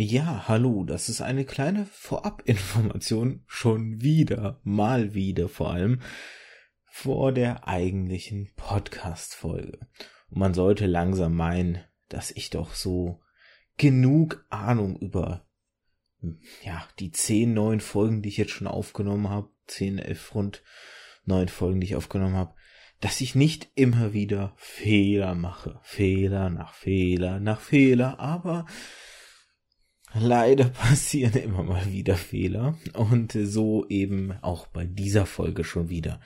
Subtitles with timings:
[0.00, 6.02] Ja, hallo, das ist eine kleine Vorabinformation schon wieder, mal wieder vor allem,
[6.84, 9.80] vor der eigentlichen Podcast-Folge.
[10.30, 13.20] Und man sollte langsam meinen, dass ich doch so
[13.76, 15.48] genug Ahnung über,
[16.62, 20.62] ja, die zehn neuen Folgen, die ich jetzt schon aufgenommen habe, zehn, elf, rund
[21.24, 22.54] neun Folgen, die ich aufgenommen habe,
[23.00, 25.80] dass ich nicht immer wieder Fehler mache.
[25.82, 28.64] Fehler nach Fehler nach Fehler, aber
[30.14, 36.20] leider passieren immer mal wieder Fehler und so eben auch bei dieser Folge schon wieder.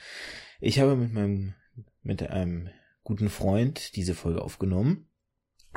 [0.61, 1.55] Ich habe mit meinem,
[2.03, 2.69] mit einem
[3.05, 5.09] guten Freund diese Folge aufgenommen.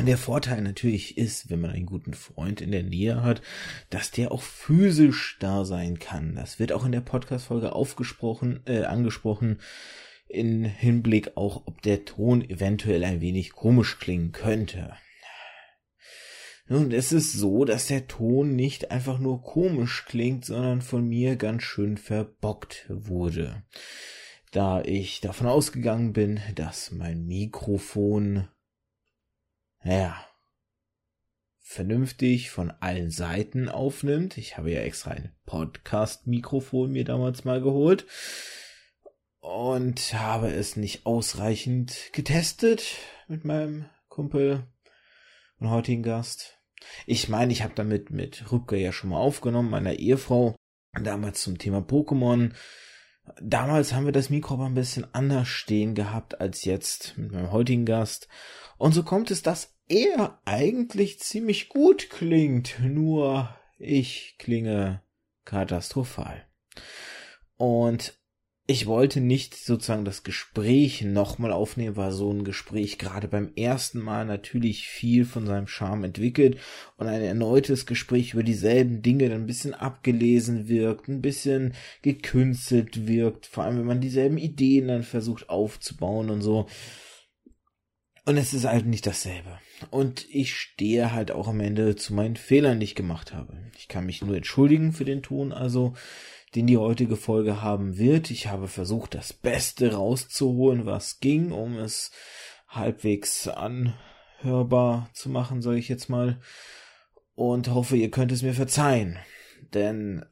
[0.02, 3.42] Der Vorteil natürlich ist, wenn man einen guten Freund in der Nähe hat,
[3.90, 6.36] dass der auch physisch da sein kann.
[6.36, 9.60] Das wird auch in der Podcast-Folge aufgesprochen, äh, angesprochen
[10.28, 14.94] in Hinblick auch, ob der Ton eventuell ein wenig komisch klingen könnte.
[16.68, 21.36] Nun, es ist so, dass der Ton nicht einfach nur komisch klingt, sondern von mir
[21.36, 23.64] ganz schön verbockt wurde.
[24.52, 28.48] Da ich davon ausgegangen bin, dass mein Mikrofon,
[29.84, 30.26] naja,
[31.60, 34.38] vernünftig von allen Seiten aufnimmt.
[34.38, 38.08] Ich habe ja extra ein Podcast-Mikrofon mir damals mal geholt
[39.40, 44.64] und habe es nicht ausreichend getestet mit meinem Kumpel
[45.60, 46.55] und heutigen Gast.
[47.06, 50.56] Ich meine, ich habe damit mit Rübke ja schon mal aufgenommen, meiner Ehefrau,
[51.02, 52.54] damals zum Thema Pokémon.
[53.42, 57.52] Damals haben wir das Mikro aber ein bisschen anders stehen gehabt als jetzt mit meinem
[57.52, 58.28] heutigen Gast.
[58.78, 65.02] Und so kommt es, dass er eigentlich ziemlich gut klingt, nur ich klinge
[65.44, 66.46] katastrophal.
[67.58, 68.14] Und
[68.68, 74.00] ich wollte nicht sozusagen das Gespräch nochmal aufnehmen, weil so ein Gespräch gerade beim ersten
[74.00, 76.58] Mal natürlich viel von seinem Charme entwickelt
[76.98, 83.08] und ein erneutes Gespräch über dieselben Dinge dann ein bisschen abgelesen wirkt, ein bisschen gekünstelt
[83.08, 86.66] wirkt, vor allem wenn man dieselben Ideen dann versucht aufzubauen und so.
[88.26, 89.60] Und es ist halt nicht dasselbe.
[89.92, 93.56] Und ich stehe halt auch am Ende zu meinen Fehlern, die ich gemacht habe.
[93.78, 95.94] Ich kann mich nur entschuldigen für den Ton, also
[96.54, 98.30] den die heutige Folge haben wird.
[98.32, 102.12] Ich habe versucht, das Beste rauszuholen, was ging, um es
[102.68, 106.40] halbwegs anhörbar zu machen, sage ich jetzt mal.
[107.34, 109.18] Und hoffe, ihr könnt es mir verzeihen.
[109.74, 110.26] Denn,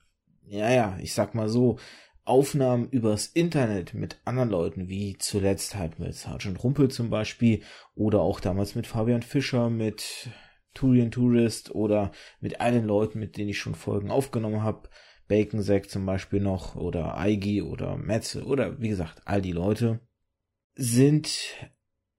[0.46, 1.78] ja, ja, ich sag mal so,
[2.26, 7.64] Aufnahmen übers Internet mit anderen Leuten, wie zuletzt halt mit Sergeant Rumpel zum Beispiel,
[7.96, 10.30] oder auch damals mit Fabian Fischer, mit
[10.74, 14.90] Turian Tourist oder mit allen Leuten, mit denen ich schon Folgen aufgenommen habe,
[15.28, 20.00] Bacon zum Beispiel noch oder Eigi oder Metze oder wie gesagt, all die Leute
[20.76, 21.30] sind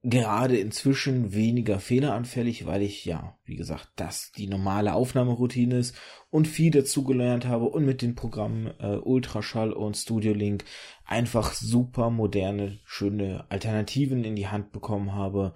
[0.07, 5.97] gerade inzwischen weniger fehleranfällig, weil ich ja, wie gesagt, das die normale Aufnahmeroutine ist
[6.29, 10.65] und viel dazugelernt habe und mit den Programmen äh, Ultraschall und Studio Link
[11.07, 15.55] einfach super moderne, schöne Alternativen in die Hand bekommen habe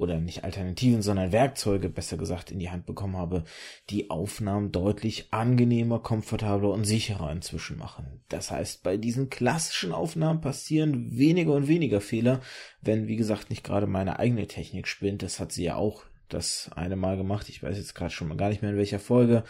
[0.00, 3.44] oder nicht Alternativen, sondern Werkzeuge, besser gesagt, in die Hand bekommen habe,
[3.90, 8.22] die Aufnahmen deutlich angenehmer, komfortabler und sicherer inzwischen machen.
[8.30, 12.40] Das heißt, bei diesen klassischen Aufnahmen passieren weniger und weniger Fehler,
[12.80, 15.22] wenn, wie gesagt, nicht gerade meine eigene Technik spinnt.
[15.22, 17.50] Das hat sie ja auch das eine Mal gemacht.
[17.50, 19.44] Ich weiß jetzt gerade schon mal gar nicht mehr in welcher Folge.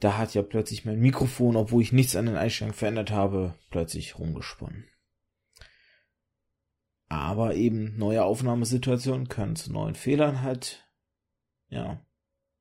[0.00, 4.18] Da hat ja plötzlich mein Mikrofon, obwohl ich nichts an den Einstellungen verändert habe, plötzlich
[4.18, 4.84] rumgesponnen.
[7.08, 10.88] Aber eben neue Aufnahmesituationen können zu neuen Fehlern halt,
[11.68, 12.04] ja,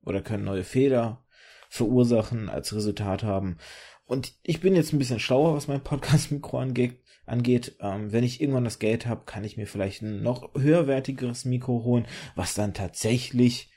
[0.03, 1.25] oder können neue Fehler
[1.69, 3.57] verursachen, als Resultat haben.
[4.05, 7.01] Und ich bin jetzt ein bisschen schlauer, was mein Podcast-Mikro angeht.
[7.25, 7.75] angeht.
[7.79, 11.83] Ähm, wenn ich irgendwann das Geld habe, kann ich mir vielleicht ein noch höherwertigeres Mikro
[11.83, 13.71] holen, was dann tatsächlich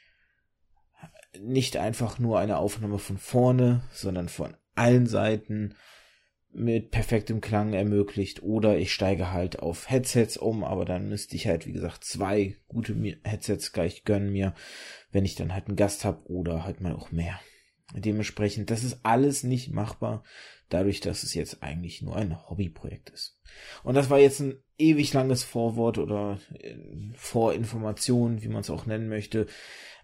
[1.41, 5.75] nicht einfach nur eine Aufnahme von vorne, sondern von allen Seiten
[6.53, 11.47] mit perfektem Klang ermöglicht oder ich steige halt auf Headsets um, aber dann müsste ich
[11.47, 12.95] halt, wie gesagt, zwei gute
[13.25, 14.55] Headsets gleich gönnen mir,
[15.13, 17.39] wenn ich dann halt einen Gast habe oder halt mal auch mehr.
[17.95, 20.23] Dementsprechend, das ist alles nicht machbar,
[20.69, 23.39] dadurch, dass es jetzt eigentlich nur ein Hobbyprojekt ist.
[23.83, 26.75] Und das war jetzt ein ewig langes Vorwort oder äh,
[27.15, 29.47] Vorinformation, wie man es auch nennen möchte.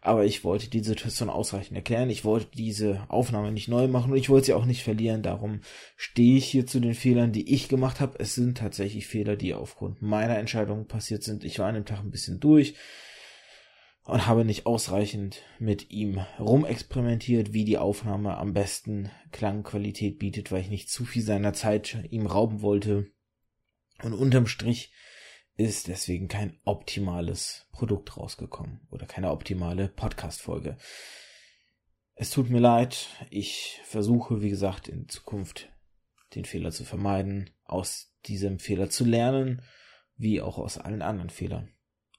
[0.04, 2.10] Aber ich wollte die Situation ausreichend erklären.
[2.10, 5.22] Ich wollte diese Aufnahme nicht neu machen und ich wollte sie auch nicht verlieren.
[5.22, 5.62] Darum
[5.96, 8.18] stehe ich hier zu den Fehlern, die ich gemacht habe.
[8.18, 11.42] Es sind tatsächlich Fehler, die aufgrund meiner Entscheidung passiert sind.
[11.42, 12.74] Ich war an dem Tag ein bisschen durch
[14.04, 20.60] und habe nicht ausreichend mit ihm rumexperimentiert, wie die Aufnahme am besten Klangqualität bietet, weil
[20.60, 23.06] ich nicht zu viel seiner Zeit ihm rauben wollte.
[24.02, 24.92] Und unterm Strich
[25.56, 30.76] ist deswegen kein optimales Produkt rausgekommen oder keine optimale Podcast-Folge.
[32.16, 33.08] Es tut mir leid.
[33.30, 35.70] Ich versuche, wie gesagt, in Zukunft
[36.34, 39.62] den Fehler zu vermeiden, aus diesem Fehler zu lernen,
[40.16, 41.70] wie auch aus allen anderen Fehlern.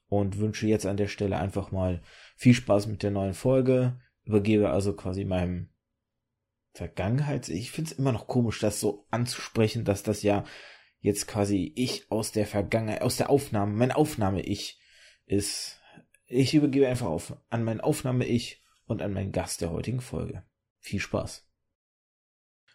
[0.08, 2.02] Und wünsche jetzt an der Stelle einfach mal
[2.36, 4.00] viel Spaß mit der neuen Folge.
[4.24, 5.70] Übergebe also quasi meinem
[6.72, 7.48] Vergangenheits.
[7.48, 10.44] Ich finde es immer noch komisch, das so anzusprechen, dass das ja
[11.00, 14.80] jetzt quasi ich aus der Vergangenheit, aus der Aufnahme, mein Aufnahme-Ich
[15.26, 15.80] ist.
[16.26, 20.44] Ich übergebe einfach auf an mein Aufnahme-Ich und an meinen Gast der heutigen Folge.
[20.80, 21.46] Viel Spaß.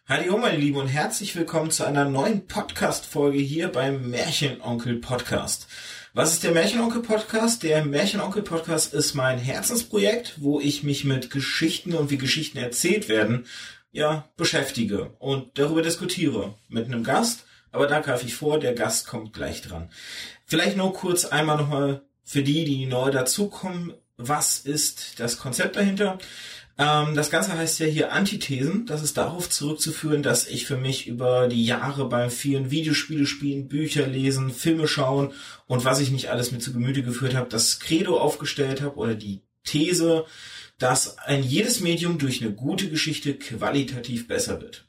[0.06, 5.68] Hallo meine Lieben und herzlich willkommen zu einer neuen Podcast-Folge hier beim Märchenonkel Podcast.
[6.12, 7.62] Was ist der Märchenonkel Podcast?
[7.62, 13.08] Der Märchenonkel Podcast ist mein Herzensprojekt, wo ich mich mit Geschichten und wie Geschichten erzählt
[13.08, 13.46] werden,
[13.92, 17.46] ja, beschäftige und darüber diskutiere mit einem Gast.
[17.72, 19.90] Aber da greife ich vor, der Gast kommt gleich dran.
[20.44, 23.94] Vielleicht nur kurz einmal nochmal für die, die neu dazukommen.
[24.16, 26.18] Was ist das Konzept dahinter?
[26.78, 28.86] Ähm, das Ganze heißt ja hier Antithesen.
[28.86, 33.68] Das ist darauf zurückzuführen, dass ich für mich über die Jahre beim vielen Videospiele spielen,
[33.68, 35.32] Bücher lesen, Filme schauen
[35.66, 39.14] und was ich nicht alles mit zu Gemüte geführt habe, das Credo aufgestellt habe oder
[39.14, 40.24] die These,
[40.78, 44.86] dass ein jedes Medium durch eine gute Geschichte qualitativ besser wird.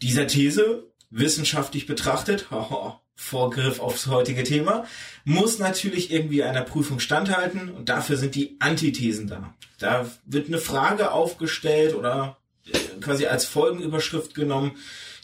[0.00, 2.48] Dieser These, wissenschaftlich betrachtet,
[3.14, 4.84] Vorgriff aufs heutige Thema,
[5.24, 9.54] muss natürlich irgendwie einer Prüfung standhalten und dafür sind die Antithesen da.
[9.78, 14.72] Da wird eine Frage aufgestellt oder äh, quasi als Folgenüberschrift genommen,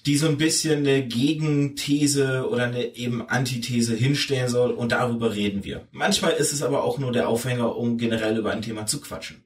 [0.07, 5.65] die so ein bisschen eine Gegenthese oder eine eben Antithese hinstellen soll und darüber reden
[5.65, 5.89] wir.
[5.91, 9.45] Manchmal ist es aber auch nur der Aufhänger, um generell über ein Thema zu quatschen.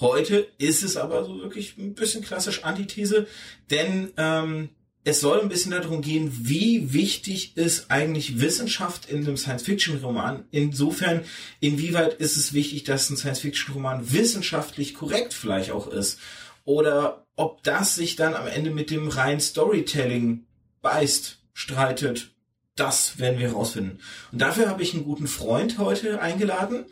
[0.00, 3.26] Heute ist es aber so wirklich ein bisschen klassisch Antithese,
[3.70, 4.70] denn ähm,
[5.02, 10.44] es soll ein bisschen darum gehen, wie wichtig ist eigentlich Wissenschaft in einem Science-Fiction-Roman.
[10.50, 11.24] Insofern,
[11.60, 16.18] inwieweit ist es wichtig, dass ein Science-Fiction-Roman wissenschaftlich korrekt vielleicht auch ist.
[16.64, 20.44] Oder ob das sich dann am Ende mit dem reinen Storytelling
[20.82, 22.32] beißt, streitet.
[22.76, 23.98] Das werden wir herausfinden.
[24.32, 26.84] Und dafür habe ich einen guten Freund heute eingeladen,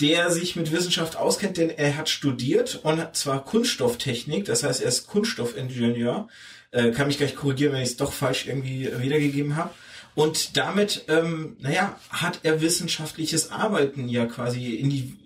[0.00, 4.88] der sich mit Wissenschaft auskennt, denn er hat studiert und zwar Kunststofftechnik, das heißt, er
[4.88, 6.28] ist Kunststoffingenieur
[6.76, 9.70] äh, kann mich gleich korrigieren, wenn ich es doch falsch irgendwie wiedergegeben habe.
[10.14, 15.16] Und damit, ähm, naja, hat er wissenschaftliches Arbeiten ja quasi in die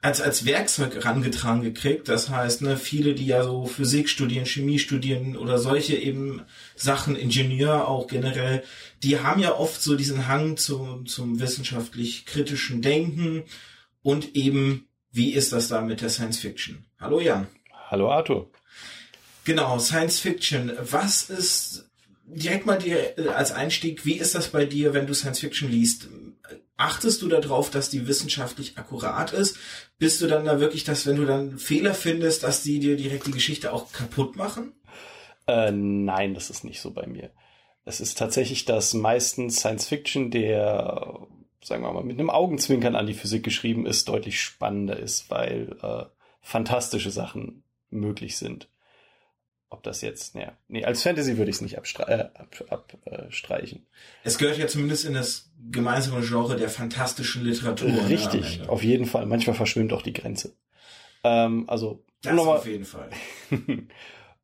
[0.00, 2.08] als als Werkzeug herangetragen gekriegt.
[2.08, 6.42] Das heißt, ne, viele, die ja so Physik studieren, Chemie studieren oder solche eben
[6.74, 8.64] Sachen, Ingenieur auch generell,
[9.04, 13.44] die haben ja oft so diesen Hang zum, zum wissenschaftlich kritischen Denken
[14.02, 16.84] und eben, wie ist das da mit der Science Fiction?
[17.00, 17.46] Hallo Jan.
[17.90, 18.50] Hallo Arthur.
[19.44, 20.72] Genau, Science Fiction.
[20.80, 21.90] Was ist
[22.24, 25.70] direkt mal dir äh, als Einstieg, wie ist das bei dir, wenn du Science Fiction
[25.70, 26.08] liest?
[26.76, 29.56] Achtest du darauf, dass die wissenschaftlich akkurat ist?
[29.98, 33.26] Bist du dann da wirklich, dass wenn du dann Fehler findest, dass die dir direkt
[33.26, 34.72] die Geschichte auch kaputt machen?
[35.46, 37.30] Äh, nein, das ist nicht so bei mir.
[37.84, 41.26] Es ist tatsächlich, dass meistens Science Fiction, der,
[41.62, 45.76] sagen wir mal, mit einem Augenzwinkern an die Physik geschrieben ist, deutlich spannender ist, weil
[45.82, 46.04] äh,
[46.40, 48.68] fantastische Sachen möglich sind
[49.72, 52.30] ob das jetzt, naja, nee, als Fantasy würde ich es nicht abstreichen.
[52.34, 53.26] Äh, ab, äh,
[54.22, 57.88] es gehört ja zumindest in das gemeinsame Genre der fantastischen Literatur.
[57.88, 59.26] Ne, Richtig, ne, auf jeden Fall.
[59.26, 60.54] Manchmal verschwimmt auch die Grenze.
[61.24, 63.08] Ähm, also, das um mal, auf jeden Fall.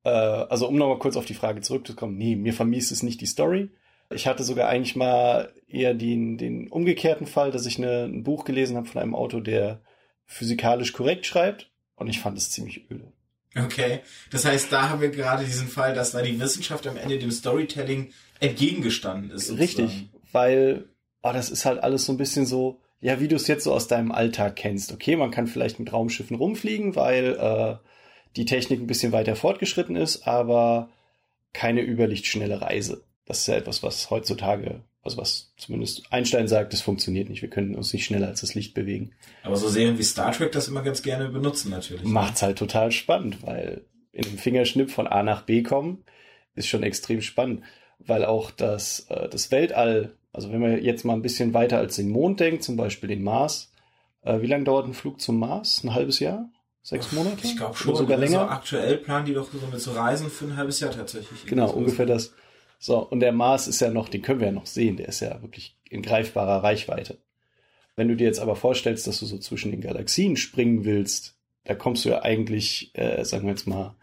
[0.05, 3.27] äh, also, um nochmal kurz auf die Frage zurückzukommen, nee, mir vermisst es nicht die
[3.27, 3.70] Story.
[4.10, 8.44] Ich hatte sogar eigentlich mal eher den, den umgekehrten Fall, dass ich eine, ein Buch
[8.44, 9.81] gelesen habe von einem Autor, der
[10.25, 13.13] physikalisch korrekt schreibt und ich fand es ziemlich öde.
[13.56, 17.19] Okay, das heißt, da haben wir gerade diesen Fall, dass da die Wissenschaft am Ende
[17.19, 19.46] dem Storytelling entgegengestanden ist.
[19.46, 19.89] Sozusagen.
[19.89, 20.84] Richtig, weil
[21.22, 23.72] oh, das ist halt alles so ein bisschen so, ja, wie du es jetzt so
[23.72, 24.93] aus deinem Alltag kennst.
[24.93, 27.77] Okay, man kann vielleicht mit Raumschiffen rumfliegen, weil äh,
[28.37, 30.91] die Technik ein bisschen weiter fortgeschritten ist, aber
[31.53, 33.03] keine überlichtschnelle Reise.
[33.25, 37.43] Das ist ja etwas, was heutzutage also was zumindest Einstein sagt, das funktioniert nicht.
[37.43, 39.12] Wir können uns nicht schneller als das Licht bewegen.
[39.43, 42.02] Aber so Serien wie Star Trek das immer ganz gerne benutzen natürlich.
[42.02, 42.10] Ne?
[42.10, 46.05] Macht's halt total spannend, weil in einem Fingerschnipp von A nach B kommen
[46.55, 47.62] ist schon extrem spannend,
[47.98, 51.96] weil auch das, äh, das Weltall, also wenn man jetzt mal ein bisschen weiter als
[51.96, 53.72] den Mond denkt, zum Beispiel den Mars,
[54.22, 55.82] äh, wie lange dauert ein Flug zum Mars?
[55.84, 56.50] Ein halbes Jahr?
[56.82, 57.38] Sechs Monate?
[57.43, 57.90] Ich glaube schon.
[57.90, 58.40] Oder sogar länger.
[58.40, 61.46] So aktuell planen die doch so mit so Reisen für ein halbes Jahr tatsächlich.
[61.46, 62.32] Genau, ungefähr das.
[62.79, 65.20] So, und der Mars ist ja noch, den können wir ja noch sehen, der ist
[65.20, 67.19] ja wirklich in greifbarer Reichweite.
[67.97, 71.75] Wenn du dir jetzt aber vorstellst, dass du so zwischen den Galaxien springen willst, da
[71.75, 73.97] kommst du ja eigentlich, äh, sagen wir jetzt mal,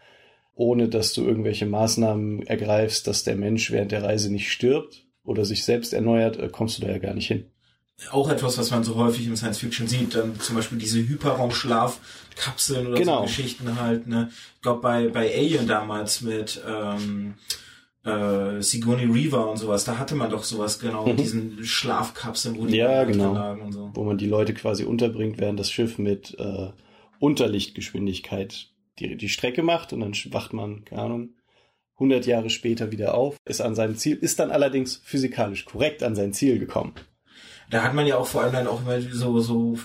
[0.54, 5.44] ohne dass du irgendwelche Maßnahmen ergreifst, dass der Mensch während der Reise nicht stirbt oder
[5.44, 7.46] sich selbst erneuert, äh, kommst du da ja gar nicht hin.
[8.10, 12.86] auch etwas, was man so häufig im Science Fiction sieht, dann zum Beispiel diese Hyperraumschlafkapseln
[12.88, 13.18] oder Genau.
[13.20, 14.30] so Geschichten halt, ne?
[14.56, 17.34] Ich glaube bei, bei Alien damals mit ähm,
[18.06, 22.66] äh, Sigourney Weaver und sowas, da hatte man doch sowas genau, mit diesen Schlafkapseln, wo
[22.66, 22.78] die Mhm.
[22.78, 23.34] Ja, genau.
[23.34, 23.90] lagen und so.
[23.94, 26.68] wo man die Leute quasi unterbringt, während das Schiff mit äh,
[27.18, 31.28] Unterlichtgeschwindigkeit die, die Strecke macht und dann wacht man, keine Ahnung,
[31.94, 36.14] 100 Jahre später wieder auf, ist an seinem Ziel, ist dann allerdings physikalisch korrekt an
[36.14, 36.92] sein Ziel gekommen.
[37.70, 39.78] Da hat man ja auch vor allem dann auch immer so, so,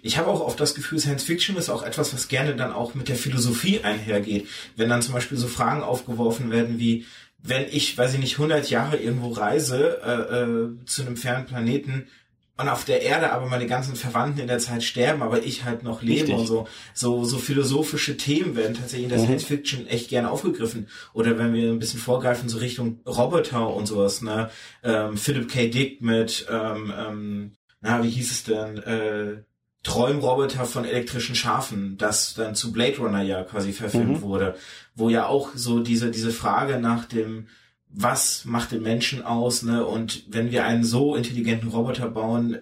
[0.00, 2.94] ich habe auch oft das Gefühl, Science Fiction ist auch etwas, was gerne dann auch
[2.94, 4.46] mit der Philosophie einhergeht.
[4.76, 7.04] Wenn dann zum Beispiel so Fragen aufgeworfen werden wie,
[7.46, 12.08] wenn ich, weiß ich nicht, 100 Jahre irgendwo reise äh, äh, zu einem fernen Planeten
[12.56, 15.82] und auf der Erde aber meine ganzen Verwandten in der Zeit sterben, aber ich halt
[15.82, 16.36] noch lebe Richtig.
[16.36, 19.24] und so, so, so philosophische Themen werden tatsächlich in der Mhm.
[19.24, 20.88] Science Fiction echt gerne aufgegriffen.
[21.12, 24.50] Oder wenn wir ein bisschen vorgreifen, so Richtung Roboter und sowas, ne?
[24.82, 25.68] Ähm, Philip K.
[25.68, 29.42] Dick mit, ähm, ähm, na, wie hieß es denn, äh,
[29.84, 34.22] Träumroboter von elektrischen Schafen, das dann zu Blade Runner ja quasi verfilmt Mhm.
[34.22, 34.56] wurde,
[34.96, 37.46] wo ja auch so diese, diese Frage nach dem,
[37.88, 39.86] was macht den Menschen aus, ne?
[39.86, 42.58] Und wenn wir einen so intelligenten Roboter bauen,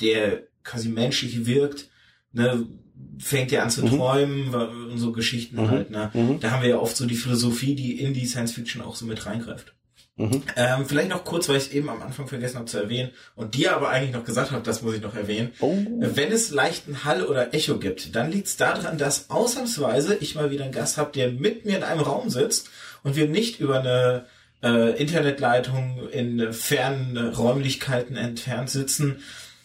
[0.00, 1.88] der quasi menschlich wirkt,
[2.32, 2.66] ne,
[3.18, 3.88] fängt er an zu Mhm.
[3.96, 5.70] träumen und so Geschichten Mhm.
[5.70, 6.10] halt, ne?
[6.14, 6.38] Mhm.
[6.40, 9.06] Da haben wir ja oft so die Philosophie, die in die Science Fiction auch so
[9.06, 9.74] mit reingreift.
[10.18, 10.42] Mhm.
[10.56, 13.54] Ähm, vielleicht noch kurz, weil ich es eben am Anfang vergessen habe zu erwähnen und
[13.54, 15.52] dir aber eigentlich noch gesagt habe, das muss ich noch erwähnen.
[15.60, 15.76] Oh.
[15.98, 20.50] Wenn es leichten Hall oder Echo gibt, dann liegt es daran, dass ausnahmsweise ich mal
[20.50, 22.70] wieder einen Gast habe, der mit mir in einem Raum sitzt
[23.02, 24.24] und wir nicht über eine
[24.62, 29.18] äh, Internetleitung in fernen Räumlichkeiten entfernt sitzen.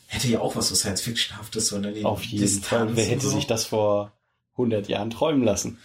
[0.08, 2.96] Hätte ja auch was so Science-Fiction-haftes, sondern die Auf jeden Distanz Fall.
[2.98, 3.30] Wer hätte so.
[3.30, 4.12] sich das vor
[4.54, 5.80] 100 Jahren träumen lassen?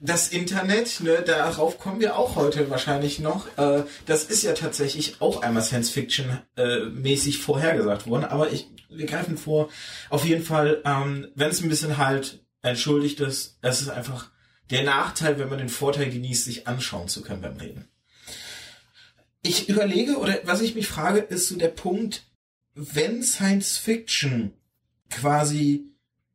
[0.00, 3.46] Das Internet, ne, darauf kommen wir auch heute wahrscheinlich noch.
[3.58, 8.68] Äh, das ist ja tatsächlich auch einmal Science Fiction äh, mäßig vorhergesagt worden, aber ich,
[8.88, 9.70] wir greifen vor.
[10.08, 14.30] Auf jeden Fall, ähm, wenn es ein bisschen halt entschuldigt ist, es ist einfach
[14.70, 17.88] der Nachteil, wenn man den Vorteil genießt, sich anschauen zu können beim Reden.
[19.42, 22.26] Ich überlege, oder was ich mich frage, ist so der Punkt,
[22.74, 24.52] wenn Science Fiction
[25.10, 25.86] quasi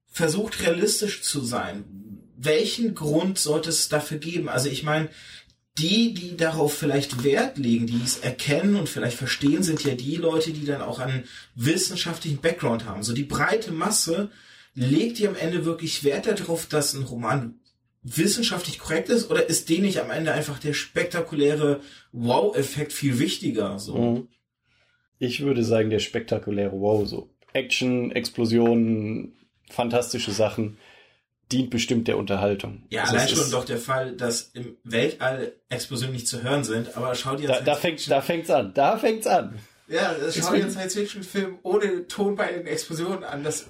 [0.08, 2.13] versucht realistisch zu sein,
[2.44, 4.50] welchen Grund sollte es dafür geben?
[4.50, 5.10] Also ich meine,
[5.78, 10.16] die, die darauf vielleicht Wert legen, die es erkennen und vielleicht verstehen, sind ja die
[10.16, 11.24] Leute, die dann auch einen
[11.56, 13.02] wissenschaftlichen Background haben.
[13.02, 14.30] So die breite Masse
[14.76, 17.56] legt die am Ende wirklich Wert darauf, dass ein Roman
[18.04, 21.80] wissenschaftlich korrekt ist oder ist denen nicht am Ende einfach der spektakuläre
[22.12, 23.80] Wow-Effekt viel wichtiger?
[23.80, 23.98] So.
[23.98, 24.28] Mhm.
[25.20, 29.34] Ich würde sagen, der spektakuläre Wow, so Action, Explosionen,
[29.70, 30.78] fantastische Sachen,
[31.52, 32.84] dient bestimmt der Unterhaltung.
[32.90, 36.96] Ja, Also allein schon doch der Fall, dass im Weltall Explosionen nicht zu hören sind,
[36.98, 38.74] aber schau dir Da, da, fängt, da fängt's an.
[38.74, 39.60] Da fängt's an.
[39.88, 43.44] Ja, das schau dir einen Science-Fiction-Film ohne Ton bei den Explosionen an.
[43.44, 43.68] Das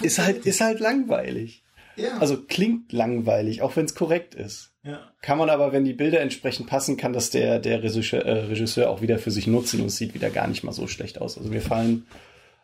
[0.00, 1.62] Ist halt, ist halt langweilig.
[1.96, 2.16] ja.
[2.18, 4.72] Also klingt langweilig, auch wenn es korrekt ist.
[4.84, 5.00] ja.
[5.20, 8.88] Kann man aber, wenn die Bilder entsprechend passen, kann das der, der Regisseur, äh, Regisseur
[8.88, 11.36] auch wieder für sich nutzen und es sieht wieder gar nicht mal so schlecht aus.
[11.36, 12.06] Also mir fallen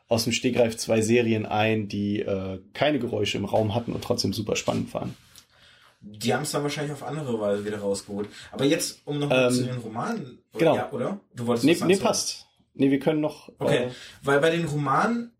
[0.09, 4.33] aus dem Stegreif zwei Serien ein, die äh, keine Geräusche im Raum hatten und trotzdem
[4.33, 5.15] super spannend waren.
[6.01, 8.29] Die haben es dann wahrscheinlich auf andere Weise wieder rausgeholt.
[8.53, 10.39] Aber jetzt, um nochmal Ähm, zu den Romanen.
[10.57, 10.77] genau.
[10.77, 11.21] Ja, oder?
[11.35, 12.47] Du wolltest Nee, nee passt.
[12.75, 13.51] Nee, wir können noch.
[13.59, 13.91] Okay, Äh,
[14.23, 15.33] weil bei den Romanen,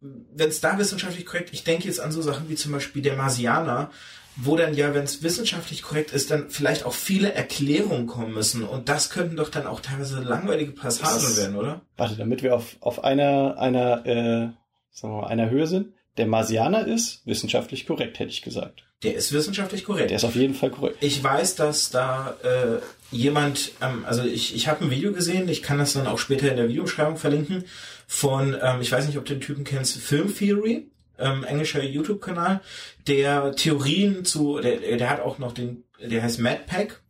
[0.00, 3.16] wenn es da wissenschaftlich korrekt, ich denke jetzt an so Sachen wie zum Beispiel der
[3.16, 3.90] Marsianer,
[4.36, 8.64] wo dann ja, wenn es wissenschaftlich korrekt ist, dann vielleicht auch viele Erklärungen kommen müssen.
[8.64, 11.82] Und das könnten doch dann auch teilweise langweilige Passagen werden, oder?
[11.96, 14.48] warte, damit wir auf, auf einer, einer, äh,
[14.90, 15.92] sagen wir mal, einer Höhe sind.
[16.16, 18.84] Der Marsianer ist wissenschaftlich korrekt, hätte ich gesagt.
[19.02, 20.10] Der ist wissenschaftlich korrekt.
[20.10, 20.96] Der ist auf jeden Fall korrekt.
[21.00, 22.80] Ich weiß, dass da äh,
[23.14, 26.50] jemand, ähm, also ich, ich habe ein Video gesehen, ich kann das dann auch später
[26.50, 27.64] in der Videobeschreibung verlinken,
[28.06, 32.60] von, ähm, ich weiß nicht, ob du den Typen kennst, Film Theory, ähm, englischer YouTube-Kanal,
[33.06, 37.00] der Theorien zu, der, der hat auch noch den, der heißt Madpack,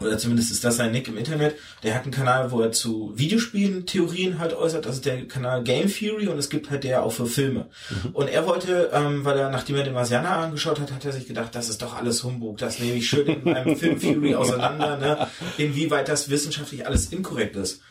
[0.00, 1.56] oder zumindest ist das sein Nick im Internet.
[1.82, 4.86] Der hat einen Kanal, wo er zu Videospielen Theorien halt äußert.
[4.86, 7.68] Das ist der Kanal Game Theory und es gibt halt der auch für Filme.
[8.12, 11.26] Und er wollte, ähm, weil er, nachdem er den Marsianer angeschaut hat, hat er sich
[11.26, 12.58] gedacht, das ist doch alles Humbug.
[12.58, 15.28] Das nehme ich schön in einem Film Theory auseinander, ne?
[15.58, 17.82] inwieweit das wissenschaftlich alles inkorrekt ist.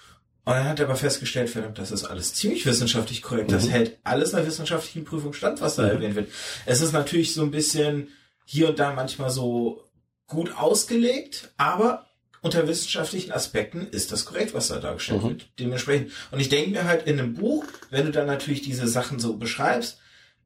[0.50, 3.52] Und dann hat er aber festgestellt, verdammt, das ist alles ziemlich wissenschaftlich korrekt.
[3.52, 6.32] Das hält alles einer wissenschaftlichen Prüfung stand, was da erwähnt wird.
[6.66, 8.08] Es ist natürlich so ein bisschen
[8.46, 9.84] hier und da manchmal so
[10.26, 12.08] gut ausgelegt, aber
[12.42, 15.30] unter wissenschaftlichen Aspekten ist das korrekt, was da dargestellt Mhm.
[15.30, 15.50] wird.
[15.60, 16.12] Dementsprechend.
[16.32, 19.38] Und ich denke mir halt in einem Buch, wenn du dann natürlich diese Sachen so
[19.38, 20.00] beschreibst,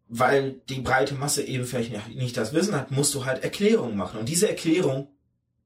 [0.10, 3.95] weil die breite Masse eben vielleicht nicht- nicht das Wissen hat, musst du halt Erklärungen
[3.95, 4.19] machen.
[4.19, 5.07] Und diese Erklärung,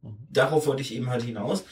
[0.04, 0.18] Mhm.
[0.30, 1.64] darauf wollte ich eben halt hinaus,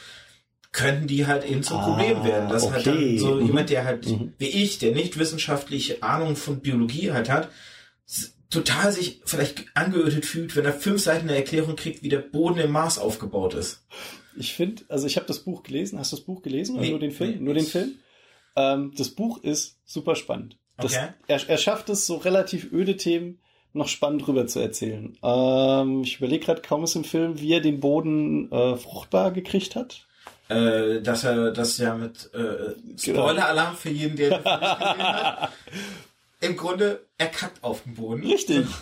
[0.75, 2.49] könnten die halt eben zum Ah, Problem werden.
[2.49, 3.17] Dass halt dann okay.
[3.17, 3.45] so Mhm.
[3.47, 4.33] jemand, der halt Mhm.
[4.37, 7.49] wie ich, der nicht wissenschaftliche Ahnung von Biologie halt hat,
[8.49, 12.59] total sich vielleicht angeödet fühlt, wenn er fünf Seiten eine Erklärung kriegt, wie der Boden
[12.59, 13.85] im Mars aufgebaut ist.
[14.37, 15.97] Ich finde, also ich habe das Buch gelesen.
[15.97, 17.31] Hast du das Buch gelesen oder Nee, nur den Film?
[17.31, 17.93] nee, nur den Film?
[18.57, 20.57] Ähm, das Buch ist super spannend.
[20.77, 21.07] Das, Okay.
[21.27, 23.39] er, er schafft es, so relativ öde Themen
[23.73, 25.17] noch spannend rüber zu erzählen.
[25.23, 29.75] Ähm, ich überlege gerade kaum ist im Film, wie er den Boden äh, fruchtbar gekriegt
[29.75, 30.05] hat.
[30.47, 32.75] Äh, dass er das ja mit äh.
[32.99, 35.51] Spoiler-Alarm für jeden, der nicht gesehen hat.
[36.41, 38.23] Im Grunde, er kackt auf den Boden.
[38.25, 38.65] Richtig.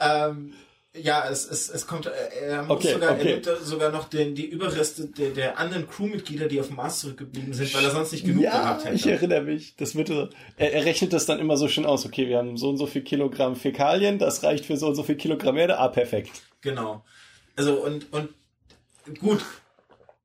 [0.00, 0.54] Ähm,
[0.94, 2.10] ja, es, es, es kommt, äh,
[2.48, 3.28] er muss Okay, sogar, okay.
[3.28, 6.98] er nimmt sogar noch den, die Überreste der, der anderen Crewmitglieder, die auf dem Mars
[7.00, 8.94] zurückgeblieben sind, weil er sonst nicht genug ja, gehabt hätte.
[8.96, 9.76] ich erinnere mich.
[9.76, 12.04] Das wird, so- er, er rechnet das dann immer so schön aus.
[12.04, 15.04] Okay, wir haben so und so viel Kilogramm Fäkalien, das reicht für so und so
[15.04, 15.78] viel Kilogramm Erde.
[15.78, 16.42] Ah, perfekt.
[16.62, 17.04] Genau.
[17.54, 18.30] Also und, und
[19.20, 19.42] gut,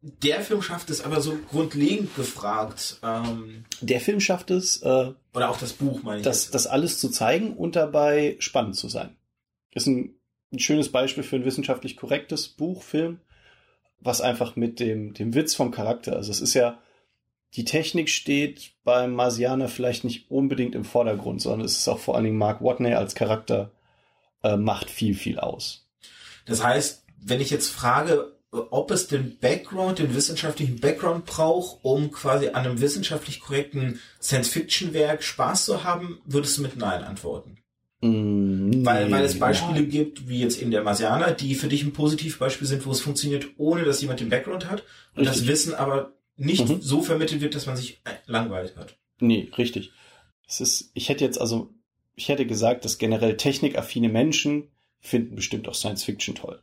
[0.02, 5.50] der Film schafft es aber so grundlegend gefragt, ähm, Der Film schafft es, äh, oder
[5.50, 6.24] auch das Buch, meine ich.
[6.24, 6.56] das, jetzt.
[6.56, 9.16] das alles zu zeigen und dabei spannend zu sein.
[9.72, 10.16] Ist ein,
[10.52, 13.20] ein schönes Beispiel für ein wissenschaftlich korrektes Buch, Film,
[14.00, 16.80] was einfach mit dem, dem Witz vom Charakter, also es ist ja,
[17.56, 22.16] die Technik steht beim Marsianer vielleicht nicht unbedingt im Vordergrund, sondern es ist auch vor
[22.16, 23.72] allen Dingen Mark Watney als Charakter
[24.44, 25.88] äh, macht viel, viel aus.
[26.46, 28.37] Das heißt, wenn ich jetzt frage,
[28.72, 35.24] ob es den Background, den wissenschaftlichen Background braucht, um quasi an einem wissenschaftlich korrekten Science-Fiction-Werk
[35.24, 37.58] Spaß zu haben, würdest du mit Nein antworten.
[38.02, 39.86] Mm, Weil, weil es Beispiele ja.
[39.90, 43.48] gibt, wie jetzt eben der Marsianer, die für dich ein Positivbeispiel sind, wo es funktioniert,
[43.58, 44.84] ohne dass jemand den Background hat
[45.16, 45.50] und das Richtig.
[45.50, 46.82] Wissen aber nicht Mhm.
[46.82, 48.96] so vermittelt wird, dass man sich äh, langweilt hat.
[49.20, 49.92] Nee, richtig.
[50.48, 51.74] Es ist, ich hätte jetzt also,
[52.16, 56.62] ich hätte gesagt, dass generell technikaffine Menschen finden bestimmt auch Science Fiction toll.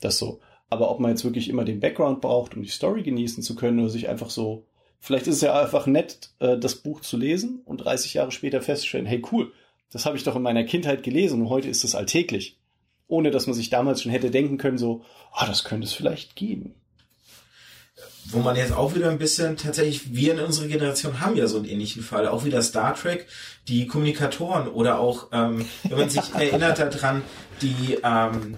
[0.00, 0.40] Das so.
[0.68, 3.78] Aber ob man jetzt wirklich immer den Background braucht, um die Story genießen zu können
[3.78, 4.66] oder sich einfach so,
[4.98, 8.60] vielleicht ist es ja einfach nett, äh, das Buch zu lesen und 30 Jahre später
[8.60, 9.52] festzustellen, hey cool,
[9.90, 12.58] das habe ich doch in meiner Kindheit gelesen und heute ist es alltäglich.
[13.08, 16.34] Ohne dass man sich damals schon hätte denken können, so, ah, das könnte es vielleicht
[16.34, 16.74] geben.
[18.26, 21.58] Wo man jetzt auch wieder ein bisschen tatsächlich, wir in unserer Generation haben ja so
[21.58, 23.28] einen ähnlichen Fall, auch wieder Star Trek,
[23.68, 27.22] die Kommunikatoren oder auch, ähm, wenn man sich erinnert daran,
[27.62, 28.56] die ähm,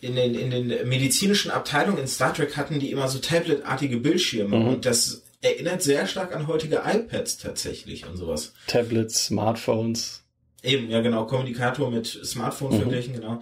[0.00, 4.58] in, den, in den medizinischen Abteilungen in Star Trek hatten die immer so tabletartige Bildschirme
[4.58, 4.68] Mhm.
[4.68, 8.52] und das erinnert sehr stark an heutige iPads tatsächlich und sowas.
[8.66, 10.22] Tablets, Smartphones.
[10.62, 12.80] Eben, ja genau, Kommunikator mit Smartphone Mhm.
[12.82, 13.40] verglichen, genau.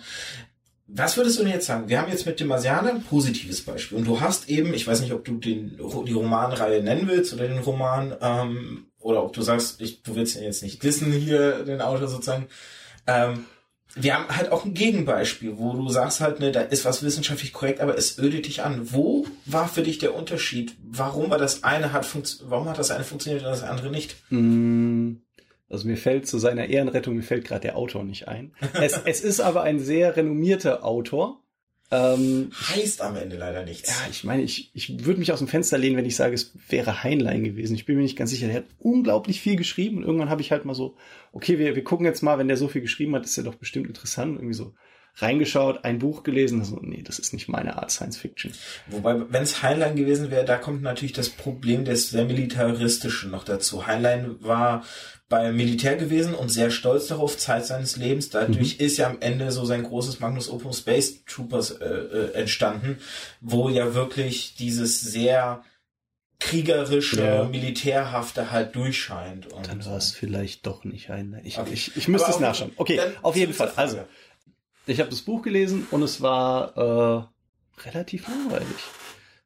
[0.86, 1.88] Was würdest du denn jetzt sagen?
[1.88, 3.98] Wir haben jetzt mit dem Marsianer ein positives Beispiel.
[3.98, 7.46] Und du hast eben, ich weiß nicht, ob du den, die Romanreihe nennen willst oder
[7.46, 11.64] den Roman, ähm, oder ob du sagst, ich, du willst ja jetzt nicht wissen hier,
[11.64, 12.46] den Autor sozusagen.
[13.06, 13.44] Ähm,
[14.00, 17.52] wir haben halt auch ein Gegenbeispiel, wo du sagst halt, ne, da ist was wissenschaftlich
[17.52, 18.92] korrekt, aber es ödet dich an.
[18.92, 20.76] Wo war für dich der Unterschied?
[20.82, 22.06] Warum war das eine hat
[22.44, 24.16] warum hat das eine funktioniert und das andere nicht?
[24.30, 25.16] Mm,
[25.68, 28.52] Also mir fällt zu seiner Ehrenrettung, mir fällt gerade der Autor nicht ein.
[28.74, 31.42] Es, es ist aber ein sehr renommierter Autor.
[31.90, 33.88] Ähm, Heißt am Ende leider nichts.
[33.88, 36.53] ja, ich meine, ich, ich würde mich aus dem Fenster lehnen, wenn ich sage, es
[36.68, 37.74] wäre Heinlein gewesen.
[37.74, 38.46] Ich bin mir nicht ganz sicher.
[38.46, 40.96] Der hat unglaublich viel geschrieben und irgendwann habe ich halt mal so,
[41.33, 43.55] okay, wir, wir gucken jetzt mal, wenn der so viel geschrieben hat, ist er doch
[43.55, 44.37] bestimmt interessant.
[44.37, 44.74] Irgendwie so
[45.16, 48.53] reingeschaut, ein Buch gelesen, so, nee, das ist nicht meine Art Science Fiction.
[48.88, 53.44] Wobei, wenn es Heinlein gewesen wäre, da kommt natürlich das Problem des sehr militaristischen noch
[53.44, 53.87] dazu.
[53.87, 54.85] Heinlein war
[55.28, 58.30] beim Militär gewesen und sehr stolz darauf, Zeit seines Lebens.
[58.30, 62.98] Dadurch ist ja am Ende so sein großes Magnus Opum Space Troopers äh, äh, entstanden,
[63.42, 65.62] wo ja wirklich dieses sehr
[66.40, 67.44] kriegerische, Ja.
[67.44, 69.52] militärhafte halt durchscheint.
[69.52, 71.44] Und, Dann war es vielleicht doch nicht Heinlein.
[71.44, 71.70] Ich, Okay.
[71.74, 72.70] ich, ich müsste es nachschauen.
[72.76, 73.72] Okay, auf jeden Fall.
[73.76, 73.98] Also,
[74.86, 77.28] ich habe das Buch gelesen und es war
[77.76, 78.68] äh, relativ langweilig.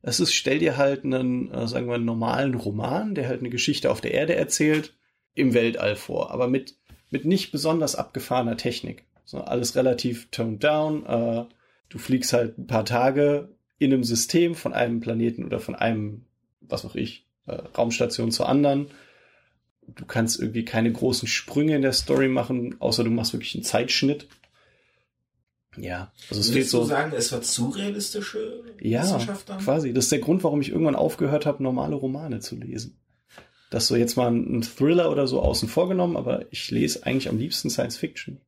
[0.03, 3.51] Es ist, stell dir halt einen, äh, sagen wir, einen normalen Roman, der halt eine
[3.51, 4.95] Geschichte auf der Erde erzählt,
[5.35, 6.75] im Weltall vor, aber mit,
[7.11, 9.05] mit nicht besonders abgefahrener Technik.
[9.25, 11.07] So, alles relativ toned down.
[11.07, 11.45] Äh,
[11.89, 16.25] du fliegst halt ein paar Tage in einem System von einem Planeten oder von einem,
[16.61, 18.87] was auch ich, äh, Raumstation zur anderen.
[19.89, 23.65] Du kannst irgendwie keine großen Sprünge in der Story machen, außer du machst wirklich einen
[23.65, 24.29] Zeitschnitt.
[25.77, 26.85] Ja, also es fehlt Willst du so.
[26.85, 29.59] sagen, es war zu realistische Ja, Wissenschaft dann?
[29.59, 29.93] quasi.
[29.93, 32.99] Das ist der Grund, warum ich irgendwann aufgehört habe, normale Romane zu lesen.
[33.73, 37.31] Das so jetzt mal ein Thriller oder so außen vor genommen, aber ich lese eigentlich
[37.31, 38.39] am liebsten Science Fiction.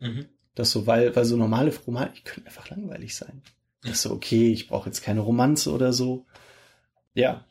[0.00, 0.26] Mhm.
[0.56, 3.42] Das so, weil, weil so normale Romane, die können einfach langweilig sein.
[3.84, 6.26] Das so, okay, ich brauche jetzt keine Romanze oder so.
[7.14, 7.46] Ja.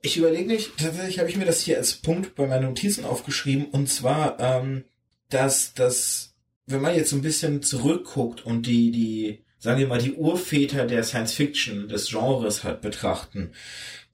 [0.00, 3.64] Ich überlege nicht, tatsächlich habe ich mir das hier als Punkt bei meinen Notizen aufgeschrieben,
[3.64, 4.84] und zwar, ähm,
[5.30, 9.98] dass, dass, wenn man jetzt so ein bisschen zurückguckt und die, die sagen wir mal,
[10.00, 13.54] die Urväter der Science Fiction, des Genres halt betrachten,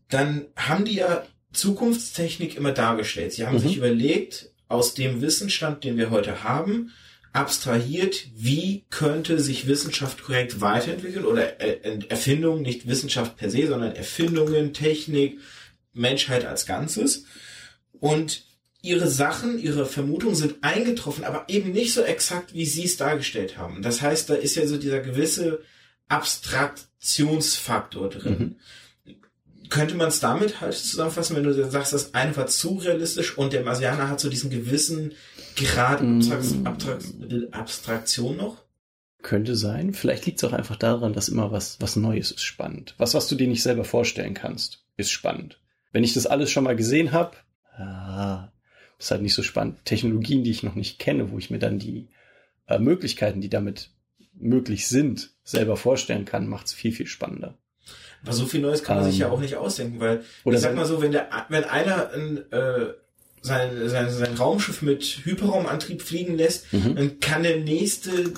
[0.08, 3.32] dann haben die ja Zukunftstechnik immer dargestellt.
[3.32, 3.60] Sie haben mhm.
[3.60, 6.92] sich überlegt, aus dem Wissensstand, den wir heute haben,
[7.32, 14.72] abstrahiert, wie könnte sich Wissenschaft korrekt weiterentwickeln oder Erfindungen, nicht Wissenschaft per se, sondern Erfindungen,
[14.72, 15.40] Technik,
[15.92, 17.24] Menschheit als Ganzes.
[17.92, 18.44] Und
[18.82, 23.58] ihre Sachen, ihre Vermutungen sind eingetroffen, aber eben nicht so exakt, wie sie es dargestellt
[23.58, 23.82] haben.
[23.82, 25.60] Das heißt, da ist ja so dieser gewisse
[26.08, 28.38] Abstraktionsfaktor drin.
[28.38, 28.56] Mhm
[29.70, 33.52] könnte man es damit halt zusammenfassen, wenn du sagst, das eine war zu realistisch und
[33.52, 35.12] der Marsianer hat so diesen gewissen
[35.56, 36.66] Grad mm.
[36.66, 37.06] Abstrakt,
[37.52, 38.62] Abstraktion noch?
[39.22, 39.94] Könnte sein.
[39.94, 42.94] Vielleicht liegt es auch einfach daran, dass immer was, was Neues ist spannend.
[42.98, 45.60] Was, was du dir nicht selber vorstellen kannst, ist spannend.
[45.92, 47.36] Wenn ich das alles schon mal gesehen habe,
[47.76, 48.52] ah,
[48.98, 49.84] ist halt nicht so spannend.
[49.84, 52.08] Technologien, die ich noch nicht kenne, wo ich mir dann die
[52.66, 53.90] äh, Möglichkeiten, die damit
[54.34, 57.56] möglich sind, selber vorstellen kann, macht es viel, viel spannender.
[58.24, 60.56] Aber so viel Neues kann man um, sich ja ähm, auch nicht ausdenken, weil oder
[60.56, 62.94] ich sag mal so, wenn der, wenn einer ein, äh,
[63.42, 66.96] sein, sein, sein Raumschiff mit Hyperraumantrieb fliegen lässt, mhm.
[66.96, 68.32] dann kann der nächste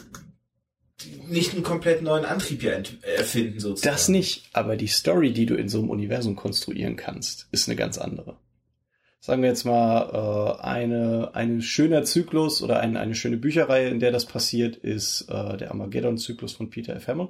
[1.28, 2.72] nicht einen komplett neuen Antrieb ja
[3.16, 3.94] erfinden sozusagen.
[3.94, 7.76] Das nicht, aber die Story, die du in so einem Universum konstruieren kannst, ist eine
[7.76, 8.38] ganz andere.
[9.20, 14.00] Sagen wir jetzt mal, äh, eine, ein schöner Zyklus oder ein, eine schöne Bücherreihe, in
[14.00, 17.08] der das passiert, ist äh, der Armageddon-Zyklus von Peter F.
[17.08, 17.28] Hamel.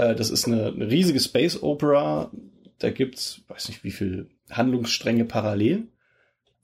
[0.00, 2.30] Äh, das ist eine, eine riesige Space Opera.
[2.78, 5.88] Da gibt's, weiß nicht wie viel Handlungsstränge parallel.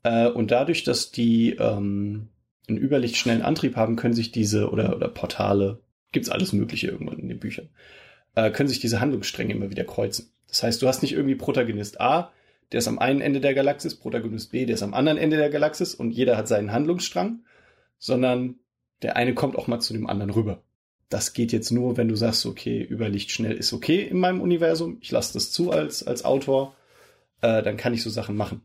[0.03, 2.29] Äh, und dadurch, dass die ähm,
[2.67, 5.79] einen überlichtschnellen Antrieb haben, können sich diese oder, oder Portale,
[6.11, 7.69] gibt's alles Mögliche irgendwann in den Büchern,
[8.35, 10.31] äh, können sich diese Handlungsstränge immer wieder kreuzen.
[10.47, 12.31] Das heißt, du hast nicht irgendwie Protagonist A,
[12.71, 15.49] der ist am einen Ende der Galaxis, Protagonist B, der ist am anderen Ende der
[15.49, 17.41] Galaxis und jeder hat seinen Handlungsstrang,
[17.99, 18.55] sondern
[19.03, 20.63] der eine kommt auch mal zu dem anderen rüber
[21.09, 24.97] das geht jetzt nur, wenn du sagst, okay, Überlicht schnell ist okay in meinem Universum,
[25.01, 26.75] ich lasse das zu als, als Autor,
[27.41, 28.61] äh, dann kann ich so Sachen machen.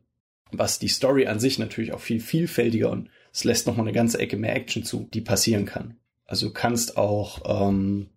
[0.51, 4.19] Was die Story an sich natürlich auch viel vielfältiger und es lässt nochmal eine ganze
[4.19, 5.97] Ecke mehr Action zu, die passieren kann.
[6.27, 8.11] Also du kannst auch, ähm,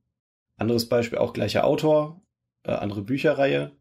[0.57, 2.21] anderes Beispiel, auch gleicher Autor,
[2.63, 3.71] äh, andere Bücherreihe,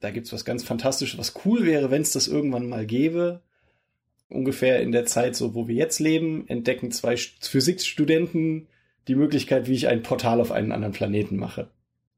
[0.00, 3.42] da gibt's was ganz Fantastisches, was cool wäre, wenn es das irgendwann mal gäbe.
[4.28, 8.68] Ungefähr in der Zeit, so wo wir jetzt leben, entdecken zwei Physikstudenten
[9.08, 11.68] die Möglichkeit, wie ich ein Portal auf einen anderen Planeten mache.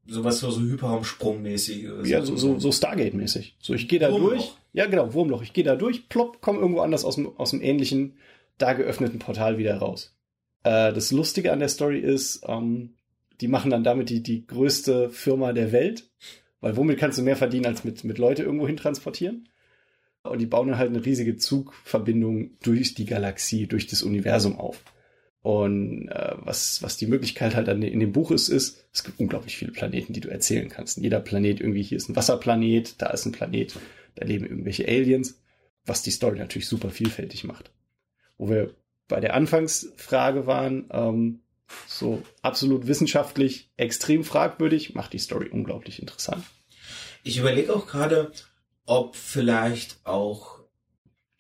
[0.07, 1.89] Sowas so, so Hyperraumsprungmäßig.
[2.05, 3.57] Ja, so, so, so Stargate-mäßig.
[3.61, 4.31] So, ich gehe da Wurmloch.
[4.31, 4.53] durch.
[4.73, 5.43] Ja, genau, Wurmloch.
[5.43, 8.15] Ich gehe da durch, plopp, komme irgendwo anders aus dem, aus dem ähnlichen,
[8.59, 10.17] da geöffneten Portal wieder raus.
[10.63, 12.95] Äh, das Lustige an der Story ist, ähm,
[13.41, 16.09] die machen dann damit die, die größte Firma der Welt.
[16.61, 19.49] Weil womit kannst du mehr verdienen, als mit, mit Leute irgendwo hin transportieren?
[20.23, 24.83] Und die bauen dann halt eine riesige Zugverbindung durch die Galaxie, durch das Universum auf.
[25.47, 29.21] Und äh, was, was die Möglichkeit halt an, in dem Buch ist, ist, es gibt
[29.21, 30.97] unglaublich viele Planeten, die du erzählen kannst.
[30.97, 33.73] Und jeder Planet irgendwie, hier ist ein Wasserplanet, da ist ein Planet,
[34.17, 35.41] da leben irgendwelche Aliens,
[35.85, 37.71] was die Story natürlich super vielfältig macht.
[38.39, 38.75] Wo wir
[39.07, 41.43] bei der Anfangsfrage waren, ähm,
[41.87, 46.43] so absolut wissenschaftlich extrem fragwürdig, macht die Story unglaublich interessant.
[47.23, 48.33] Ich überlege auch gerade,
[48.85, 50.59] ob vielleicht auch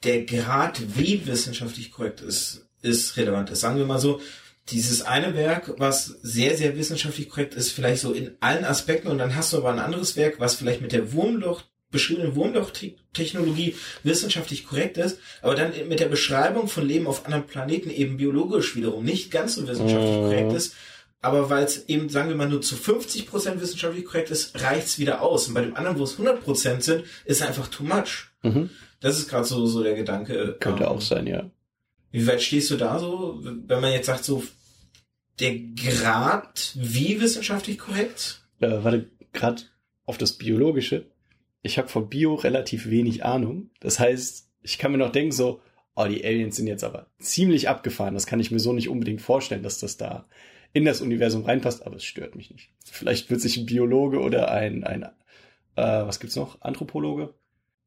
[0.04, 3.60] der Grad, wie wissenschaftlich korrekt ist, ist relevant ist.
[3.60, 4.20] Sagen wir mal so,
[4.70, 9.18] dieses eine Werk, was sehr, sehr wissenschaftlich korrekt ist, vielleicht so in allen Aspekten und
[9.18, 14.66] dann hast du aber ein anderes Werk, was vielleicht mit der Wurmloch, beschriebenen Wurmlochtechnologie wissenschaftlich
[14.66, 19.04] korrekt ist, aber dann mit der Beschreibung von Leben auf anderen Planeten eben biologisch wiederum
[19.04, 20.22] nicht ganz so wissenschaftlich mhm.
[20.22, 20.74] korrekt ist.
[21.22, 25.22] Aber weil es eben, sagen wir mal, nur zu 50% wissenschaftlich korrekt ist, reicht's wieder
[25.22, 25.48] aus.
[25.48, 28.28] Und bei dem anderen, wo es 100% sind, ist einfach too much.
[28.42, 28.70] Mhm.
[29.00, 30.56] Das ist gerade so, so der Gedanke.
[30.60, 31.50] Könnte ähm, auch sein, ja.
[32.16, 34.42] Wie weit stehst du da so, wenn man jetzt sagt, so
[35.38, 38.40] der Grad, wie wissenschaftlich korrekt?
[38.58, 39.64] Äh, warte, gerade
[40.06, 41.04] auf das Biologische.
[41.60, 43.68] Ich habe von Bio relativ wenig Ahnung.
[43.80, 45.60] Das heißt, ich kann mir noch denken, so,
[45.94, 48.14] oh, die Aliens sind jetzt aber ziemlich abgefahren.
[48.14, 50.26] Das kann ich mir so nicht unbedingt vorstellen, dass das da
[50.72, 52.70] in das Universum reinpasst, aber es stört mich nicht.
[52.82, 55.10] Vielleicht wird sich ein Biologe oder ein, ein äh,
[55.76, 57.34] was gibt's noch, Anthropologe,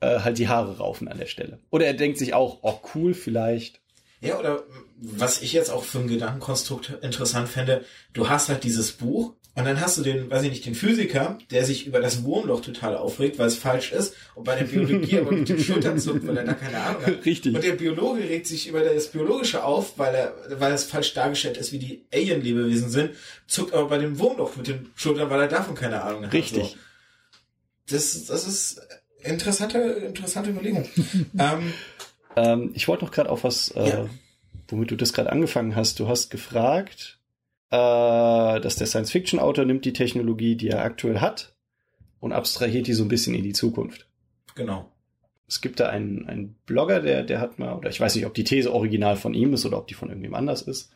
[0.02, 1.58] äh, halt die Haare raufen an der Stelle.
[1.72, 3.82] Oder er denkt sich auch, oh cool, vielleicht
[4.22, 4.64] ja, oder
[5.02, 9.66] was ich jetzt auch für ein Gedankenkonstrukt interessant fände, du hast halt dieses Buch und
[9.66, 12.96] dann hast du den, weiß ich nicht, den Physiker, der sich über das Wurmloch total
[12.96, 16.38] aufregt, weil es falsch ist und bei der Biologie aber mit den Schultern zuckt, weil
[16.38, 17.14] er da keine Ahnung hat.
[17.26, 17.56] Richtig.
[17.56, 21.58] Und der Biologe regt sich über das Biologische auf, weil er, weil es falsch dargestellt
[21.58, 23.12] ist, wie die Alien-Lebewesen sind,
[23.48, 26.34] zuckt aber bei dem Wurmloch mit den Schultern, weil er davon keine Ahnung hat.
[26.34, 26.64] Richtig.
[26.64, 27.96] So.
[27.96, 28.82] Das, das ist
[29.24, 30.88] interessante, interessante Überlegung.
[31.38, 31.74] ähm,
[32.36, 34.10] ähm, ich wollte noch gerade auf was, äh, ja.
[34.68, 36.00] womit du das gerade angefangen hast.
[36.00, 37.20] Du hast gefragt,
[37.72, 37.76] äh,
[38.60, 41.54] dass der Science-Fiction-Autor nimmt die Technologie, die er aktuell hat,
[42.20, 44.08] und abstrahiert die so ein bisschen in die Zukunft.
[44.56, 44.92] Genau.
[45.48, 48.34] Es gibt da einen, einen Blogger, der, der hat mal, oder ich weiß nicht, ob
[48.34, 50.92] die These original von ihm ist oder ob die von irgendjemand anders ist,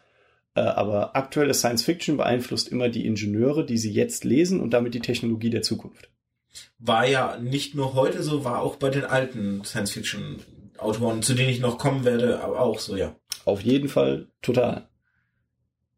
[0.56, 4.93] äh, aber aktuelle Science Fiction beeinflusst immer die Ingenieure, die sie jetzt lesen und damit
[4.93, 6.10] die Technologie der Zukunft.
[6.78, 9.63] War ja nicht nur heute so, war auch bei den alten
[10.84, 13.15] Science-Fiction-Autoren, zu denen ich noch kommen werde, aber auch so, ja.
[13.46, 14.88] Auf jeden Fall total.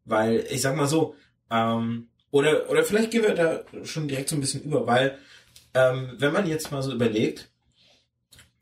[0.04, 1.14] Weil, ich sag mal so,
[1.50, 5.18] ähm, oder, oder vielleicht gehen wir da schon direkt so ein bisschen über, weil,
[5.74, 7.50] ähm, wenn man jetzt mal so überlegt,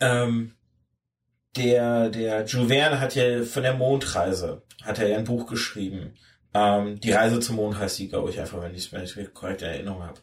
[0.00, 0.54] ähm,
[1.56, 6.14] der, der Jules Verne hat ja von der Mondreise, hat er ja ein Buch geschrieben.
[6.52, 9.68] Ähm, die Reise zum Mond heißt die, glaube ich, einfach, wenn ich es korrekt in
[9.68, 10.20] Erinnerung habe.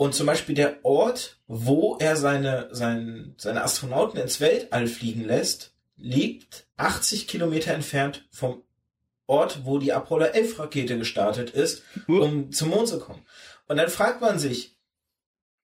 [0.00, 5.74] Und zum Beispiel der Ort, wo er seine, seine, seine Astronauten ins Weltall fliegen lässt,
[5.98, 8.62] liegt 80 Kilometer entfernt vom
[9.26, 13.26] Ort, wo die Apollo 11 Rakete gestartet ist, um zum Mond zu kommen.
[13.68, 14.74] Und dann fragt man sich,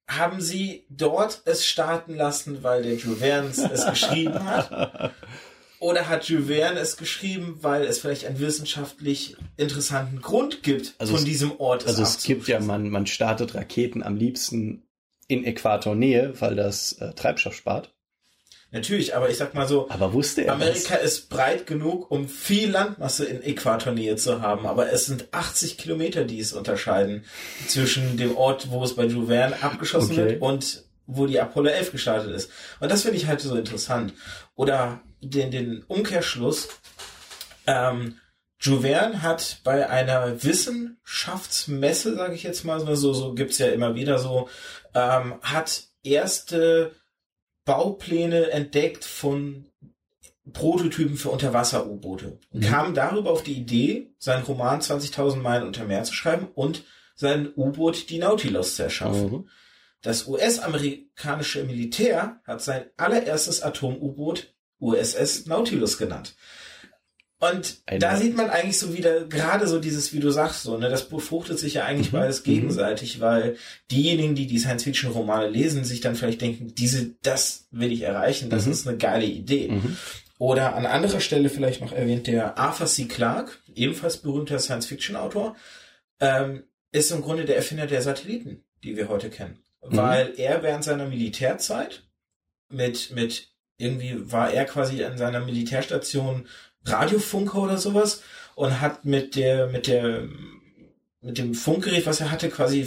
[0.06, 5.14] haben sie dort es starten lassen, weil der Jules Verne es geschrieben hat?
[5.86, 11.12] Oder hat Jules Verne es geschrieben, weil es vielleicht einen wissenschaftlich interessanten Grund gibt, Also
[11.12, 14.82] von es- diesem Ort Also es gibt ja, man, man startet Raketen am liebsten
[15.28, 17.92] in Äquatornähe, weil das äh, Treibstoff spart.
[18.72, 22.68] Natürlich, aber ich sag mal so, Aber wusste er Amerika ist breit genug, um viel
[22.70, 27.24] Landmasse in Äquatornähe zu haben, aber es sind 80 Kilometer, die es unterscheiden
[27.68, 30.30] zwischen dem Ort, wo es bei Jules Verne abgeschossen Okay.
[30.30, 32.50] wird und wo die Apollo 11 gestartet ist.
[32.80, 34.12] Und das finde ich halt so interessant.
[34.56, 36.68] Oder den, den Umkehrschluss,
[37.66, 38.18] ähm,
[38.58, 43.94] Jules Verne hat bei einer Wissenschaftsmesse, sage ich jetzt mal so, so gibt's ja immer
[43.94, 44.48] wieder so,
[44.94, 46.92] ähm, hat erste
[47.64, 49.66] Baupläne entdeckt von
[50.52, 52.38] Prototypen für Unterwasser-U-Boote.
[52.50, 52.66] Und Mhm.
[52.66, 56.84] Kam darüber auf die Idee, seinen Roman 20.000 Meilen unter Meer zu schreiben und
[57.16, 59.30] sein U-Boot, die Nautilus, zu erschaffen.
[59.30, 59.48] Mhm.
[60.02, 66.34] Das US-amerikanische Militär hat sein allererstes Atom-U-Boot USS Nautilus genannt.
[67.38, 70.78] Und Eine- da sieht man eigentlich so wieder, gerade so dieses, wie du sagst, so,
[70.78, 72.16] ne, das befruchtet sich ja eigentlich Mhm.
[72.16, 73.56] beides gegenseitig, weil
[73.90, 78.64] diejenigen, die die Science-Fiction-Romane lesen, sich dann vielleicht denken, diese, das will ich erreichen, das
[78.64, 78.72] Mhm.
[78.72, 79.68] ist eine geile Idee.
[79.68, 79.96] Mhm.
[80.38, 83.04] Oder an anderer Stelle vielleicht noch erwähnt der Arthur C.
[83.04, 85.56] Clarke, ebenfalls berühmter Science-Fiction-Autor,
[86.20, 89.58] ähm, ist im Grunde der Erfinder der Satelliten, die wir heute kennen.
[89.86, 89.96] Mhm.
[89.98, 92.02] Weil er während seiner Militärzeit
[92.70, 96.46] mit, mit, irgendwie war er quasi an seiner Militärstation
[96.84, 98.22] Radiofunker oder sowas
[98.54, 100.28] und hat mit der, mit der,
[101.20, 102.86] mit dem Funkgerät, was er hatte, quasi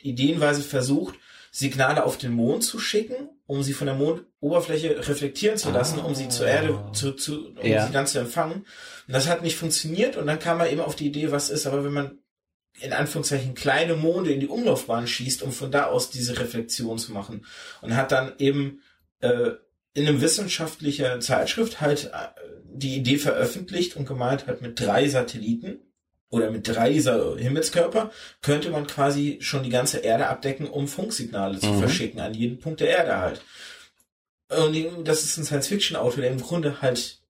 [0.00, 1.14] ideenweise versucht,
[1.50, 6.14] Signale auf den Mond zu schicken, um sie von der Mondoberfläche reflektieren zu lassen, um
[6.14, 7.86] sie zur Erde zu, zu um Ja.
[7.86, 8.66] sie dann zu empfangen.
[9.06, 11.66] Und das hat nicht funktioniert und dann kam er eben auf die Idee, was ist,
[11.66, 12.18] aber wenn man
[12.80, 17.12] in Anführungszeichen kleine Monde in die Umlaufbahn schießt, um von da aus diese Reflexion zu
[17.12, 17.46] machen.
[17.82, 18.80] Und hat dann eben
[19.20, 19.52] äh,
[19.94, 22.28] in einem wissenschaftlicher Zeitschrift halt äh,
[22.72, 25.78] die Idee veröffentlicht und gemeint hat, mit drei Satelliten
[26.30, 28.10] oder mit drei dieser Himmelskörper
[28.42, 31.78] könnte man quasi schon die ganze Erde abdecken, um Funksignale zu Mhm.
[31.78, 33.40] verschicken an jeden Punkt der Erde halt.
[34.48, 37.20] Und das ist ein Science-Fiction-Autor, der im Grunde halt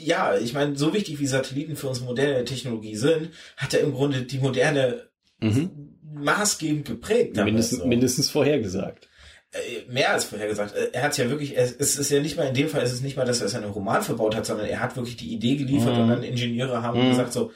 [0.00, 3.92] ja, ich meine, so wichtig wie Satelliten für unsere moderne Technologie sind, hat er im
[3.92, 5.08] Grunde die moderne
[5.40, 5.70] Mhm.
[6.14, 7.36] maßgebend geprägt.
[7.80, 7.86] so.
[7.86, 9.08] mindestens vorhergesagt.
[9.52, 10.74] Äh, Mehr als vorhergesagt.
[10.74, 13.00] Äh, Er hat ja wirklich, es ist ja nicht mal in dem Fall, ist es
[13.00, 15.94] nicht mal, dass er seinen Roman verbaut hat, sondern er hat wirklich die Idee geliefert
[15.96, 16.02] Mhm.
[16.02, 17.08] und dann Ingenieure haben Mhm.
[17.08, 17.50] gesagt so,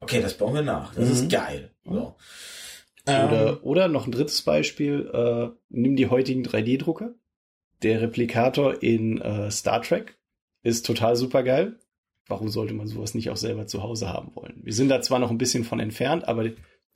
[0.00, 0.94] okay, das bauen wir nach.
[0.94, 1.12] Das Mhm.
[1.12, 1.70] ist geil.
[1.84, 2.14] So.
[3.06, 7.12] Ähm, Oder, oder noch ein drittes Beispiel, äh, nimm die heutigen 3D-Drucker.
[7.82, 10.16] Der Replikator in äh, Star Trek
[10.62, 11.78] ist total super geil.
[12.26, 14.58] Warum sollte man sowas nicht auch selber zu Hause haben wollen?
[14.62, 16.44] Wir sind da zwar noch ein bisschen von entfernt, aber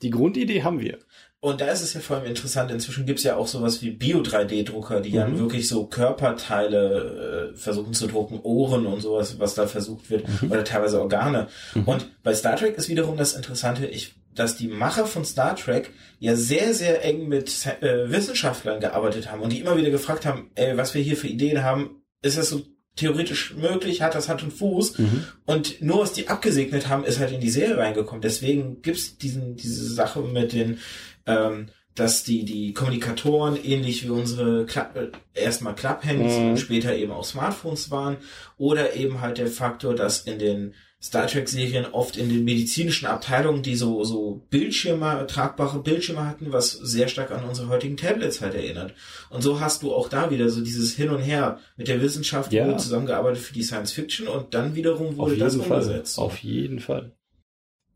[0.01, 0.99] die Grundidee haben wir.
[1.41, 4.99] Und da ist es ja vor allem interessant, inzwischen gibt's ja auch sowas wie Bio-3D-Drucker,
[4.99, 5.39] die dann Mhm.
[5.39, 10.51] wirklich so Körperteile äh, versuchen zu drucken, Ohren und sowas, was da versucht wird, Mhm.
[10.51, 11.47] oder teilweise Organe.
[11.73, 11.83] Mhm.
[11.83, 15.91] Und bei Star Trek ist wiederum das Interessante, ich, dass die Macher von Star Trek
[16.19, 20.51] ja sehr, sehr eng mit äh, Wissenschaftlern gearbeitet haben und die immer wieder gefragt haben,
[20.55, 22.61] ey, was wir hier für Ideen haben, ist das so
[22.99, 24.99] theoretisch möglich, hat das Hand und Fuß?
[24.99, 25.23] Mhm.
[25.45, 28.21] Und nur was die abgesegnet haben, ist halt in die Serie reingekommen.
[28.21, 30.77] Deswegen gibt's diesen, diese Sache mit den,
[31.25, 36.49] ähm, dass die, die Kommunikatoren ähnlich wie unsere Klapp, äh, erstmal Klapphandys Mhm.
[36.51, 38.17] und später eben auch Smartphones waren.
[38.57, 43.05] Oder eben halt der Faktor, dass in den Star Trek Serien oft in den medizinischen
[43.05, 48.41] Abteilungen, die so, so Bildschirme, tragbare Bildschirme hatten, was sehr stark an unsere heutigen Tablets
[48.41, 48.93] halt erinnert.
[49.29, 52.51] Und so hast du auch da wieder so dieses Hin und Her mit der Wissenschaft
[52.51, 52.65] Ja.
[52.67, 55.81] wurde zusammengearbeitet für die Science Fiction und dann wiederum wurde das jeden Fall.
[55.83, 56.17] umgesetzt.
[56.19, 57.13] Auf jeden Fall.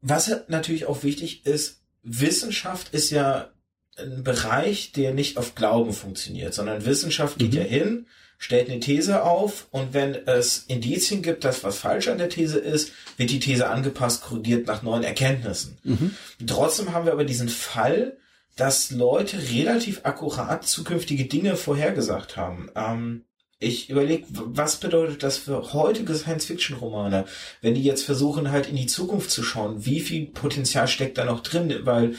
[0.01, 3.49] was natürlich auch wichtig ist, Wissenschaft ist ja
[3.97, 7.57] ein Bereich, der nicht auf Glauben funktioniert, sondern Wissenschaft geht Mhm.
[7.57, 8.07] ja hin,
[8.43, 12.59] stellt eine These auf und wenn es Indizien gibt, dass was falsch an der These
[12.59, 15.77] ist, wird die These angepasst, korrigiert nach neuen Erkenntnissen.
[15.85, 16.13] Mhm.
[16.45, 18.17] Trotzdem haben wir aber diesen Fall,
[18.57, 22.69] dass Leute relativ akkurat zukünftige Dinge vorhergesagt haben.
[22.75, 23.23] Ähm,
[23.59, 27.23] ich überlege, was bedeutet das für heutige Science-Fiction-Romane,
[27.61, 31.23] wenn die jetzt versuchen, halt in die Zukunft zu schauen, wie viel Potenzial steckt da
[31.23, 32.15] noch drin, weil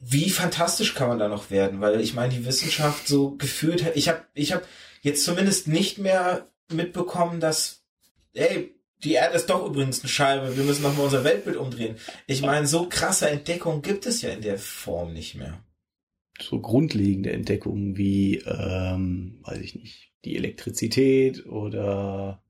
[0.00, 3.94] wie fantastisch kann man da noch werden, weil ich meine, die Wissenschaft so gefühlt hat,
[3.94, 4.66] ich habe ich hab
[5.04, 7.84] jetzt zumindest nicht mehr mitbekommen, dass,
[8.32, 11.96] ey, die Erde ist doch übrigens eine Scheibe, wir müssen nochmal unser Weltbild umdrehen.
[12.26, 15.62] Ich meine, so krasse Entdeckungen gibt es ja in der Form nicht mehr.
[16.40, 22.42] So grundlegende Entdeckungen wie, ähm, weiß ich nicht, die Elektrizität oder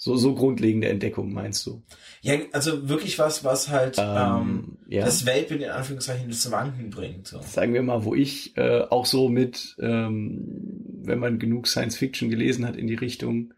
[0.00, 1.82] so, so grundlegende Entdeckungen meinst du?
[2.22, 5.04] Ja, also wirklich was, was halt ähm, Ähm, ja.
[5.04, 7.26] das Weltbild in Anführungszeichen ins Wanken bringt.
[7.26, 7.42] So.
[7.42, 12.30] sagen wir mal, wo ich äh, auch so mit, ähm, wenn man genug Science Fiction
[12.30, 13.54] gelesen hat in die Richtung,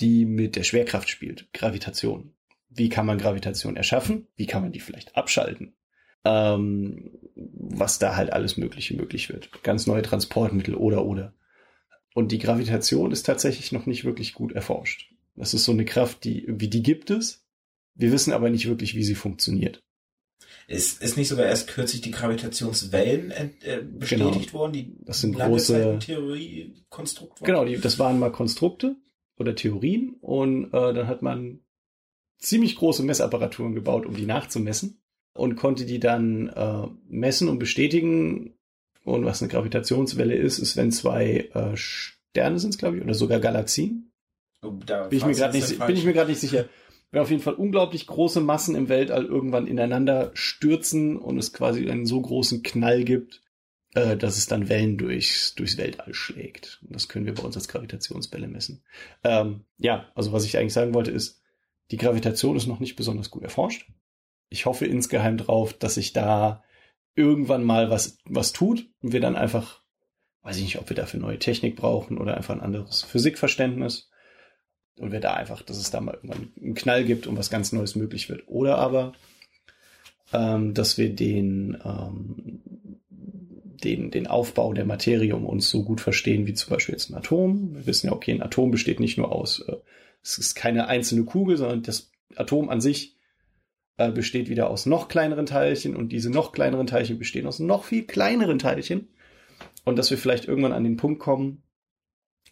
[0.00, 2.32] die mit der Schwerkraft spielt, Gravitation.
[2.70, 4.26] Wie kann man Gravitation erschaffen?
[4.36, 5.74] Wie kann man die vielleicht abschalten?
[6.24, 9.50] Ähm, was da halt alles Mögliche möglich wird.
[9.62, 11.34] Ganz neue Transportmittel oder oder.
[12.14, 15.10] Und die Gravitation ist tatsächlich noch nicht wirklich gut erforscht.
[15.36, 17.44] Das ist so eine Kraft, die irgendwie die gibt es.
[17.94, 19.80] Wir wissen aber nicht wirklich, wie sie funktioniert.
[20.66, 25.04] Ist, ist nicht sogar erst kürzlich die Gravitationswellen ent- äh, bestätigt worden, die Genau.
[25.04, 27.46] Das sind große- Theoriekonstrukt waren?
[27.46, 28.96] Genau, die, das waren mal Konstrukte
[29.36, 31.60] oder Theorien und äh, dann hat man
[32.38, 35.00] ziemlich große Messapparaturen gebaut, um die nachzumessen
[35.34, 38.54] und konnte die dann äh, messen und bestätigen.
[39.04, 43.38] Und was eine Gravitationswelle ist, ist, wenn zwei äh, Sterne sind, glaube ich, oder sogar
[43.40, 44.10] Galaxien.
[44.86, 46.66] Da Bin ich mir gerade nicht, bin ich mir gerade nicht sicher.
[47.10, 51.88] Wenn auf jeden Fall unglaublich große Massen im Weltall irgendwann ineinander stürzen und es quasi
[51.88, 53.40] einen so großen Knall gibt,
[53.94, 56.80] äh, dass es dann Wellen durchs, durchs Weltall schlägt.
[56.82, 58.82] Und das können wir bei uns als Gravitationswelle messen.
[59.22, 61.40] Ähm, ja, also was ich eigentlich sagen wollte ist,
[61.92, 63.88] die Gravitation ist noch nicht besonders gut erforscht.
[64.48, 66.64] Ich hoffe insgeheim drauf, dass sich da
[67.14, 69.82] irgendwann mal was, was tut und wir dann einfach,
[70.42, 74.10] weiß ich nicht, ob wir dafür neue Technik brauchen oder einfach ein anderes Physikverständnis
[74.98, 77.72] und wir da einfach, dass es da mal irgendwann einen Knall gibt und was ganz
[77.72, 78.44] Neues möglich wird.
[78.46, 79.12] Oder aber,
[80.32, 82.62] ähm, dass wir den, ähm,
[83.10, 87.16] den, den Aufbau der Materie um uns so gut verstehen, wie zum Beispiel jetzt ein
[87.16, 87.74] Atom.
[87.74, 89.76] Wir wissen ja, okay, ein Atom besteht nicht nur aus, äh,
[90.22, 93.16] es ist keine einzelne Kugel, sondern das Atom an sich
[93.96, 97.84] äh, besteht wieder aus noch kleineren Teilchen und diese noch kleineren Teilchen bestehen aus noch
[97.84, 99.08] viel kleineren Teilchen.
[99.84, 101.62] Und dass wir vielleicht irgendwann an den Punkt kommen,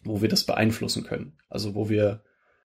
[0.03, 1.37] wo wir das beeinflussen können.
[1.49, 2.23] Also wo wir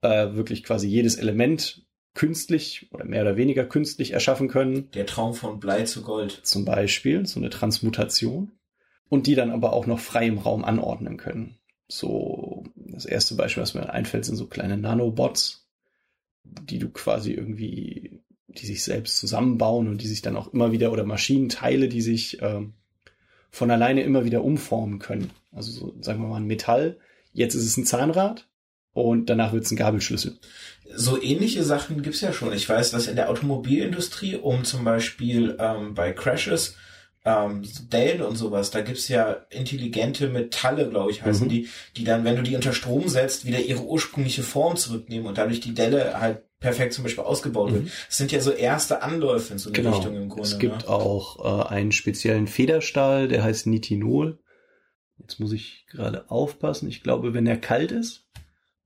[0.05, 4.89] äh, wirklich quasi jedes Element künstlich oder mehr oder weniger künstlich erschaffen können.
[4.91, 6.39] Der Traum von Blei zu Gold.
[6.43, 8.51] Zum Beispiel so eine Transmutation.
[9.07, 11.59] Und die dann aber auch noch frei im Raum anordnen können.
[11.87, 15.67] So, das erste Beispiel, was mir einfällt, sind so kleine Nanobots,
[16.43, 20.91] die du quasi irgendwie, die sich selbst zusammenbauen und die sich dann auch immer wieder,
[20.91, 22.73] oder Maschinenteile, die sich ähm,
[23.51, 25.29] von alleine immer wieder umformen können.
[25.51, 26.97] Also so, sagen wir mal ein Metall.
[27.31, 28.47] Jetzt ist es ein Zahnrad
[28.95, 30.37] und danach wird es ein Gabelschlüssel.
[30.95, 32.53] So ähnliche Sachen gibt's ja schon.
[32.53, 36.77] Ich weiß, dass in der Automobilindustrie, um zum Beispiel ähm, bei Crashes,
[37.25, 41.49] ähm, Dell und sowas, da gibt's ja intelligente Metalle, glaube ich, heißen Mhm.
[41.49, 45.37] die, die dann, wenn du die unter Strom setzt, wieder ihre ursprüngliche Form zurücknehmen und
[45.37, 47.83] dadurch die Delle halt perfekt zum Beispiel ausgebaut wird.
[47.83, 47.91] Mhm.
[48.07, 50.47] Das sind ja so erste Anläufe in so eine Richtung im Grunde.
[50.47, 50.89] Es gibt ne?
[50.89, 54.39] auch äh, einen speziellen Federstahl, der heißt Nitinol.
[55.17, 56.87] Jetzt muss ich gerade aufpassen.
[56.87, 58.24] Ich glaube, wenn er kalt ist,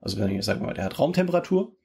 [0.02, 1.76] also wenn ich sagen wir mal, der hat Raumtemperatur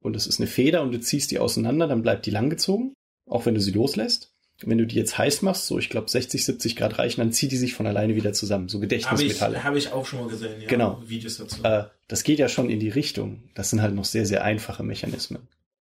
[0.00, 2.94] und es ist eine Feder und du ziehst die auseinander, dann bleibt die langgezogen,
[3.26, 4.30] auch wenn du sie loslässt.
[4.62, 7.50] Wenn du die jetzt heiß machst, so ich glaube 60, 70 Grad reichen, dann zieht
[7.50, 9.64] die sich von alleine wieder zusammen, so Habe ich, Gedächtnismetalle.
[9.64, 10.68] hab ich auch schon mal gesehen, ja.
[10.68, 11.02] Genau.
[11.04, 11.62] Videos dazu.
[11.64, 13.42] Äh, das geht ja schon in die Richtung.
[13.54, 15.48] Das sind halt noch sehr, sehr einfache Mechanismen.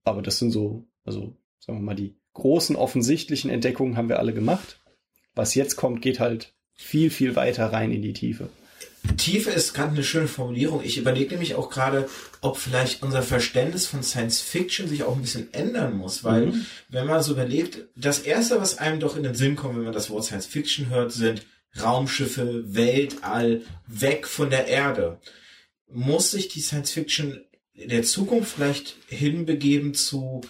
[0.04, 4.34] Aber das sind so, also sagen wir mal, die großen offensichtlichen Entdeckungen haben wir alle
[4.34, 4.80] gemacht.
[5.34, 8.48] Was jetzt kommt, geht halt viel, viel weiter rein in die Tiefe.
[9.16, 10.82] Tiefe ist gerade eine schöne Formulierung.
[10.82, 12.08] Ich überlege nämlich auch gerade,
[12.40, 16.66] ob vielleicht unser Verständnis von Science Fiction sich auch ein bisschen ändern muss, weil Mhm.
[16.88, 19.92] wenn man so überlegt, das erste, was einem doch in den Sinn kommt, wenn man
[19.92, 21.42] das Wort Science Fiction hört, sind
[21.80, 25.20] Raumschiffe, Weltall, weg von der Erde.
[25.88, 27.44] Muss sich die Science Fiction
[27.74, 30.40] der Zukunft vielleicht hinbegeben zu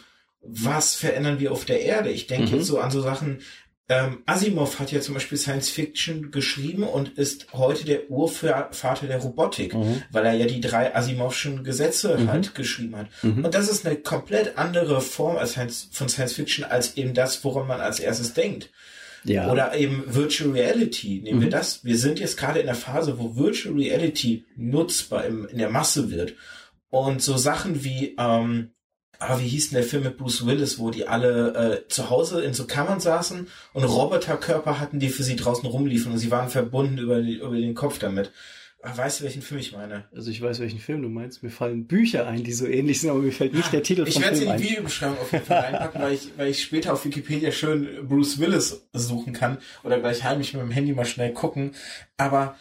[0.47, 2.11] was verändern wir auf der Erde?
[2.11, 2.59] Ich denke Mhm.
[2.59, 3.41] jetzt so an so Sachen,
[3.89, 9.19] ähm, Asimov hat ja zum Beispiel Science Fiction geschrieben und ist heute der Urvater der
[9.19, 10.03] Robotik, mhm.
[10.11, 12.29] weil er ja die drei Asimovschen Gesetze mhm.
[12.31, 13.09] halt geschrieben hat.
[13.23, 13.45] Mhm.
[13.45, 17.45] Und das ist eine komplett andere Form als Science, von Science Fiction als eben das,
[17.45, 18.71] woran man als erstes denkt.
[19.25, 19.51] Ja.
[19.51, 21.21] Oder eben Virtual Reality.
[21.23, 21.53] Nehmen wir mhm.
[21.53, 21.85] das.
[21.85, 26.11] Wir sind jetzt gerade in der Phase, wo Virtual Reality nutzbar im, in der Masse
[26.11, 26.35] wird.
[26.89, 28.74] Und so Sachen wie ähm,
[29.29, 32.43] ah, wie hieß denn der Film mit Bruce Willis, wo die alle äh, zu Hause
[32.43, 36.49] in so Kammern saßen und Roboterkörper hatten, die für sie draußen rumliefen und sie waren
[36.49, 38.33] verbunden über, die, über den Kopf damit.
[38.87, 40.05] Ah, weißt du, welchen Film ich meine?
[40.15, 41.43] Also ich weiß, welchen Film du meinst.
[41.43, 44.13] Mir fallen Bücher ein, die so ähnlich sind, aber mir fällt nicht der Titel ich
[44.13, 44.41] vom Film ein.
[44.41, 46.93] Ich werde sie in die Videobeschreibung auf jeden Fall reinpacken, weil ich, weil ich später
[46.93, 51.33] auf Wikipedia schön Bruce Willis suchen kann oder gleich heimlich mit dem Handy mal schnell
[51.33, 51.71] gucken.
[52.19, 52.57] Aber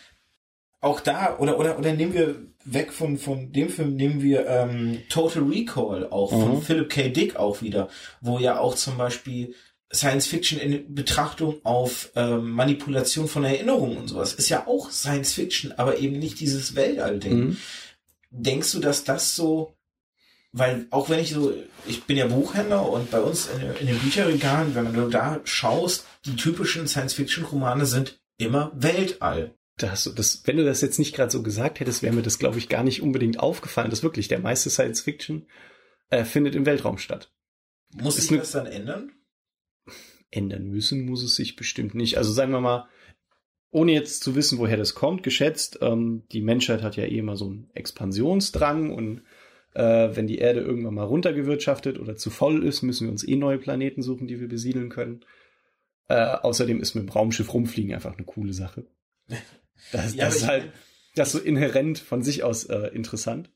[0.84, 5.00] auch da, oder, oder, oder nehmen wir weg von, von dem Film, nehmen wir ähm,
[5.10, 6.62] Total Recall auch von mhm.
[6.62, 7.10] Philip K.
[7.10, 7.88] Dick auch wieder,
[8.22, 9.56] wo ja auch zum Beispiel
[9.94, 15.34] Science Fiction in Betrachtung auf ähm, Manipulation von Erinnerungen und sowas ist ja auch Science
[15.34, 17.34] Fiction, aber eben nicht dieses Weltall-Ding.
[17.34, 17.58] Mhm.
[18.32, 19.76] Denkst du, dass das so,
[20.52, 21.54] weil auch wenn ich so,
[21.86, 26.06] ich bin ja Buchhändler und bei uns in, in den Bücherregalen, wenn du da schaust,
[26.26, 30.82] die typischen Science Fiction Romane sind immer Weltall da hast du das, wenn du das
[30.82, 33.90] jetzt nicht gerade so gesagt hättest, wäre mir das, glaube ich, gar nicht unbedingt aufgefallen,
[33.90, 35.48] dass wirklich der meiste Science Fiction
[36.10, 37.32] äh, findet im Weltraum statt.
[37.96, 39.12] Muss sich das dann ändern?
[40.32, 42.18] Ändern müssen muss es sich bestimmt nicht.
[42.18, 42.88] Also sagen wir mal,
[43.72, 47.36] ohne jetzt zu wissen, woher das kommt, geschätzt, ähm, die Menschheit hat ja eh immer
[47.36, 49.24] so einen Expansionsdrang und
[49.74, 53.36] äh, wenn die Erde irgendwann mal runtergewirtschaftet oder zu voll ist, müssen wir uns eh
[53.36, 55.26] neue Planeten suchen, die wir besiedeln können.
[56.08, 58.86] Äh, außerdem ist mit dem Raumschiff rumfliegen einfach eine coole Sache.
[59.92, 60.72] Das, ja, das ist halt
[61.16, 63.52] das so inhärent von sich aus äh, interessant.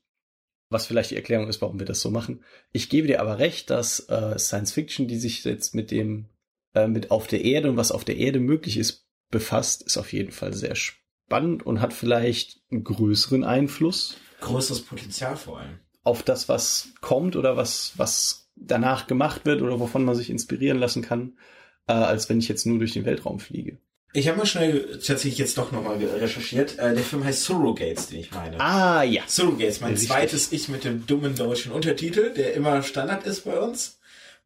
[0.70, 2.44] Was vielleicht die Erklärung ist, warum wir das so machen.
[2.72, 6.28] Ich gebe dir aber recht, dass äh, Science Fiction, die sich jetzt mit dem,
[6.74, 10.12] äh, mit auf der Erde und was auf der Erde möglich ist, befasst, ist auf
[10.12, 14.16] jeden Fall sehr spannend und hat vielleicht einen größeren Einfluss.
[14.40, 15.78] Größeres Potenzial vor allem.
[16.02, 20.78] Auf das, was kommt oder was, was danach gemacht wird oder wovon man sich inspirieren
[20.78, 21.38] lassen kann,
[21.86, 23.78] äh, als wenn ich jetzt nur durch den Weltraum fliege.
[24.14, 26.78] Ich habe mal schnell tatsächlich jetzt doch nochmal recherchiert.
[26.78, 28.58] Äh, der Film heißt Surrogates, den ich meine.
[28.58, 29.22] Ah, ja.
[29.26, 33.98] Surrogates, mein zweites Ich mit dem dummen deutschen Untertitel, der immer Standard ist bei uns.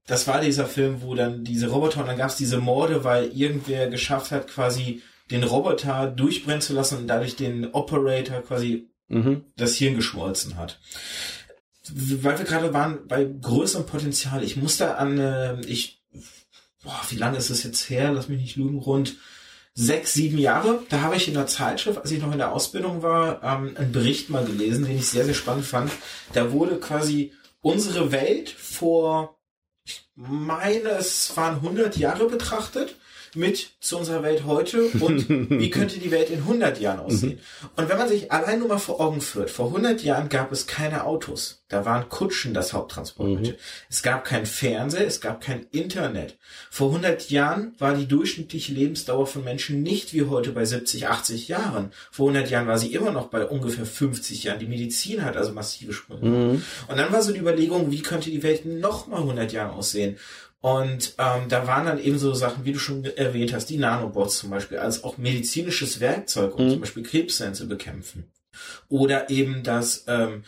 [0.07, 3.31] Das war dieser Film, wo dann diese Roboter und dann gab es diese Morde, weil
[3.37, 5.01] irgendwer geschafft hat, quasi
[5.31, 9.45] den Roboter durchbrennen zu lassen und dadurch den Operator quasi mhm.
[9.57, 10.81] das Hirn geschmolzen hat.
[11.89, 14.43] Weil wir gerade waren bei größerem Potenzial.
[14.43, 16.03] Ich musste an, äh, ich,
[16.83, 18.13] boah, wie lange ist es jetzt her?
[18.13, 19.17] Lass mich nicht lügen, rund
[19.75, 20.83] sechs, sieben Jahre.
[20.89, 23.93] Da habe ich in der Zeitschrift, als ich noch in der Ausbildung war, ähm, einen
[23.93, 25.91] Bericht mal gelesen, den ich sehr, sehr spannend fand.
[26.33, 29.39] Da wurde quasi unsere Welt vor,
[29.85, 32.97] ich meine, es waren 100 Jahre betrachtet
[33.35, 37.39] mit zu unserer Welt heute und wie könnte die Welt in 100 Jahren aussehen.
[37.63, 37.69] Mhm.
[37.77, 40.67] Und wenn man sich allein nur mal vor Augen führt, vor 100 Jahren gab es
[40.67, 41.63] keine Autos.
[41.69, 43.55] Da waren Kutschen das Haupttransportmittel.
[43.55, 43.59] Mhm.
[43.89, 46.37] Es gab kein Fernseher, es gab kein Internet.
[46.71, 51.49] Vor 100 Jahren war die durchschnittliche Lebensdauer von Menschen nicht wie heute bei 70, 80
[51.49, 51.93] Jahren.
[52.11, 54.59] Vor 100 Jahren war sie immer noch bei ungefähr 50 Jahren.
[54.59, 56.29] Die Medizin hat also massive Sprünge.
[56.29, 56.63] Mhm.
[56.89, 60.19] Und dann war so die Überlegung, wie könnte die Welt noch mal 100 Jahre aussehen?
[60.63, 64.39] Und ähm, da waren dann eben so Sachen, wie du schon erwähnt hast, die Nanobots
[64.39, 66.71] zum Beispiel, als auch medizinisches Werkzeug, um mhm.
[66.71, 68.31] zum Beispiel Krebszellen zu bekämpfen.
[68.89, 70.45] Oder eben, dass ähm,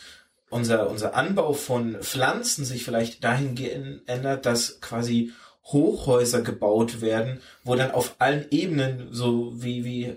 [0.51, 5.33] unser, unser Anbau von Pflanzen sich vielleicht dahin ändert, dass quasi
[5.65, 10.17] Hochhäuser gebaut werden, wo dann auf allen Ebenen, so wie, wie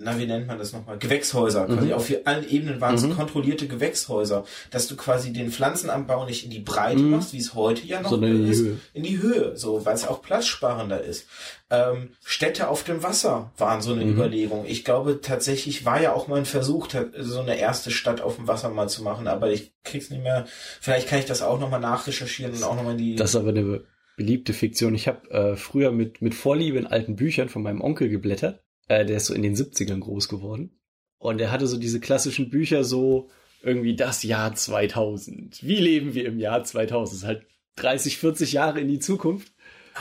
[0.00, 0.96] na, wie nennt man das nochmal?
[0.96, 1.66] Gewächshäuser.
[1.66, 1.76] Mhm.
[1.76, 3.16] Quasi auf allen Ebenen waren es mhm.
[3.16, 7.10] kontrollierte Gewächshäuser, dass du quasi den Pflanzenanbau nicht in die Breite mhm.
[7.10, 8.76] machst, wie es heute ja noch ist, in die Höhe.
[8.94, 11.26] in die Höhe, so, weil es auch platzsparender ist.
[11.70, 14.12] Ähm, Städte auf dem Wasser waren so eine mhm.
[14.12, 14.66] Überlegung.
[14.68, 16.88] Ich glaube, tatsächlich war ja auch mal ein Versuch,
[17.18, 20.46] so eine erste Stadt auf dem Wasser mal zu machen, aber ich krieg's nicht mehr.
[20.80, 23.16] Vielleicht kann ich das auch nochmal nachrecherchieren und auch nochmal die.
[23.16, 23.82] Das ist aber eine
[24.16, 24.94] beliebte Fiktion.
[24.94, 29.04] Ich habe äh, früher mit, mit Vorliebe in alten Büchern von meinem Onkel geblättert äh,
[29.04, 30.78] der ist so in den 70ern groß geworden.
[31.18, 33.30] Und er hatte so diese klassischen Bücher so
[33.62, 35.62] irgendwie das Jahr 2000.
[35.62, 37.12] Wie leben wir im Jahr 2000?
[37.12, 39.52] Das ist halt 30, 40 Jahre in die Zukunft.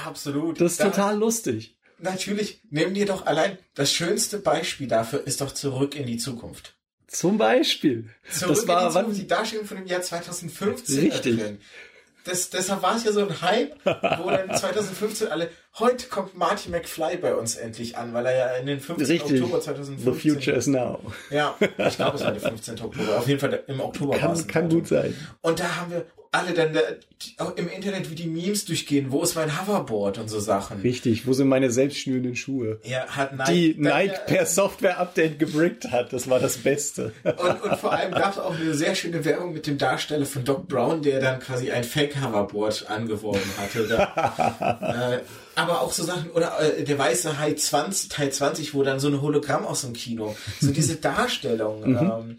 [0.05, 0.61] Absolut.
[0.61, 1.75] Das ist da, total lustig.
[1.99, 6.75] Natürlich, nehmen dir doch allein, das schönste Beispiel dafür ist doch zurück in die Zukunft.
[7.07, 8.09] Zum Beispiel.
[8.29, 10.99] Zurück das war in die, Zukunft, die Darstellung von dem Jahr 2015.
[10.99, 11.37] Richtig.
[11.37, 11.57] Drin
[12.27, 15.49] das, deshalb war es ja so ein Hype, wo dann 2015 alle,
[15.79, 19.07] heute kommt Marty McFly bei uns endlich an, weil er ja in den 15.
[19.07, 19.41] Richtig.
[19.41, 20.13] Oktober 2015.
[20.13, 20.99] The future is now.
[21.29, 22.81] Ja, ich glaube, es war der 15.
[22.81, 23.17] Oktober.
[23.17, 25.15] Auf jeden Fall im Oktober kann, Kann gut sein.
[25.41, 26.05] Und da haben wir
[26.37, 26.81] alle dann da,
[27.37, 30.81] auch im Internet wie die Memes durchgehen, wo ist mein Hoverboard und so Sachen.
[30.81, 32.79] Richtig, wo sind meine selbstschnürenden Schuhe?
[32.83, 37.13] Ja, hat Nike, die Nike ja, per Software-Update gebrickt hat, das war das Beste.
[37.23, 40.43] Und, und vor allem gab es auch eine sehr schöne Werbung mit dem Darsteller von
[40.43, 43.87] Doc Brown, der dann quasi ein Fake-Hoverboard angeworben hatte.
[43.87, 45.19] Da, äh,
[45.55, 49.07] aber auch so Sachen, oder äh, der weiße Hai 20, Teil 20, wo dann so
[49.07, 51.97] eine Hologramm aus dem Kino, so diese Darstellung, mhm.
[51.97, 52.37] ähm,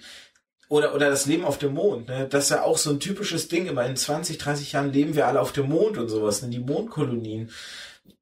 [0.68, 2.28] oder, oder das Leben auf dem Mond, ne?
[2.28, 3.66] Das ist ja auch so ein typisches Ding.
[3.66, 6.48] Immer in 20, 30 Jahren leben wir alle auf dem Mond und sowas, ne?
[6.48, 7.50] Die Mondkolonien.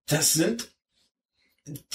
[0.07, 0.69] Das sind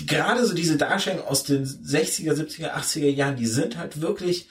[0.05, 4.49] gerade so diese Darstellungen aus den 60er, 70er, 80er Jahren, die sind halt wirklich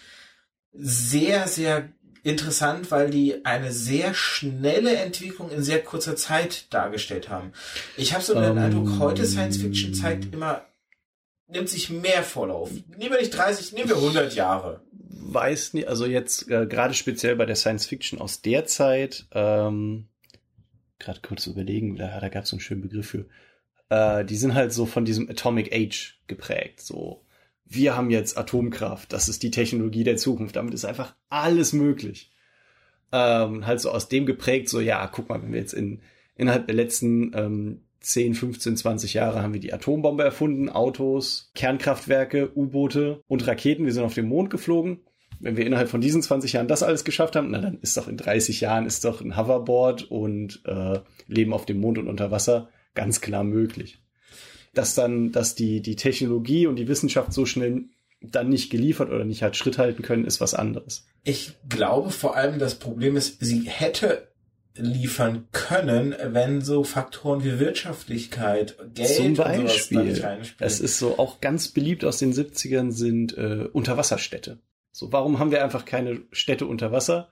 [0.73, 1.91] sehr, sehr
[2.23, 7.53] interessant, weil die eine sehr schnelle Entwicklung in sehr kurzer Zeit dargestellt haben.
[7.97, 10.67] Ich habe so den um, Eindruck, heute Science Fiction zeigt immer,
[11.53, 12.71] nimmt sich mehr Vorlauf.
[12.97, 14.83] Nehmen wir nicht 30, nehmen wir 100 Jahre
[15.33, 20.09] weiß nicht, also jetzt äh, gerade speziell bei der Science Fiction aus der Zeit, ähm,
[20.99, 23.27] gerade kurz überlegen, da, da gab es so einen schönen Begriff für,
[23.89, 27.25] äh, die sind halt so von diesem Atomic Age geprägt, so
[27.65, 32.33] wir haben jetzt Atomkraft, das ist die Technologie der Zukunft, damit ist einfach alles möglich.
[33.13, 36.01] Ähm, halt so aus dem geprägt, so ja, guck mal, wenn wir jetzt in
[36.35, 42.51] innerhalb der letzten ähm, 10, 15, 20 Jahre haben wir die Atombombe erfunden, Autos, Kernkraftwerke,
[42.57, 43.85] U-Boote und Raketen.
[43.85, 45.01] Wir sind auf den Mond geflogen
[45.41, 48.09] wenn wir innerhalb von diesen 20 Jahren das alles geschafft haben, na dann ist doch
[48.09, 52.31] in 30 Jahren ist doch ein Hoverboard und äh, Leben auf dem Mond und unter
[52.31, 53.99] Wasser ganz klar möglich.
[54.75, 57.87] Dass dann, dass die, die Technologie und die Wissenschaft so schnell
[58.21, 61.07] dann nicht geliefert oder nicht hat Schritt halten können, ist was anderes.
[61.25, 64.29] Ich glaube vor allem, das Problem ist, sie hätte
[64.81, 70.23] liefern können, wenn so Faktoren wie Wirtschaftlichkeit, Geld Zum Beispiel,
[70.59, 74.59] Es ist so auch ganz beliebt aus den 70ern sind äh, Unterwasserstädte.
[74.93, 77.29] So, warum haben wir einfach keine Städte unter Wasser?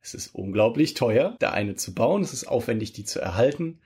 [0.00, 2.22] Es ist unglaublich teuer, da eine zu bauen.
[2.22, 3.80] Es ist aufwendig, die zu erhalten.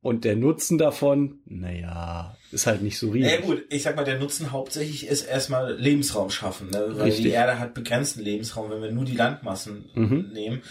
[0.00, 3.32] Und der Nutzen davon, naja, ist halt nicht so riesig.
[3.32, 6.84] Ja gut, ich sag mal, der Nutzen hauptsächlich ist erstmal Lebensraum schaffen, ne?
[6.92, 7.24] weil Richtig.
[7.24, 10.30] die Erde hat begrenzten Lebensraum, wenn wir nur die Landmassen mhm.
[10.32, 10.62] nehmen.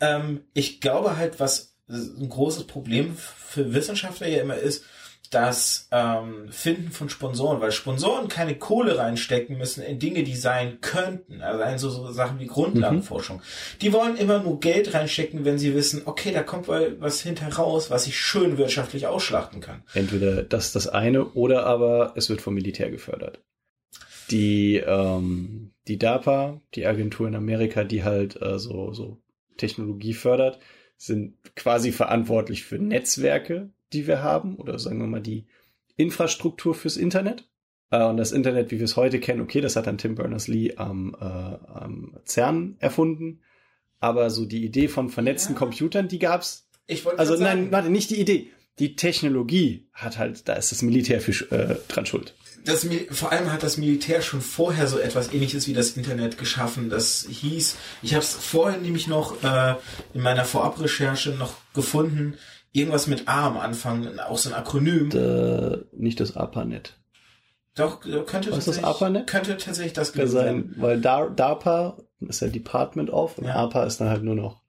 [0.00, 4.84] Ähm, ich glaube halt, was ein großes Problem für Wissenschaftler ja immer ist,
[5.30, 10.80] das ähm, Finden von Sponsoren, weil Sponsoren keine Kohle reinstecken müssen in Dinge, die sein
[10.80, 13.36] könnten, also so, so Sachen wie Grundlagenforschung.
[13.36, 13.78] Mhm.
[13.82, 17.90] Die wollen immer nur Geld reinstecken, wenn sie wissen, okay, da kommt was hinter raus,
[17.90, 19.82] was ich schön wirtschaftlich ausschlachten kann.
[19.92, 23.40] Entweder das das eine oder aber es wird vom Militär gefördert.
[24.30, 29.18] Die ähm, die DARPA, die Agentur in Amerika, die halt äh, so so
[29.58, 30.58] Technologie fördert,
[30.96, 35.46] sind quasi verantwortlich für Netzwerke, die wir haben, oder sagen wir mal die
[35.96, 37.48] Infrastruktur fürs Internet.
[37.90, 40.76] Äh, und das Internet, wie wir es heute kennen, okay, das hat dann Tim Berners-Lee
[40.76, 43.40] am, äh, am CERN erfunden.
[44.00, 45.58] Aber so die Idee von vernetzten ja.
[45.58, 46.68] Computern, die gab's.
[46.86, 48.48] Ich wollte Also nein, warte, nicht die Idee.
[48.78, 52.34] Die Technologie hat halt, da ist das Militär für, äh, dran schuld.
[52.68, 56.90] Das, vor allem hat das Militär schon vorher so etwas ähnliches wie das Internet geschaffen.
[56.90, 59.76] Das hieß, ich habe es vorhin nämlich noch äh,
[60.12, 62.34] in meiner Vorabrecherche noch gefunden,
[62.72, 65.10] irgendwas mit A am Anfang, auch so ein Akronym.
[65.10, 66.98] The, nicht das ARPANET.
[67.74, 69.26] Doch, äh, könnte Was das ARPANET?
[69.26, 70.74] Könnte tatsächlich das gewesen sein.
[70.76, 73.54] Weil Dar DARPA ist ja Department of und ja.
[73.54, 74.60] ARPA ist dann halt nur noch.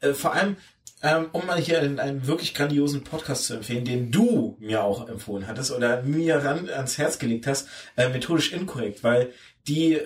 [0.00, 0.56] Äh, vor allem,
[1.02, 5.08] ähm, um mal hier einen, einen, wirklich grandiosen Podcast zu empfehlen, den du mir auch
[5.08, 9.32] empfohlen hattest oder mir ran, ans Herz gelegt hast, äh, methodisch inkorrekt, weil
[9.68, 10.00] die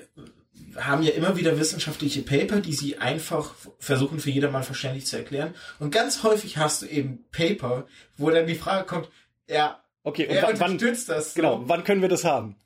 [0.77, 5.55] haben ja immer wieder wissenschaftliche Paper, die sie einfach versuchen für jedermann verständlich zu erklären.
[5.79, 7.87] Und ganz häufig hast du eben Paper,
[8.17, 9.09] wo dann die Frage kommt,
[9.49, 11.35] ja, okay, wer und wann, unterstützt das?
[11.35, 12.57] Genau, wann können wir das haben?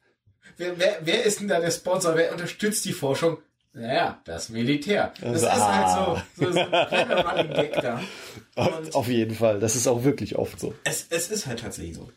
[0.56, 2.16] Wer, wer, wer ist denn da der Sponsor?
[2.16, 3.38] Wer unterstützt die Forschung?
[3.74, 5.12] Naja, das Militär.
[5.20, 5.74] Das also, ist ah.
[6.06, 8.00] halt so, so, so ein kleiner Running Gag da.
[8.54, 10.74] Und Auf jeden Fall, das ist auch wirklich oft so.
[10.84, 12.08] Es, es ist halt tatsächlich so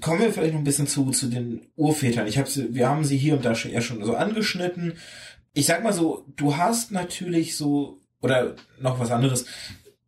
[0.00, 2.26] kommen wir vielleicht noch ein bisschen zu, zu den Urvätern.
[2.26, 4.94] Ich habe sie, wir haben sie hier und da schon, eher schon so angeschnitten.
[5.54, 9.46] Ich sag mal so, du hast natürlich so, oder noch was anderes,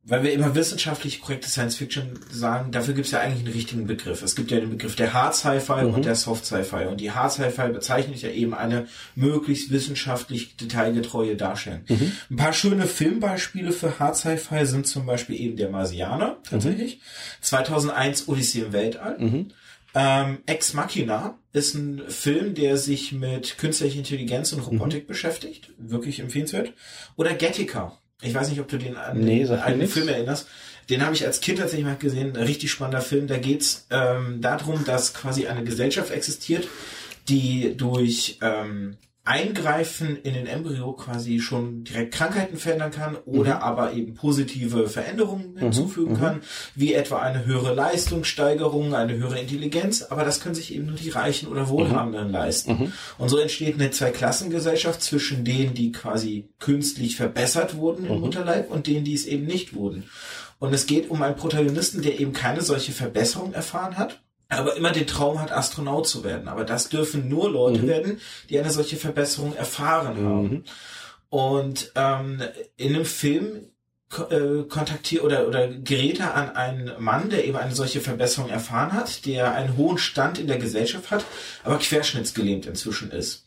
[0.03, 3.87] weil wir immer wissenschaftlich korrekte Science Fiction sagen, dafür gibt es ja eigentlich einen richtigen
[3.87, 4.23] Begriff.
[4.23, 5.95] Es gibt ja den Begriff der Hard Sci-Fi mhm.
[5.95, 6.87] und der Soft Sci-Fi.
[6.87, 11.83] Und die Hard Sci-Fi bezeichnet ja eben eine möglichst wissenschaftlich detailgetreue Darstellung.
[11.87, 12.13] Mhm.
[12.31, 16.97] Ein paar schöne Filmbeispiele für Hard Sci-Fi sind zum Beispiel eben der Marsianer, tatsächlich.
[16.97, 17.43] Mhm.
[17.43, 19.19] 2001 Odyssee im Weltall.
[19.19, 19.53] Mhm.
[19.95, 25.09] Ähm, Ex Machina ist ein Film, der sich mit künstlicher Intelligenz und Robotik mhm.
[25.09, 25.71] beschäftigt.
[25.79, 26.73] Wirklich empfehlenswert.
[27.17, 28.00] Oder Gattaca.
[28.23, 30.47] Ich weiß nicht, ob du den an nee, den alten Film erinnerst.
[30.89, 32.37] Den habe ich als Kind tatsächlich mal gesehen.
[32.37, 33.27] Ein richtig spannender Film.
[33.27, 36.67] Da geht's ähm, darum, dass quasi eine Gesellschaft existiert,
[37.29, 38.97] die durch ähm,
[39.31, 43.63] Eingreifen in den Embryo quasi schon direkt Krankheiten verändern kann oder Mhm.
[43.63, 46.19] aber eben positive Veränderungen hinzufügen mhm.
[46.19, 46.41] kann,
[46.75, 51.11] wie etwa eine höhere Leistungssteigerung, eine höhere Intelligenz, aber das können sich eben nur die
[51.11, 52.73] Reichen oder Wohlhabenden leisten.
[52.73, 52.93] Mhm.
[53.19, 58.21] Und so entsteht eine Zweiklassengesellschaft zwischen denen, die quasi künstlich verbessert wurden im Mhm.
[58.21, 60.05] Mutterleib und denen, die es eben nicht wurden.
[60.59, 64.21] Und es geht um einen Protagonisten, der eben keine solche Verbesserung erfahren hat,
[64.51, 66.49] aber immer den Traum hat, Astronaut zu werden.
[66.49, 67.89] Aber das dürfen nur Leute Mhm.
[67.89, 70.43] werden, die eine solche Verbesserung erfahren haben.
[70.43, 70.65] Mhm.
[71.29, 72.43] Und ähm,
[72.77, 73.71] in einem Film
[74.31, 78.93] äh, kontaktiert oder oder gerät er an einen Mann, der eben eine solche Verbesserung erfahren
[78.93, 81.25] hat, der einen hohen Stand in der Gesellschaft hat,
[81.63, 83.45] aber querschnittsgelähmt inzwischen ist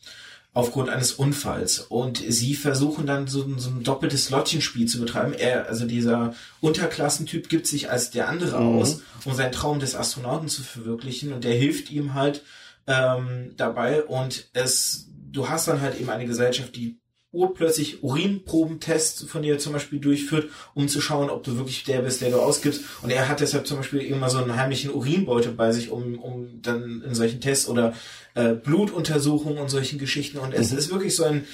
[0.54, 5.34] aufgrund eines Unfalls und sie versuchen dann so, ein- so ein doppeltes Lottchenspiel zu betreiben.
[5.34, 8.78] Er, also dieser Unterklassentyp gibt sich als der andere Mhm.
[8.78, 12.42] aus, um seinen Traum des Astronauten zu verwirklichen und der hilft ihm halt
[12.86, 16.98] ähm, dabei und es, du hast dann halt eben eine Gesellschaft, die
[17.34, 22.20] urplötzlich Urinprobentests von dir zum Beispiel durchführt, um zu schauen, ob du wirklich der bist,
[22.20, 22.82] der du ausgibst.
[23.02, 26.62] Und er hat deshalb zum Beispiel immer so einen heimlichen Urinbeutel bei sich, um, um
[26.62, 27.94] dann in solchen Tests oder
[28.34, 30.38] äh, Blutuntersuchungen und solchen Geschichten.
[30.38, 30.78] Und es Mhm.
[30.78, 31.44] ist wirklich so ein,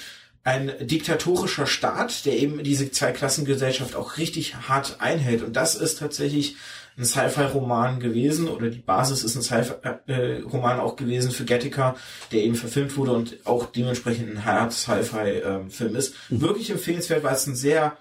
[0.44, 5.42] ein diktatorischer Staat, der eben diese Zweiklassengesellschaft auch richtig hart einhält.
[5.42, 6.56] Und das ist tatsächlich
[6.96, 11.96] ein Sci-Fi-Roman gewesen oder die Basis ist ein Sci-Fi-Roman auch gewesen für Gattaca,
[12.32, 16.14] der eben verfilmt wurde und auch dementsprechend ein hart Sci-Fi-Film ist.
[16.28, 17.96] Wirklich empfehlenswert, weil es ein sehr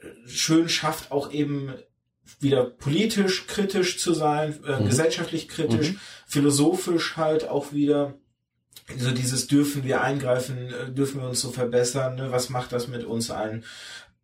[0.00, 1.72] äh, schön schafft, auch eben
[2.40, 4.86] wieder politisch kritisch zu sein, äh, Mhm.
[4.88, 6.00] gesellschaftlich kritisch, Mhm.
[6.26, 8.14] philosophisch halt auch wieder
[8.98, 12.30] so dieses dürfen wir eingreifen, äh, dürfen wir uns so verbessern, ne?
[12.32, 13.64] was macht das mit uns allen?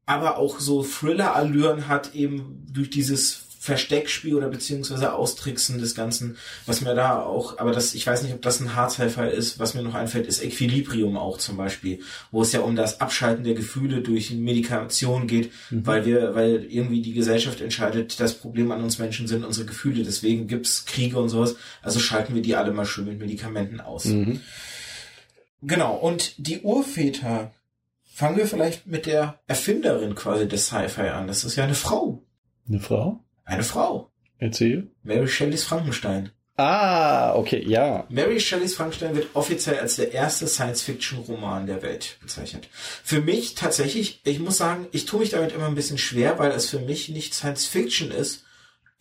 [0.07, 6.81] Aber auch so Thriller-Allüren hat eben durch dieses Versteckspiel oder beziehungsweise Austricksen des Ganzen, was
[6.81, 9.75] mir da auch, aber das, ich weiß nicht, ob das ein Hard Sci-Fi ist, was
[9.75, 12.01] mir noch einfällt, ist Equilibrium auch zum Beispiel,
[12.31, 15.87] wo es ja um das Abschalten der Gefühle durch Medikation geht, Mhm.
[15.87, 20.05] weil wir, weil irgendwie die Gesellschaft entscheidet, das Problem an uns Menschen sind unsere Gefühle,
[20.05, 24.07] deswegen gibt's Kriege und sowas, also schalten wir die alle mal schön mit Medikamenten aus.
[24.07, 24.41] Mhm.
[25.61, 27.53] Genau, und die Urväter,
[28.15, 31.27] fangen wir vielleicht mit der Erfinderin quasi des Sci-Fi an.
[31.27, 32.23] Das ist ja eine Frau.
[32.69, 33.23] Eine Frau?
[33.51, 34.11] Eine Frau.
[34.39, 34.91] Erzähl.
[35.03, 36.31] Mary Shelleys Frankenstein.
[36.57, 38.05] Ah, okay, ja.
[38.11, 42.69] Mary Shelleys Frankenstein wird offiziell als der erste Science-Fiction-Roman der Welt bezeichnet.
[42.73, 46.51] Für mich tatsächlich, ich muss sagen, ich tue mich damit immer ein bisschen schwer, weil
[46.53, 48.45] es für mich nicht Science-Fiction ist.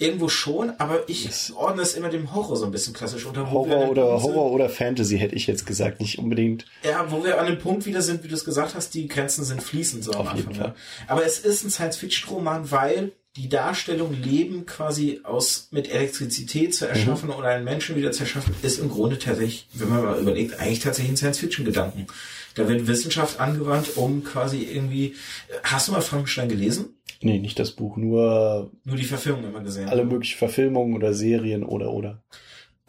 [0.02, 3.52] Irgendwo schon, aber ich Es- ordne es immer dem Horror so ein bisschen klassisch unter.
[3.52, 6.64] Horror oder Punkt sind- Horror oder Fantasy hätte ich jetzt gesagt, nicht unbedingt.
[6.84, 9.43] Ja, wo wir an dem Punkt wieder sind, wie du es gesagt hast, die Grenzen
[9.43, 10.74] sind fließend so am Auf jeden Anfang.
[11.08, 17.29] Aber es ist ein Science-Fiction-Roman, weil die Darstellung Leben quasi aus mit Elektrizität zu erschaffen
[17.29, 20.81] oder einen Menschen wieder zu erschaffen, ist im Grunde tatsächlich, wenn man mal überlegt, eigentlich
[20.81, 22.07] tatsächlich ein Science-Fiction-Gedanken.
[22.55, 25.15] Da wird Wissenschaft angewandt, um quasi irgendwie.
[25.63, 26.95] Hast du mal Frankenstein gelesen?
[27.21, 29.87] Nee, nicht das Buch, nur Nur die Verfilmung immer gesehen.
[29.87, 32.21] alle möglichen Verfilmungen oder Serien oder oder.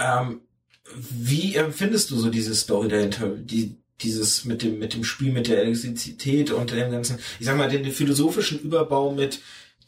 [0.01, 0.41] Ähm,
[1.11, 3.29] wie empfindest du so diese Story dahinter?
[3.29, 7.57] Die, dieses mit dem, mit dem Spiel mit der Elektrizität und dem ganzen, ich sag
[7.57, 9.41] mal, den philosophischen Überbau mit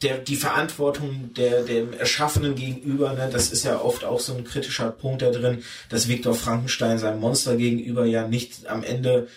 [0.03, 4.43] der, die Verantwortung der, dem Erschaffenen gegenüber, ne, das ist ja oft auch so ein
[4.43, 9.27] kritischer Punkt da drin, dass Viktor Frankenstein seinem Monster gegenüber ja nicht am Ende,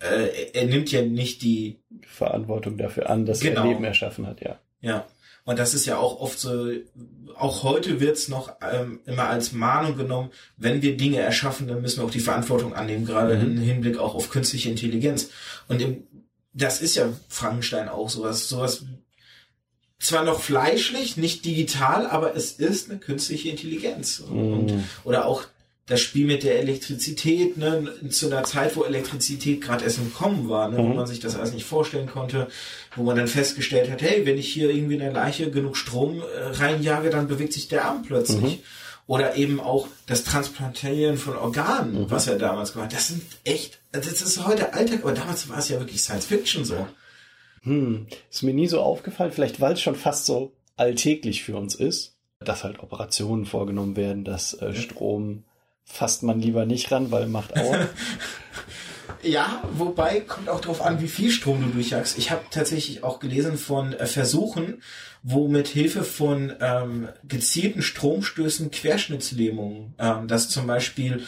[0.00, 3.62] äh, er nimmt ja nicht die, Verantwortung dafür an, dass Genau.
[3.62, 4.58] er Leben erschaffen hat, ja.
[4.80, 5.06] Ja,
[5.44, 6.68] und das ist ja auch oft so,
[7.36, 12.00] auch heute wird's noch ähm, immer als Mahnung genommen, wenn wir Dinge erschaffen, dann müssen
[12.00, 13.42] wir auch die Verantwortung annehmen, gerade Mhm.
[13.56, 15.30] im Hinblick auch auf künstliche Intelligenz.
[15.68, 16.02] Und im,
[16.52, 18.84] das ist ja Frankenstein auch sowas, sowas
[20.00, 24.20] zwar noch fleischlich, nicht digital, aber es ist eine künstliche Intelligenz.
[24.20, 24.84] Und, Mhm.
[25.04, 25.44] oder auch
[25.86, 30.48] das Spiel mit der Elektrizität, ne, zu einer Zeit, wo Elektrizität gerade erst im Kommen
[30.48, 30.96] war, ne, wo Mhm.
[30.96, 32.48] man sich das alles nicht vorstellen konnte,
[32.94, 36.20] wo man dann festgestellt hat, hey, wenn ich hier irgendwie in der Leiche genug Strom
[36.20, 36.24] äh,
[36.58, 38.40] reinjage, dann bewegt sich der Arm plötzlich.
[38.58, 38.58] Mhm.
[39.06, 42.10] Oder eben auch das Transplantieren von Organen, Mhm.
[42.10, 42.98] was er damals gemacht hat.
[42.98, 46.66] Das sind echt, das ist heute Alltag, aber damals war es ja wirklich Science Fiction
[46.66, 46.86] so.
[47.62, 51.74] Hm, ist mir nie so aufgefallen, vielleicht weil es schon fast so alltäglich für uns
[51.74, 55.44] ist, dass halt Operationen vorgenommen werden, dass äh, Strom
[55.84, 57.88] fasst man lieber nicht ran, weil macht Aua.
[59.22, 62.18] Ja, wobei kommt auch darauf an, wie viel Strom du durchjagst.
[62.18, 64.82] Ich habe tatsächlich auch gelesen von äh, Versuchen,
[65.22, 71.24] wo mit Hilfe von ähm, gezielten Stromstößen Querschnittslähmungen, ähm, dass zum Beispiel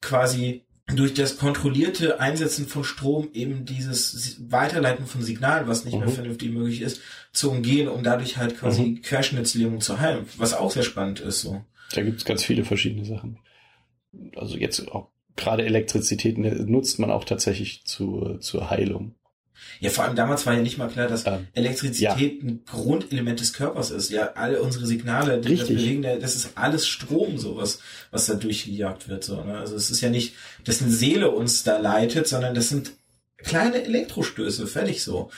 [0.00, 0.64] quasi
[0.94, 6.12] durch das kontrollierte Einsetzen von Strom eben dieses Weiterleiten von Signalen, was nicht mehr Mhm.
[6.12, 7.00] vernünftig möglich ist,
[7.32, 11.42] zu umgehen, um dadurch halt quasi Querschnittslähmung zu heilen, was auch sehr spannend ist.
[11.42, 11.62] So.
[11.94, 13.38] da gibt's ganz viele verschiedene Sachen.
[14.36, 19.14] Also jetzt auch gerade Elektrizität ne, nutzt man auch tatsächlich zu, zur Heilung.
[19.80, 23.52] Ja, vor allem damals war ja nicht mal klar, dass Ähm, Elektrizität ein Grundelement des
[23.52, 24.10] Körpers ist.
[24.10, 25.76] Ja, alle unsere Signale, die das Richtig.
[25.76, 27.80] bewegen, das ist alles Strom, sowas,
[28.10, 29.24] was da durchgejagt wird.
[29.24, 29.58] So, ne?
[29.58, 30.34] Also es ist ja nicht,
[30.64, 32.92] dass eine Seele uns da leitet, sondern das sind
[33.38, 35.30] kleine Elektrostöße, fertig so.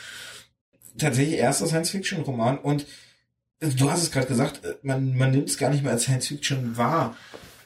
[0.99, 2.87] Tatsächlich erster Science-Fiction-Roman und
[3.61, 7.17] du hast es gerade gesagt, man, man nimmt es gar nicht mehr als Science-Fiction wahr.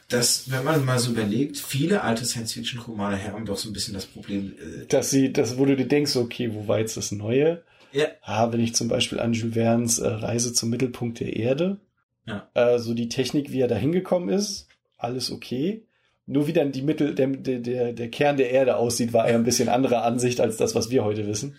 [0.09, 4.05] Dass, wenn man mal so überlegt, viele alte Science-Fiction-Romane haben doch so ein bisschen das
[4.05, 7.63] Problem, äh, Dass sie, das, wo du dir denkst, okay, wo war jetzt das Neue?
[7.91, 8.07] Ja.
[8.21, 11.79] Ah, wenn ich zum Beispiel an Jules Verne's äh, Reise zum Mittelpunkt der Erde,
[12.27, 12.47] Ja.
[12.53, 15.83] äh, so die Technik, wie er da hingekommen ist, alles okay.
[16.27, 19.35] Nur wie dann die Mittel, der, der, der, der Kern der Erde aussieht, war er
[19.35, 21.55] ein bisschen anderer Ansicht als das, was wir heute wissen.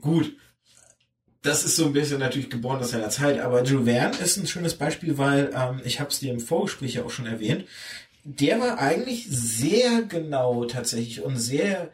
[0.00, 0.32] Gut.
[1.44, 4.46] Das ist so ein bisschen natürlich geboren aus seiner Zeit, aber Jules Verne ist ein
[4.46, 7.66] schönes Beispiel, weil ähm, ich habe es dir im Vorgespräch ja auch schon erwähnt.
[8.24, 11.90] Der war eigentlich sehr genau tatsächlich und sehr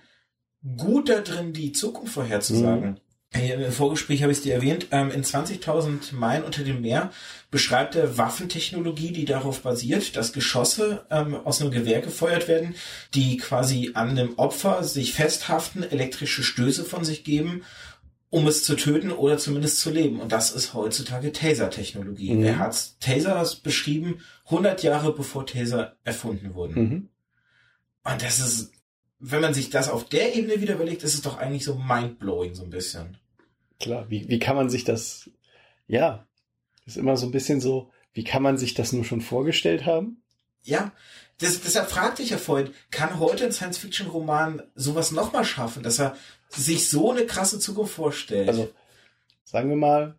[0.77, 3.01] gut da drin, die Zukunft vorherzusagen.
[3.33, 4.89] Hier Im Vorgespräch habe ich es dir erwähnt.
[4.91, 7.13] Ähm, in 20.000 Meilen unter dem Meer
[7.51, 12.75] beschreibt er Waffentechnologie, die darauf basiert, dass Geschosse ähm, aus einem Gewehr gefeuert werden,
[13.15, 17.63] die quasi an dem Opfer sich festhaften, elektrische Stöße von sich geben,
[18.31, 20.21] um es zu töten oder zumindest zu leben.
[20.21, 22.35] Und das ist heutzutage Taser-Technologie.
[22.35, 22.45] Mhm.
[22.45, 26.75] Er hat Tasers beschrieben, 100 Jahre bevor Taser erfunden wurden.
[26.75, 27.09] Mhm.
[28.05, 28.73] Und das ist,
[29.19, 32.55] wenn man sich das auf der Ebene wieder überlegt, ist es doch eigentlich so mindblowing
[32.55, 33.19] so ein bisschen.
[33.81, 35.29] Klar, wie, wie kann man sich das,
[35.89, 36.27] ja,
[36.87, 40.23] ist immer so ein bisschen so, wie kann man sich das nur schon vorgestellt haben?
[40.63, 40.93] Ja,
[41.39, 46.17] das, deshalb fragte ich ja vorhin, kann heute ein Science-Fiction-Roman sowas nochmal schaffen, dass er
[46.51, 48.49] sich so eine krasse Zukunft vorstellt?
[48.49, 48.69] Also,
[49.45, 50.17] sagen wir mal,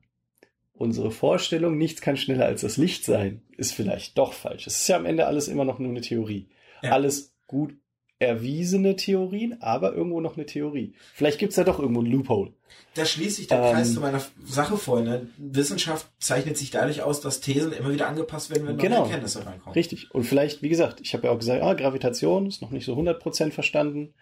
[0.74, 4.68] unsere Vorstellung, nichts kann schneller als das Licht sein, ist vielleicht doch falsch.
[4.68, 6.48] Es ist ja am Ende alles immer noch nur eine Theorie.
[6.82, 6.92] Ja.
[6.92, 7.74] Alles gut
[8.22, 10.94] erwiesene Theorien, aber irgendwo noch eine Theorie.
[11.16, 12.54] Vielleicht gibt's da doch irgendwo ein Loophole.
[12.94, 15.06] da schließt sich der Kreis ähm, zu meiner Sache vorhin.
[15.06, 15.28] Ne?
[15.38, 19.04] Wissenschaft zeichnet sich dadurch aus, dass Thesen immer wieder angepasst werden, wenn neue Genau.
[19.06, 19.74] Erkenntnisse reinkommen.
[19.74, 20.12] Richtig.
[20.14, 22.94] Und vielleicht, wie gesagt, ich habe ja auch gesagt, ah, Gravitation ist noch nicht so
[22.96, 24.14] 100% verstanden.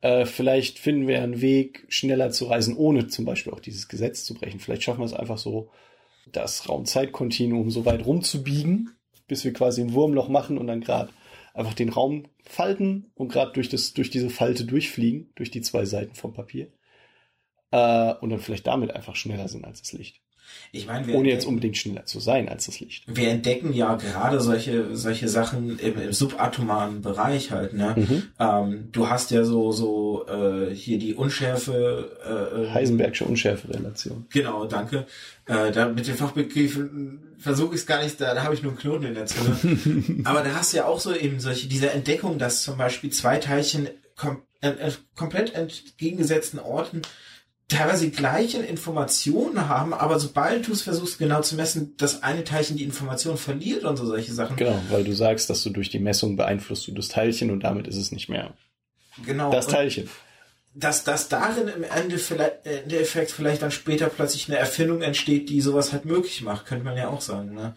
[0.00, 4.24] Äh, vielleicht finden wir einen Weg, schneller zu reisen, ohne zum Beispiel auch dieses Gesetz
[4.24, 4.60] zu brechen.
[4.60, 5.70] Vielleicht schaffen wir es einfach so,
[6.32, 8.96] das Raumzeitkontinuum so weit rumzubiegen,
[9.26, 11.12] bis wir quasi ein Wurmloch machen und dann gerade
[11.54, 15.84] einfach den Raum falten und gerade durch, das, durch diese Falte durchfliegen, durch die zwei
[15.84, 16.68] Seiten vom Papier.
[17.70, 20.20] Äh, und dann vielleicht damit einfach schneller sind als das Licht.
[20.72, 23.04] Ich meine, wir Ohne jetzt unbedingt schneller zu sein als das Licht.
[23.06, 27.72] wir entdecken ja gerade solche solche Sachen im, im subatomaren Bereich halt.
[27.72, 27.94] Ne?
[27.96, 28.22] Mhm.
[28.38, 32.16] Ähm, du hast ja so so äh, hier die Unschärfe.
[32.24, 34.26] Äh, äh, Heisenbergsche Unschärferelation.
[34.30, 35.06] Genau, danke.
[35.46, 38.20] Äh, da mit den Fachbegriffen versuche ich es gar nicht.
[38.20, 39.56] Da, da habe ich nur einen Knoten in der Zunge.
[40.24, 43.38] Aber da hast du ja auch so eben solche diese Entdeckung, dass zum Beispiel zwei
[43.38, 47.02] Teilchen kom äh, äh, komplett entgegengesetzten Orten
[47.70, 52.44] teilweise die gleichen Informationen haben, aber sobald du es versuchst genau zu messen, das eine
[52.44, 54.56] Teilchen die Information verliert und so solche Sachen.
[54.56, 57.86] Genau, weil du sagst, dass du durch die Messung beeinflusst du das Teilchen und damit
[57.86, 58.52] ist es nicht mehr
[59.24, 59.50] Genau.
[59.50, 60.08] das Teilchen.
[60.74, 65.60] dass, dass darin im Ende vielleicht, äh, vielleicht dann später plötzlich eine Erfindung entsteht, die
[65.60, 67.54] sowas halt möglich macht, könnte man ja auch sagen.
[67.54, 67.74] Ne?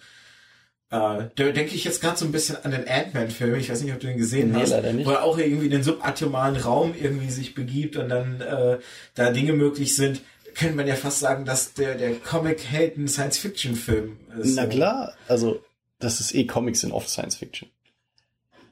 [0.93, 3.93] Äh, da denke ich jetzt gerade so ein bisschen an den Ant-Man-Film, ich weiß nicht,
[3.93, 4.71] ob du den gesehen Nee, hast,
[5.05, 8.77] wo er auch irgendwie in den subatomaren Raum irgendwie sich begibt und dann äh,
[9.15, 10.21] da Dinge möglich sind.
[10.55, 14.55] Könnte man ja fast sagen, dass der, der Comic-Held ein Science-Fiction-Film ist.
[14.55, 15.63] Na klar, also
[15.97, 17.69] das ist eh Comics sind oft Science Fiction.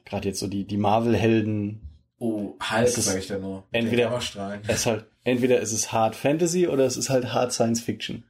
[0.06, 1.82] Gerade jetzt so die, die Marvel-Helden,
[2.20, 3.64] Oh, Hulk, sag ich da nur.
[3.72, 4.16] entweder-
[4.68, 8.26] es ist halt, entweder ist es Hard Fantasy oder es ist halt Hard Science Fiction.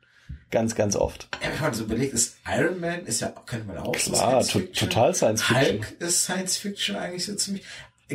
[0.51, 1.29] Ganz, ganz oft.
[1.41, 4.43] Ja, wenn man so überlegt, ist Iron Man, ist ja, könnte man auch so Klar,
[4.43, 4.89] Science to Fiction.
[4.89, 5.67] total Science Fiction.
[5.67, 7.63] Hulk ist Science Fiction eigentlich so ziemlich.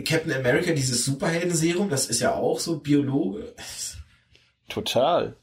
[0.05, 3.55] Captain America, dieses Superhelden-Serum, das ist ja auch so Biologe.
[4.69, 5.35] Total.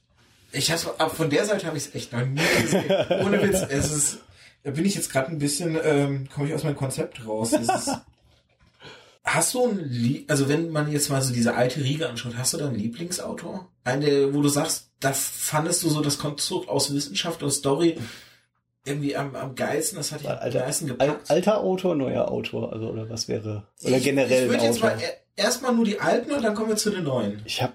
[0.51, 2.85] Ich hab's, aber von der Seite habe ich es echt noch nie gesehen.
[3.25, 4.17] Ohne Witz, es ist,
[4.63, 7.53] da bin ich jetzt gerade ein bisschen, ähm, komme ich aus meinem Konzept raus.
[7.53, 7.89] Es ist,
[9.24, 12.53] hast du ein, Lie also wenn man jetzt mal so diese alte Riege anschaut, hast
[12.53, 13.69] du da einen Lieblingsautor?
[13.84, 17.97] Eine, wo du sagst, da fandest du so das Konstrukt aus Wissenschaft und Story
[18.86, 21.32] irgendwie am, am geilsten, das hat dich am Alter, meisten Al gepackt?
[21.32, 24.84] alter Autor, neuer Autor, also oder was wäre oder Ich- generell Ich würde ein jetzt
[24.84, 24.95] Autor.
[24.97, 27.41] mal e- erstmal nur die alten und dann kommen wir zu den neuen.
[27.45, 27.74] Ich habe,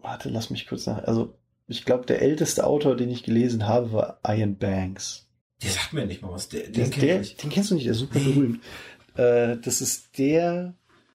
[0.00, 1.04] warte, lass mich kurz nach.
[1.04, 1.34] Also
[1.68, 5.26] ich glaube, der älteste Autor, den ich gelesen habe, war Ian Banks.
[5.62, 6.48] Der sagt mir nicht mal was.
[6.48, 7.36] Der, Der, den kenn der, ich.
[7.36, 8.60] den kennst du nicht, der ist super berühmt.
[9.20, 10.74] Äh, das ist der.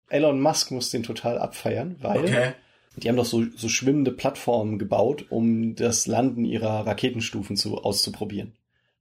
[0.10, 2.54] Elon Musk muss den total abfeiern, weil Okay.
[2.98, 8.54] die haben doch so, so schwimmende Plattformen gebaut, um das Landen ihrer Raketenstufen zu, auszuprobieren.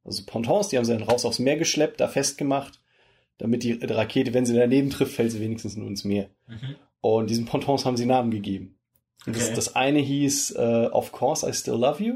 [0.05, 2.81] Also Pontons, die haben sie dann raus aufs Meer geschleppt, da festgemacht,
[3.39, 6.29] damit die Rakete, wenn sie daneben trifft, fällt sie wenigstens nur ins Meer.
[6.47, 6.77] Mhm.
[7.01, 8.77] Und diesen Pontons haben sie Namen gegeben.
[9.27, 9.55] Und das, Okay.
[9.57, 12.15] das eine hieß äh, Of Course I Still Love You.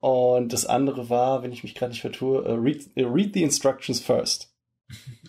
[0.00, 3.42] Und das andere war, wenn ich mich gerade nicht vertue, äh, read, äh, read the
[3.42, 4.51] Instructions First.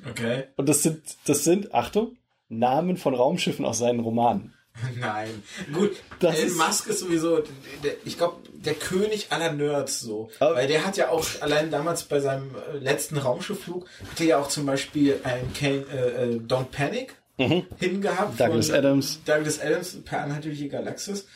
[0.09, 0.45] Okay.
[0.57, 2.17] Und das sind, das sind, Achtung,
[2.49, 4.53] Namen von Raumschiffen aus seinen Romanen.
[4.99, 5.29] Nein.
[5.71, 7.43] Gut, Das Elon ist- Musk ist sowieso,
[7.83, 10.29] der, ich glaube, der König aller Nerds so.
[10.39, 14.39] Aber- Weil der hat ja auch, allein damals bei seinem äh, letzten Raumschiffflug, hatte ja
[14.39, 18.39] auch zum Beispiel ein Kane, äh, äh, Don't Panic hingehabt.
[18.39, 19.19] Douglas Adams.
[19.25, 21.27] Douglas Adams, per Anhaltliche Galaxis.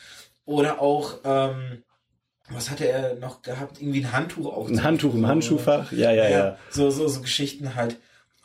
[0.44, 1.82] Oder auch, ähm,
[2.50, 3.80] was hatte er noch gehabt?
[3.80, 4.68] Irgendwie ein Handtuch auch.
[4.68, 5.92] Ein Handtuch im Handschuhfach.
[5.92, 6.58] Ja, ja, ja.
[6.70, 7.96] So, so, so Geschichten halt.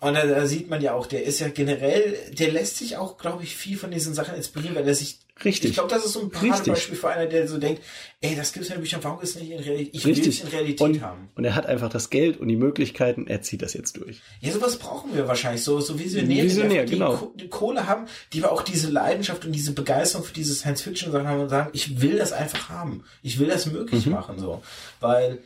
[0.03, 3.17] Und da, da sieht man ja auch, der ist ja generell, der lässt sich auch,
[3.17, 5.19] glaube ich, viel von diesen Sachen inspirieren, weil er sich.
[5.43, 5.71] Richtig.
[5.71, 6.29] Ich glaube, das ist so ein.
[6.29, 7.81] Paradebeispiel für einer, der so denkt,
[8.21, 9.95] ey, das gibt's ja in Büchern, warum ist es nicht in Realität?
[9.95, 10.41] Ich will es Richtig.
[10.43, 11.29] in Realität Und, haben.
[11.35, 14.21] und er hat einfach das Geld und die Möglichkeiten, er zieht das jetzt durch.
[14.41, 17.33] Ja, sowas brauchen wir wahrscheinlich, so, so Visionäre, Visionär, die, genau.
[17.35, 21.39] Die Kohle haben, die aber auch diese Leidenschaft und diese Begeisterung für diese Science-Fiction-Sachen haben
[21.41, 23.03] und sagen, ich will das einfach haben.
[23.23, 24.11] Ich will das möglich Mhm.
[24.11, 24.61] machen, so.
[24.99, 25.39] Weil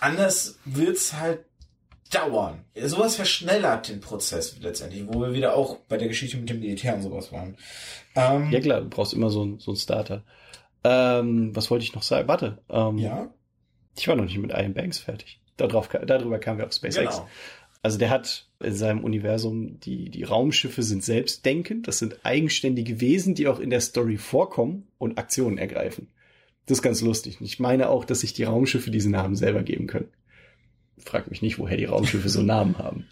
[0.00, 1.40] anders wird's halt
[2.10, 2.64] dauern.
[2.84, 6.94] Sowas verschnellert den Prozess letztendlich, wo wir wieder auch bei der Geschichte mit dem Militär
[6.94, 7.56] und sowas waren.
[8.16, 10.24] Ähm, Ja klar, du brauchst immer so, so einen Starter.
[10.82, 12.26] Ähm, was wollte ich noch sagen?
[12.28, 12.58] Warte.
[12.68, 13.28] Ähm, ja,
[13.96, 15.40] Ich war noch nicht mit Iron Banks fertig.
[15.56, 17.16] Darauf, darüber kamen wir auf SpaceX.
[17.16, 17.28] genau.
[17.82, 21.88] Also der hat in seinem Universum, die, die Raumschiffe sind selbstdenkend.
[21.88, 26.08] Das sind eigenständige Wesen, die auch in der Story vorkommen und Aktionen ergreifen.
[26.66, 27.38] Das ist ganz lustig.
[27.40, 30.08] Ich meine auch, dass sich die Raumschiffe diese Namen selber geben können.
[31.04, 33.06] Frag mich nicht, woher die Raumschiffe so Namen haben.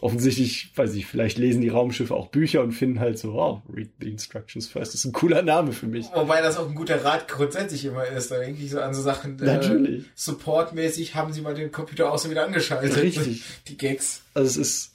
[0.00, 3.88] Offensichtlich, weiß ich, vielleicht lesen die Raumschiffe auch Bücher und finden halt so, wow, read
[4.00, 4.92] the instructions first.
[4.92, 6.06] Das ist ein cooler Name für mich.
[6.14, 8.30] Wobei das auch ein guter Rat grundsätzlich immer ist.
[8.30, 9.36] Da denke ich so an so Sachen.
[9.36, 10.04] Natürlich.
[10.04, 12.96] Äh, Supportmäßig haben sie mal den Computer aus und wieder angeschaltet.
[12.96, 13.42] Richtig.
[13.68, 14.22] Die Gags.
[14.34, 14.92] Also es ist,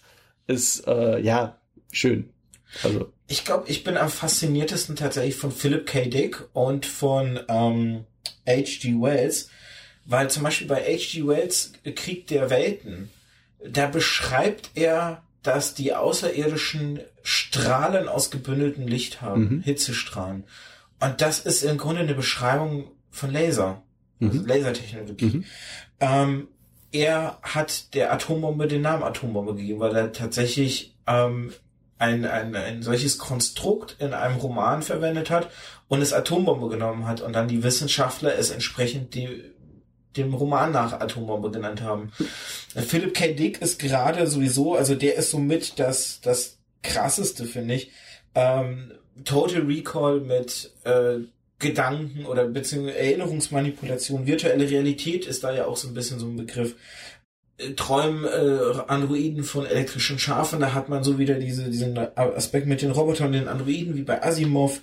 [0.48, 1.58] ist äh, ja,
[1.92, 2.30] schön.
[2.82, 6.06] Also, Ich glaube, ich bin am fasziniertesten tatsächlich von Philip K.
[6.06, 8.06] Dick und von ähm,
[8.48, 8.96] H.G.
[9.02, 9.50] Wells,
[10.06, 11.26] weil zum Beispiel bei H.G.
[11.28, 13.10] Wells Krieg der Welten,
[13.66, 19.62] da beschreibt er, dass die Außerirdischen Strahlen aus gebündeltem Licht haben, Mhm.
[19.62, 20.44] Hitzestrahlen.
[21.00, 23.84] Und das ist im Grunde eine Beschreibung von Laser,
[24.22, 24.46] also Mhm.
[24.46, 25.26] Lasertechnologie.
[25.26, 25.46] Mhm.
[26.00, 26.48] Ähm,
[26.92, 31.52] er hat der Atombombe den Namen Atombombe gegeben, weil er tatsächlich ähm,
[31.98, 35.50] ein, ein, ein solches Konstrukt in einem Roman verwendet hat
[35.88, 39.44] und es Atombombe genommen hat und dann die Wissenschaftler es entsprechend die,
[40.18, 42.12] dem Roman nach Atombombe genannt haben.
[42.76, 43.34] Philip K.
[43.34, 47.92] Dick ist gerade sowieso, also der ist somit das, das krasseste, finde ich.
[48.36, 48.92] Ähm,
[49.26, 51.20] Total Recall mit äh,
[51.60, 56.36] Gedanken oder beziehungsweise Erinnerungsmanipulation, virtuelle Realität ist da ja auch so ein bisschen so ein
[56.36, 56.76] Begriff.
[57.58, 62.68] Äh, Träumen äh, Androiden von elektrischen Schafen, da hat man so wieder diese, diesen Aspekt
[62.68, 64.82] mit den Robotern und den Androiden wie bei Asimov.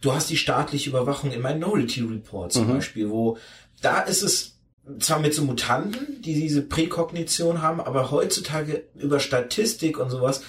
[0.00, 2.74] Du hast die staatliche Überwachung im Minority Report zum Mhm.
[2.74, 3.36] Beispiel, wo
[3.80, 4.51] da ist es
[4.98, 10.42] zwar mit so Mutanten, die diese Präkognition haben, aber heutzutage über Statistik und sowas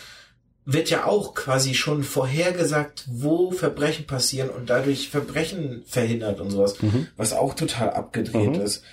[0.66, 6.82] wird ja auch quasi schon vorhergesagt, wo Verbrechen passieren und dadurch Verbrechen verhindert und sowas,
[6.82, 7.08] Mhm.
[7.18, 8.62] was auch total abgedreht Mhm.
[8.62, 8.84] ist.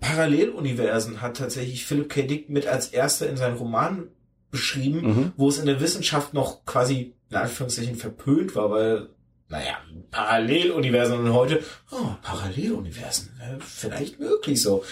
[0.00, 2.22] Paralleluniversen hat tatsächlich Philip K.
[2.22, 4.08] Dick mit als erster in seinem Roman
[4.50, 5.32] beschrieben, Mhm.
[5.36, 9.08] wo es in der Wissenschaft noch quasi in Anführungszeichen verpönt war, weil,
[9.48, 9.78] naja,
[10.10, 14.84] Paralleluniversen und heute, oh, Paralleluniversen, äh, vielleicht möglich so.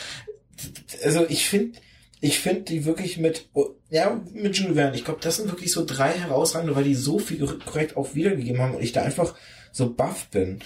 [1.03, 1.79] Also ich finde,
[2.21, 3.49] ich finde die wirklich mit,
[3.91, 7.19] ja, mit Jules Verne, ich glaube, das sind wirklich so drei herausragende, weil die so
[7.19, 9.35] viel korrekt auch wiedergegeben haben und ich da einfach
[9.73, 10.61] so baff bin.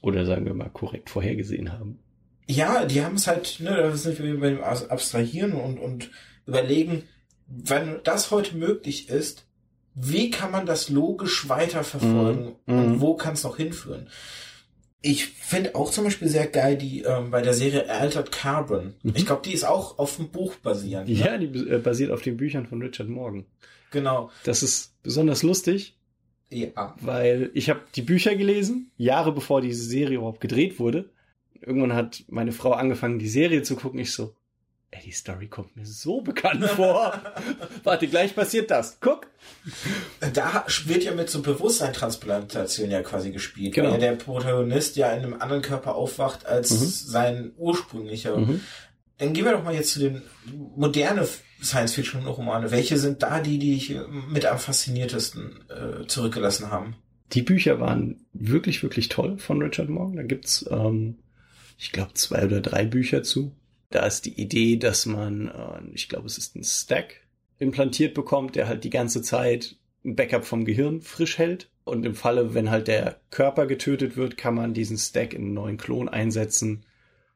[0.00, 1.98] oder sagen wir mal korrekt vorhergesehen haben.
[2.46, 6.10] Ja, die haben es halt, ne, da sind wir beim Abstrahieren und, und
[6.46, 7.04] überlegen,
[7.46, 9.47] wenn das heute möglich ist,
[10.00, 12.74] wie kann man das logisch weiterverfolgen Mhm.
[12.78, 13.00] und Mhm.
[13.00, 14.08] wo kann es noch hinführen?
[15.00, 18.94] Ich finde auch zum Beispiel sehr geil die ähm, bei der Serie Altered Carbon.
[19.02, 19.12] Mhm.
[19.14, 21.08] Ich glaube, die ist auch auf dem Buch basierend.
[21.08, 21.14] ne?
[21.14, 23.46] Ja, die äh, basiert auf den Büchern von Richard Morgan.
[23.92, 24.30] Genau.
[24.44, 25.96] Das ist besonders lustig,
[26.50, 26.94] Ja.
[27.00, 31.10] weil ich habe die Bücher gelesen, Jahre bevor diese Serie überhaupt gedreht wurde.
[31.60, 34.00] Irgendwann hat meine Frau angefangen, die Serie zu gucken.
[34.00, 34.34] Ich so,
[34.90, 37.20] ey, die Story kommt mir so bekannt vor.
[37.84, 38.98] Warte, gleich passiert das.
[39.00, 39.26] Guck.
[40.34, 43.92] Da wird ja mit so Bewusstseinstransplantation ja quasi gespielt, Genau.
[43.92, 46.86] weil der Protagonist ja in einem anderen Körper aufwacht als Mhm.
[46.86, 48.36] sein ursprünglicher.
[48.36, 48.60] Mhm.
[49.18, 50.22] Dann gehen wir doch mal jetzt zu den
[50.76, 51.26] moderne
[51.62, 52.70] Science-Fiction-Romane.
[52.70, 53.96] Welche sind da die, die dich
[54.30, 56.94] mit am fasziniertesten äh, zurückgelassen haben?
[57.32, 60.16] Die Bücher waren wirklich, wirklich toll von Richard Morgan.
[60.16, 61.18] Da gibt's, ähm,
[61.78, 63.52] ich glaube, zwei oder drei Bücher zu.
[63.90, 67.26] Da ist die Idee, dass man, äh, ich glaube, es ist ein Stack,
[67.58, 71.70] implantiert bekommt, der halt die ganze Zeit ein Backup vom Gehirn frisch hält.
[71.84, 75.54] Und im Falle, wenn halt der Körper getötet wird, kann man diesen Stack in einen
[75.54, 76.84] neuen Klon einsetzen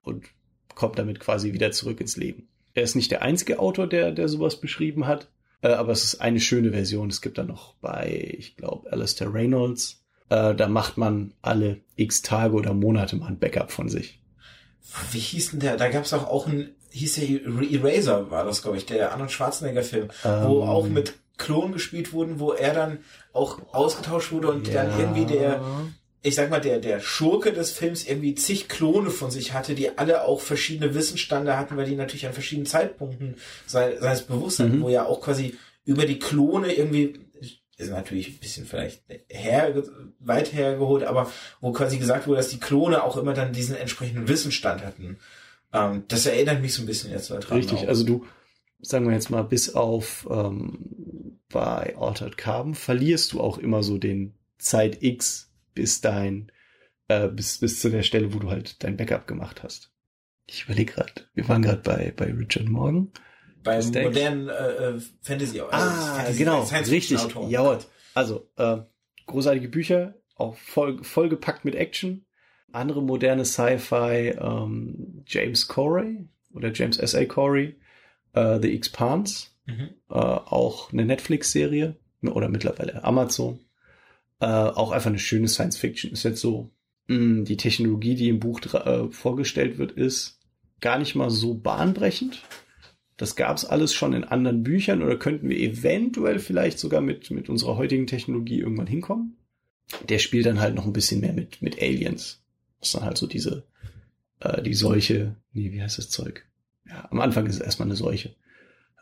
[0.03, 0.27] und
[0.75, 2.49] kommt damit quasi wieder zurück ins Leben.
[2.75, 5.31] Er ist nicht der einzige Autor, der, der sowas beschrieben hat,
[5.63, 7.09] äh, aber es ist eine schöne Version.
[7.09, 10.05] Es gibt da noch bei, ich glaube, Alistair Reynolds.
[10.29, 14.22] Äh, da macht man alle x Tage oder Monate mal ein Backup von sich.
[15.11, 15.77] Wie hieß denn der?
[15.77, 17.29] Da gab es auch, auch ein, hieß der
[17.71, 22.39] Eraser, war das, glaube ich, der Arnold Schwarzenegger-Film, ähm, wo auch mit Klonen gespielt wurden,
[22.39, 22.99] wo er dann
[23.33, 24.75] auch ausgetauscht wurde und ja.
[24.85, 25.63] dann irgendwie der,
[26.23, 29.99] ich sag mal, der, der Schurke des Films irgendwie zig Klone von sich hatte, die
[29.99, 34.83] alle auch verschiedene Wissensstände hatten, weil die natürlich an verschiedenen Zeitpunkten seines Bewusstseins, mhm.
[34.83, 37.15] wo ja auch quasi über die Klone irgendwie,
[37.77, 39.83] ist natürlich ein bisschen vielleicht her,
[40.21, 44.29] weit hergeholt, aber wo quasi gesagt wurde, dass die Klone auch immer dann diesen entsprechenden
[44.29, 45.19] Wissensstand hatten.
[45.73, 47.59] Ähm, das erinnert mich so ein bisschen jetzt daran.
[47.59, 47.89] Richtig, auch.
[47.89, 48.27] also du,
[48.81, 53.99] sagen wir jetzt mal, bis auf ähm, bei Altered Carbon verlierst du auch immer so
[53.99, 56.53] den Zeit X bis dein,
[57.09, 59.91] äh, bis, bis zu der Stelle, wo du halt dein Backup gemacht hast.
[60.47, 63.13] Ich überlege gerade, wir waren gerade bei, bei Richard Morgan.
[63.63, 65.59] Bei modernen äh, äh Fantasy.
[65.59, 67.21] Äh, ah, Fantasy, genau, richtig.
[67.49, 67.79] Ja,
[68.15, 68.79] also äh,
[69.27, 72.25] großartige Bücher, auch voll, vollgepackt mit Action.
[72.73, 77.27] Andere moderne Sci-Fi, ähm, James Corey oder James S.A.
[77.27, 77.77] Corey,
[78.33, 79.91] äh, The Expanse, mhm.
[80.09, 83.61] äh, auch eine Netflix-Serie oder mittlerweile Amazon.
[84.41, 86.13] Äh, auch einfach eine schöne Science Fiction.
[86.13, 86.71] Ist jetzt so,
[87.09, 90.41] mh, mm, die Technologie, die im Buch äh, vorgestellt wird, ist
[90.81, 92.43] gar nicht mal so bahnbrechend.
[93.17, 97.31] Das gab es alles schon in anderen Büchern oder könnten wir eventuell vielleicht sogar mit,
[97.31, 99.37] mit unserer heutigen Technologie irgendwann hinkommen.
[100.09, 102.43] Der spielt dann halt noch ein bisschen mehr mit, mit Aliens.
[102.81, 103.65] Das ist dann halt so diese,
[104.41, 106.47] äh, die Seuche, nee, wie heißt das Zeug?
[106.89, 108.35] Ja, am Anfang ist es erstmal eine Seuche,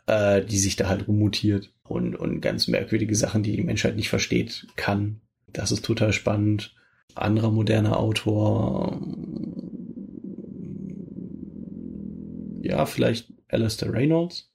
[0.07, 4.09] äh, die sich da halt rummutiert und, und ganz merkwürdige Sachen, die die Menschheit nicht
[4.09, 5.21] versteht, kann.
[5.47, 6.75] Das ist total spannend.
[7.15, 9.01] Anderer moderner Autor,
[12.61, 14.51] ja, vielleicht Alistair Reynolds.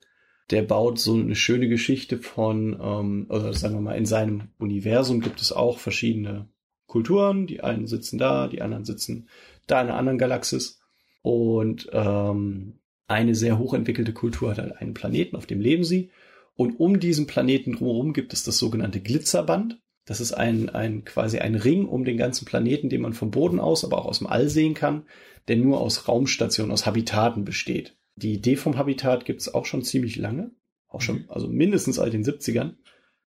[0.51, 5.21] Der baut so eine schöne Geschichte von, ähm, oder sagen wir mal, in seinem Universum
[5.21, 6.49] gibt es auch verschiedene
[6.87, 7.47] Kulturen.
[7.47, 9.29] Die einen sitzen da, die anderen sitzen
[9.67, 10.81] da in einer anderen Galaxis.
[11.23, 12.79] Und ähm,
[13.09, 16.11] eine sehr hochentwickelte Kultur hat halt einen Planeten, auf dem leben sie.
[16.55, 19.81] Und um diesen Planeten drumherum gibt es das sogenannte Glitzerband.
[20.07, 23.59] Das ist ein, ein quasi ein Ring um den ganzen Planeten, den man vom Boden
[23.59, 25.05] aus, aber auch aus dem All sehen kann,
[25.49, 27.97] der nur aus Raumstationen, aus Habitaten besteht.
[28.17, 30.51] Die Idee vom Habitat gibt es auch schon ziemlich lange,
[30.89, 31.25] auch schon, mhm.
[31.29, 32.75] also mindestens seit den 70ern.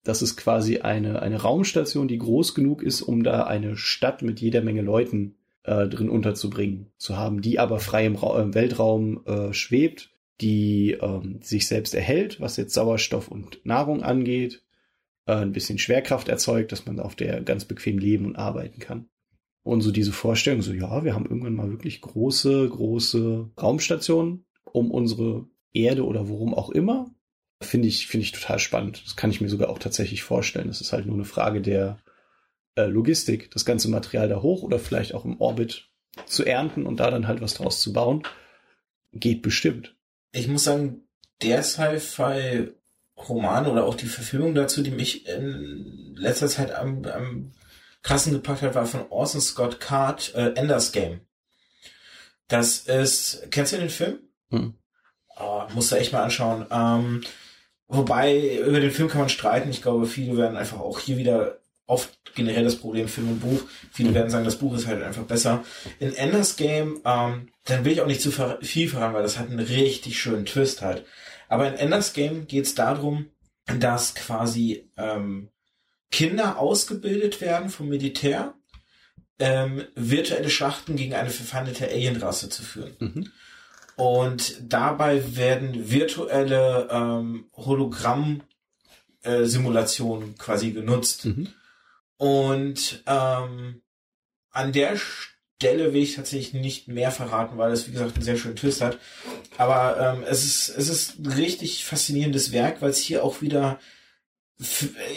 [0.03, 4.39] Das ist quasi eine, eine Raumstation, die groß genug ist, um da eine Stadt mit
[4.39, 9.25] jeder Menge Leuten äh, drin unterzubringen zu haben, die aber frei im, Ra im Weltraum
[9.25, 10.11] äh, schwebt,
[10.41, 14.61] die ähm, sich selbst erhält, was jetzt Sauerstoff und Nahrung angeht,
[15.25, 19.07] äh, ein bisschen Schwerkraft erzeugt, dass man auf der ganz bequem leben und arbeiten kann.
[19.63, 24.91] Und so diese Vorstellung, so ja, wir haben irgendwann mal wirklich große, große Raumstationen um
[24.91, 27.11] unsere Erde oder worum auch immer,
[27.61, 29.03] finde ich, finde ich total spannend.
[29.05, 30.67] Das kann ich mir sogar auch tatsächlich vorstellen.
[30.67, 31.99] Das ist halt nur eine Frage der
[32.75, 35.89] äh, Logistik, das ganze Material da hoch oder vielleicht auch im Orbit
[36.25, 38.23] zu ernten und da dann halt was draus zu bauen.
[39.13, 39.95] Geht bestimmt.
[40.31, 41.07] Ich muss sagen,
[41.41, 42.71] der Sci-Fi
[43.17, 47.53] Roman oder auch die Verfilmung dazu, die mich in letzter Zeit am, am
[48.03, 51.21] krassen gepackt hat, war von Orson Scott Card, äh, Enders Game.
[52.47, 54.19] Das ist, kennst du den Film?
[54.51, 54.73] Hm.
[55.37, 56.65] Oh, musst du echt mal anschauen.
[56.71, 57.21] Ähm,
[57.87, 59.69] wobei, über den Film kann man streiten.
[59.69, 63.61] Ich glaube, viele werden einfach auch hier wieder oft generell das Problem Film und Buch.
[63.91, 65.63] Viele werden sagen, das Buch ist halt einfach besser.
[65.99, 68.31] In Enders Game, ähm, dann will ich auch nicht zu
[68.61, 71.05] viel verraten, weil das hat einen richtig schönen Twist halt.
[71.47, 73.29] Aber in Enders Game geht es darum,
[73.79, 75.49] dass quasi ähm,
[76.11, 78.55] Kinder ausgebildet werden vom Militär,
[79.37, 82.95] ähm, virtuelle Schlachten gegen eine verfeindete Alienrasse zu führen.
[82.99, 83.31] Mhm.
[83.97, 91.25] Und dabei werden virtuelle ähm, Hologramm-Simulationen äh, quasi genutzt.
[91.25, 91.47] Mhm.
[92.17, 93.81] Und ähm,
[94.51, 98.37] an der Stelle will ich tatsächlich nicht mehr verraten, weil es wie gesagt einen sehr
[98.37, 98.99] schönen Twist hat.
[99.57, 103.79] Aber ähm, es ist es ist ein richtig faszinierendes Werk, weil es hier auch wieder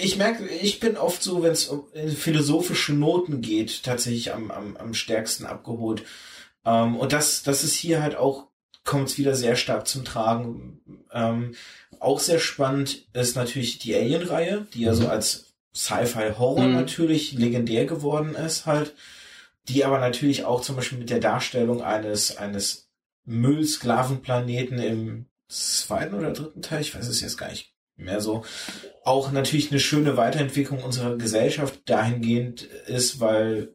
[0.00, 4.76] ich merke, ich bin oft so, wenn es um philosophische Noten geht, tatsächlich am, am,
[4.76, 6.04] am stärksten abgeholt.
[6.64, 8.47] Ähm, und das, das ist hier halt auch,
[8.88, 10.80] kommt es wieder sehr stark zum Tragen.
[11.12, 11.54] Ähm,
[12.00, 15.10] auch sehr spannend ist natürlich die Alien-Reihe, die ja so mhm.
[15.10, 16.74] als Sci-Fi-Horror mhm.
[16.74, 18.94] natürlich legendär geworden ist halt,
[19.68, 22.88] die aber natürlich auch zum Beispiel mit der Darstellung eines, eines
[23.26, 28.42] Müllsklavenplaneten im zweiten oder dritten Teil, ich weiß es jetzt gar nicht mehr so.
[29.04, 33.74] Auch natürlich eine schöne Weiterentwicklung unserer Gesellschaft dahingehend ist, weil,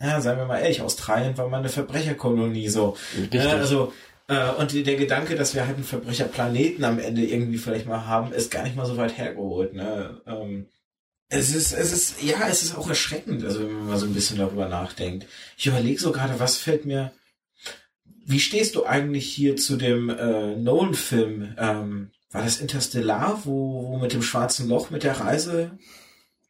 [0.00, 2.96] ja, seien wir mal ehrlich, Australien war mal eine Verbrecherkolonie so.
[3.16, 3.40] Richtig.
[3.40, 3.92] Also
[4.28, 8.32] äh, und der Gedanke, dass wir halt einen Verbrecherplaneten am Ende irgendwie vielleicht mal haben,
[8.32, 9.74] ist gar nicht mal so weit hergeholt.
[9.74, 10.20] Ne?
[10.26, 10.66] Ähm,
[11.30, 14.14] es ist, es ist, ja, es ist auch erschreckend, also wenn man mal so ein
[14.14, 15.26] bisschen darüber nachdenkt.
[15.56, 17.12] Ich überlege so gerade, was fällt mir.
[18.24, 21.54] Wie stehst du eigentlich hier zu dem äh, Nolan-Film?
[21.58, 25.78] Ähm, war das Interstellar, wo, wo mit dem schwarzen Loch, mit der Reise?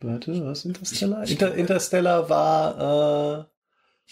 [0.01, 1.29] Warte, was Interstellar?
[1.29, 3.49] Inter Interstellar war,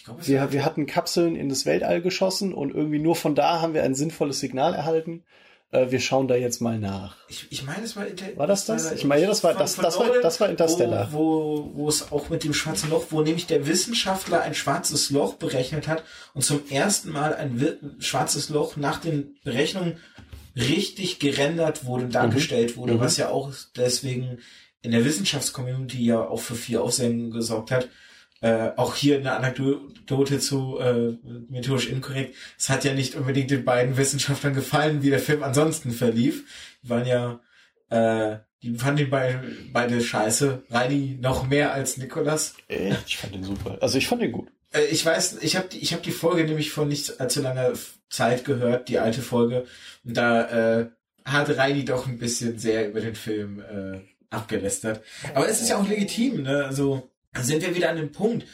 [0.04, 3.74] glaube, wir, wir hatten Kapseln in das Weltall geschossen und irgendwie nur von da haben
[3.74, 5.24] wir ein sinnvolles Signal erhalten.
[5.72, 7.16] Äh, wir schauen da jetzt mal nach.
[7.28, 8.92] Ich, ich meine, es war Inter War das das?
[8.92, 11.08] Ich meine, das war- das- das war- das war Interstellar.
[11.12, 15.10] Wo, wo, wo es auch mit dem schwarzen Loch, wo nämlich der Wissenschaftler ein schwarzes
[15.10, 19.96] Loch berechnet hat und zum ersten Mal ein schwarzes Loch nach den Berechnungen
[20.54, 23.00] richtig gerendert wurde und dargestellt wurde, Mhm.
[23.00, 24.38] was ja auch deswegen
[24.82, 27.88] in der Wissenschaftscommunity ja auch für viel Aufsehen gesorgt hat.
[28.42, 31.16] Äh, auch hier eine Anekdote zu äh,
[31.48, 32.34] methodisch inkorrekt.
[32.58, 36.44] Es hat ja nicht unbedingt den beiden Wissenschaftlern gefallen, wie der Film ansonsten verlief.
[36.82, 37.40] Die waren ja,
[37.88, 40.64] äh, die fanden die beide, beide scheiße.
[40.70, 42.54] Reini noch mehr als Nikolas.
[42.68, 43.78] Äh, Ich fand den super.
[43.80, 44.48] Also ich fand den gut.
[44.72, 47.72] Äh, ich weiß, ich habe die, ich hab die Folge nämlich vor nicht allzu langer
[48.10, 49.64] Zeit gehört, die alte Folge.
[50.04, 50.86] Und da äh,
[51.24, 55.02] hat Reini doch ein bisschen sehr über den Film äh, abgelästert.
[55.34, 56.66] Aber es ist ja auch legitim, ne?
[56.66, 57.10] Also
[57.42, 58.46] sind wir wieder an dem Punkt.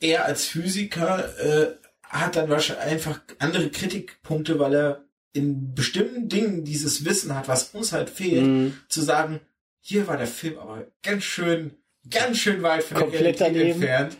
[0.00, 6.64] Er als Physiker äh, hat dann wahrscheinlich einfach andere Kritikpunkte, weil er in bestimmten Dingen
[6.64, 8.78] dieses Wissen hat, was uns halt fehlt, Mhm.
[8.88, 9.40] zu sagen,
[9.80, 11.72] hier war der Film aber ganz schön,
[12.08, 13.70] ganz schön weit von der Komplett Realität daneben.
[13.82, 14.16] entfernt.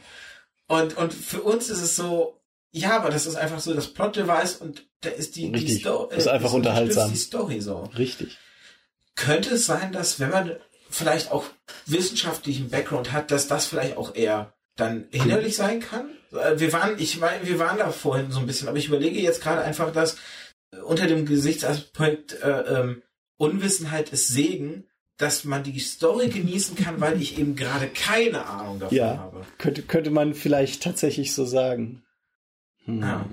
[0.66, 2.40] Und, und für uns ist es so,
[2.72, 5.74] ja, aber das ist einfach so das Plot-Device und da ist die, die.
[5.74, 6.16] Story.
[6.16, 7.10] Ist einfach unterhaltsam.
[7.10, 7.84] die Story so.
[7.96, 8.38] Richtig.
[9.14, 10.56] Könnte es sein, dass wenn man
[10.94, 11.44] vielleicht auch
[11.86, 16.08] wissenschaftlichen Background hat, dass das vielleicht auch eher dann hinderlich sein kann?
[16.32, 19.20] Äh, Wir waren, ich meine, wir waren da vorhin so ein bisschen, aber ich überlege
[19.20, 20.16] jetzt gerade einfach, dass
[20.72, 23.02] äh, unter dem Gesichtsaspekt äh, ähm,
[23.36, 24.84] Unwissenheit ist Segen,
[25.16, 29.18] dass man die Story genießen kann, weil ich eben gerade keine Ahnung davon Ja.
[29.18, 29.44] habe.
[29.58, 32.02] Könnte, könnte man vielleicht tatsächlich so sagen.
[32.84, 33.00] Hm.
[33.00, 33.28] Ja.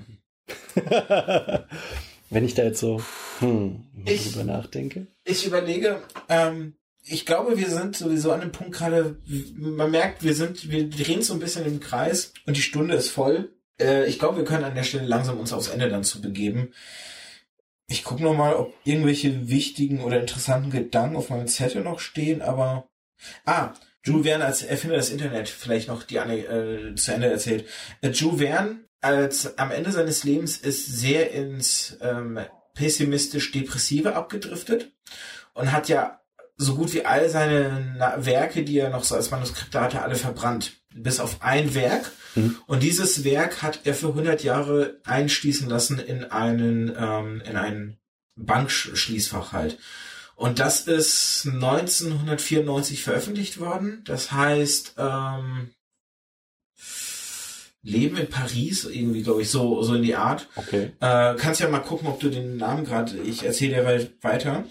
[2.30, 3.02] Wenn ich da jetzt so
[3.40, 5.06] hm, Ich- drüber nachdenke.
[5.24, 9.16] Ich überlege, ähm, ich glaube, wir sind sowieso an dem Punkt gerade,
[9.56, 13.10] man merkt, wir sind, wir drehen so ein bisschen im Kreis und die Stunde ist
[13.10, 13.52] voll.
[13.80, 16.72] Äh, ich glaube, wir können an der Stelle langsam uns aufs Ende dann zu begeben.
[17.88, 22.40] Ich gucke noch mal, ob irgendwelche wichtigen oder interessanten Gedanken auf meinem Zettel noch stehen,
[22.40, 22.88] aber
[23.44, 23.72] ah,
[24.04, 27.66] Jules Verne als Erfinder des Internet vielleicht noch die äh, zu Ende erzählt.
[28.00, 32.38] Äh, Jules Verne als am Ende seines Lebens ist sehr ins ähm,
[32.74, 34.92] pessimistisch-depressive abgedriftet
[35.54, 36.21] und hat ja
[36.62, 40.16] so gut wie all seine Na Werke, die er noch so als Manuskripte hatte, alle
[40.16, 40.72] verbrannt.
[40.94, 42.10] Bis auf ein Werk.
[42.34, 42.56] Mhm.
[42.66, 47.98] Und dieses Werk hat er für 100 Jahre einschließen lassen in einen, ähm, in ein
[48.36, 49.78] Bankschließfach halt.
[50.34, 54.02] Und das ist 1994 veröffentlicht worden.
[54.04, 55.70] Das heißt, ähm,
[57.84, 60.48] Leben in Paris, irgendwie, glaube ich, so, so in die Art.
[60.56, 60.92] Okay.
[61.00, 64.64] Äh, kannst ja mal gucken, ob du den Namen gerade, ich erzähle derweil weiter.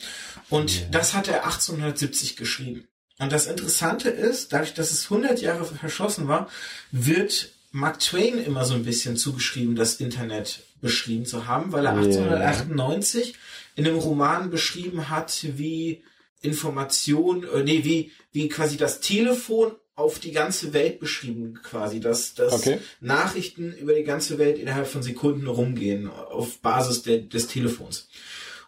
[0.49, 0.86] Und Ja.
[0.91, 2.88] das hat er 1870 geschrieben.
[3.20, 6.49] Und das Interessante ist, dadurch, dass es 100 Jahre verschlossen war,
[6.91, 11.93] wird Mark Twain immer so ein bisschen zugeschrieben, das Internet beschrieben zu haben, weil er
[11.93, 11.99] Ja.
[12.01, 13.36] 1898
[13.76, 16.03] in einem Roman beschrieben hat, wie
[16.41, 22.34] Information, äh, nee, wie, wie quasi das Telefon auf die ganze Welt beschrieben, quasi, dass,
[22.34, 22.80] dass Okay.
[22.99, 28.10] Nachrichten über die ganze Welt innerhalb von Sekunden rumgehen, auf Basis der, des Telefons.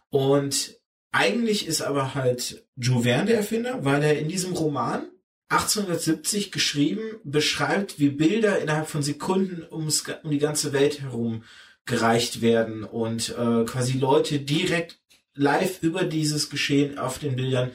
[0.09, 0.79] Und
[1.11, 5.07] eigentlich ist aber halt Verne der Erfinder, weil er in diesem Roman
[5.49, 11.43] 1870 geschrieben beschreibt, wie Bilder innerhalb von Sekunden ums, um die ganze Welt herum
[11.85, 14.97] gereicht werden und äh, quasi Leute direkt
[15.35, 17.71] live über dieses Geschehen auf den Bildern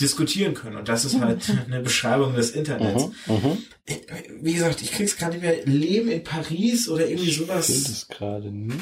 [0.00, 0.76] diskutieren können.
[0.76, 3.06] Und das ist halt eine Beschreibung des Internets.
[3.26, 3.58] Mhm, mhm.
[4.42, 5.64] Wie gesagt, ich krieg's gerade nicht mehr.
[5.66, 7.68] Leben in Paris oder irgendwie Ich sowas.
[7.68, 8.78] es gerade nicht.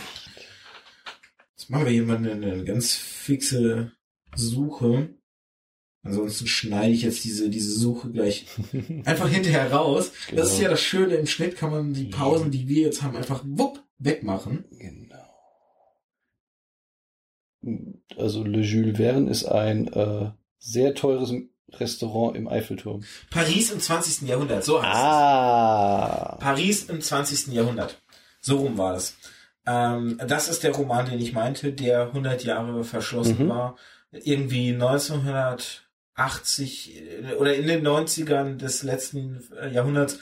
[1.57, 3.93] Jetzt machen wir hier mal eine, eine ganz fixe
[4.35, 5.15] Suche.
[6.03, 8.45] Ansonsten schneide ich jetzt diese, diese Suche gleich
[9.07, 10.13] einfach hinterher raus.
[10.35, 10.63] Das ist Genau.
[10.65, 13.83] ja das Schöne, im Schnitt kann man die Pausen, die wir jetzt haben, einfach wupp
[13.99, 14.65] wegmachen.
[14.73, 15.25] Genau.
[18.17, 20.31] Also Le Jules Verne ist ein äh,
[20.65, 21.33] sehr teures
[21.73, 23.05] Restaurant im Eiffelturm.
[23.31, 24.29] Paris im 20.
[24.29, 25.01] Jahrhundert, so heißt es.
[25.01, 26.39] Ah.
[26.41, 27.49] Paris im 20.
[27.49, 28.01] Jahrhundert.
[28.41, 29.17] So rum war es.
[29.67, 33.49] Ähm, das ist der Roman, den ich meinte, der 100 Jahre verschlossen Mhm.
[33.49, 33.77] war.
[34.13, 35.85] Irgendwie 1900,
[36.15, 40.19] 80 äh, oder in den 90ern des letzten äh, Jahrhunderts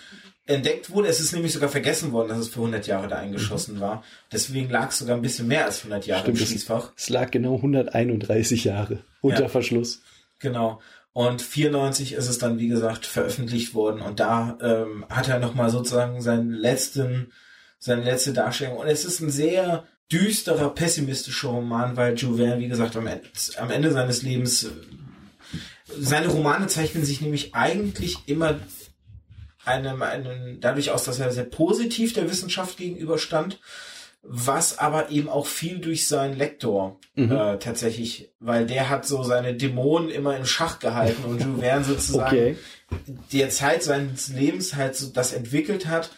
[0.47, 1.09] entdeckt wurde.
[1.09, 3.81] Es ist nämlich sogar vergessen worden, dass es für 100 Jahre da eingeschossen mhm.
[3.81, 4.05] war.
[4.33, 6.93] Deswegen lag es sogar ein bisschen mehr als 100 Jahre Stimmt, im Schließfach.
[6.97, 10.03] Es lag genau 131 Jahre unter ja, Verschluss.
[10.43, 10.81] Genau.
[11.15, 14.03] Und 94 ist es dann, wie gesagt, veröffentlicht worden.
[14.03, 17.33] Und da ähm, hat er nochmal sozusagen seinen letzten,
[17.79, 18.77] seine letzte Darstellung.
[18.77, 23.27] Und es ist ein sehr düsterer, pessimistischer Roman, weil Jouvin, wie gesagt, am Ende,
[23.59, 24.69] am Ende seines Lebens,
[25.99, 28.59] seine Romane zeichnen sich nämlich eigentlich immer
[29.65, 33.61] einem, einem, dadurch aus, dass er sehr positiv der Wissenschaft gegenüberstand,
[34.23, 37.33] was aber eben auch viel durch seinen Lektor mhm.
[37.33, 41.85] äh, tatsächlich, weil der hat so seine Dämonen immer im Schach gehalten und Jules Verne
[41.85, 42.57] sozusagen okay.
[43.33, 46.11] der Zeit seines Lebens halt so das entwickelt hat,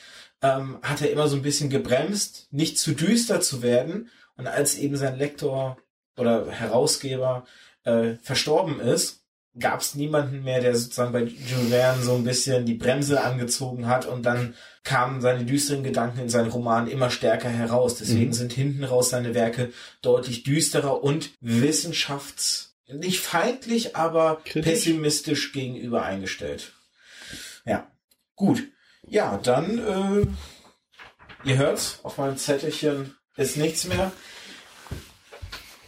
[0.42, 4.76] ähm, hat er immer so ein bisschen gebremst, nicht zu düster zu werden und als
[4.76, 5.78] eben sein Lektor
[6.18, 7.46] oder Herausgeber
[7.84, 9.23] äh, verstorben ist,
[9.58, 13.86] gab es niemanden mehr, der sozusagen bei Jules Verne so ein bisschen die Bremse angezogen
[13.86, 17.96] hat und dann kamen seine düsteren Gedanken in seinen Romanen immer stärker heraus.
[17.96, 18.34] Deswegen mhm.
[18.34, 19.72] sind hinten raus seine Werke
[20.02, 24.62] deutlich düsterer und wissenschafts nicht feindlich, aber Kritisch.
[24.62, 26.72] pessimistisch gegenüber eingestellt.
[27.64, 27.90] Ja,
[28.36, 28.62] gut.
[29.06, 34.12] Ja, dann äh, ihr hört's, auf meinem Zettelchen ist nichts mehr.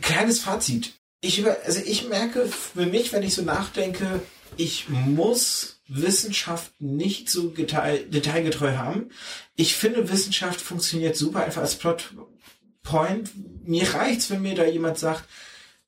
[0.00, 0.94] Kleines Fazit
[1.26, 4.20] ich also ich merke für mich, wenn ich so nachdenke,
[4.56, 9.10] ich muss Wissenschaft nicht so detail, detailgetreu haben.
[9.54, 13.30] Ich finde, Wissenschaft funktioniert super einfach als Plotpoint.
[13.64, 15.24] Mir reicht's, wenn mir da jemand sagt,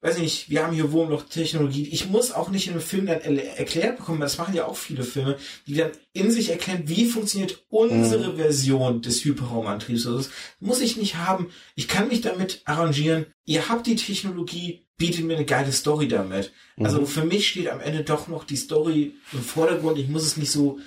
[0.01, 1.89] weiß ich nicht, wir haben hier Wurmloch-Technologie.
[1.89, 5.02] Ich muss auch nicht in einem Film dann erklärt bekommen, das machen ja auch viele
[5.02, 5.36] Filme,
[5.66, 8.36] die dann in sich erklären, wie funktioniert unsere mhm.
[8.36, 10.06] Version des Hyperraumantriebs.
[10.06, 11.51] Also das muss ich nicht haben.
[11.74, 13.27] Ich kann mich damit arrangieren.
[13.44, 16.53] Ihr habt die Technologie, bietet mir eine geile Story damit.
[16.77, 16.85] Mhm.
[16.85, 19.99] Also für mich steht am Ende doch noch die Story im Vordergrund.
[19.99, 20.79] Ich muss es nicht so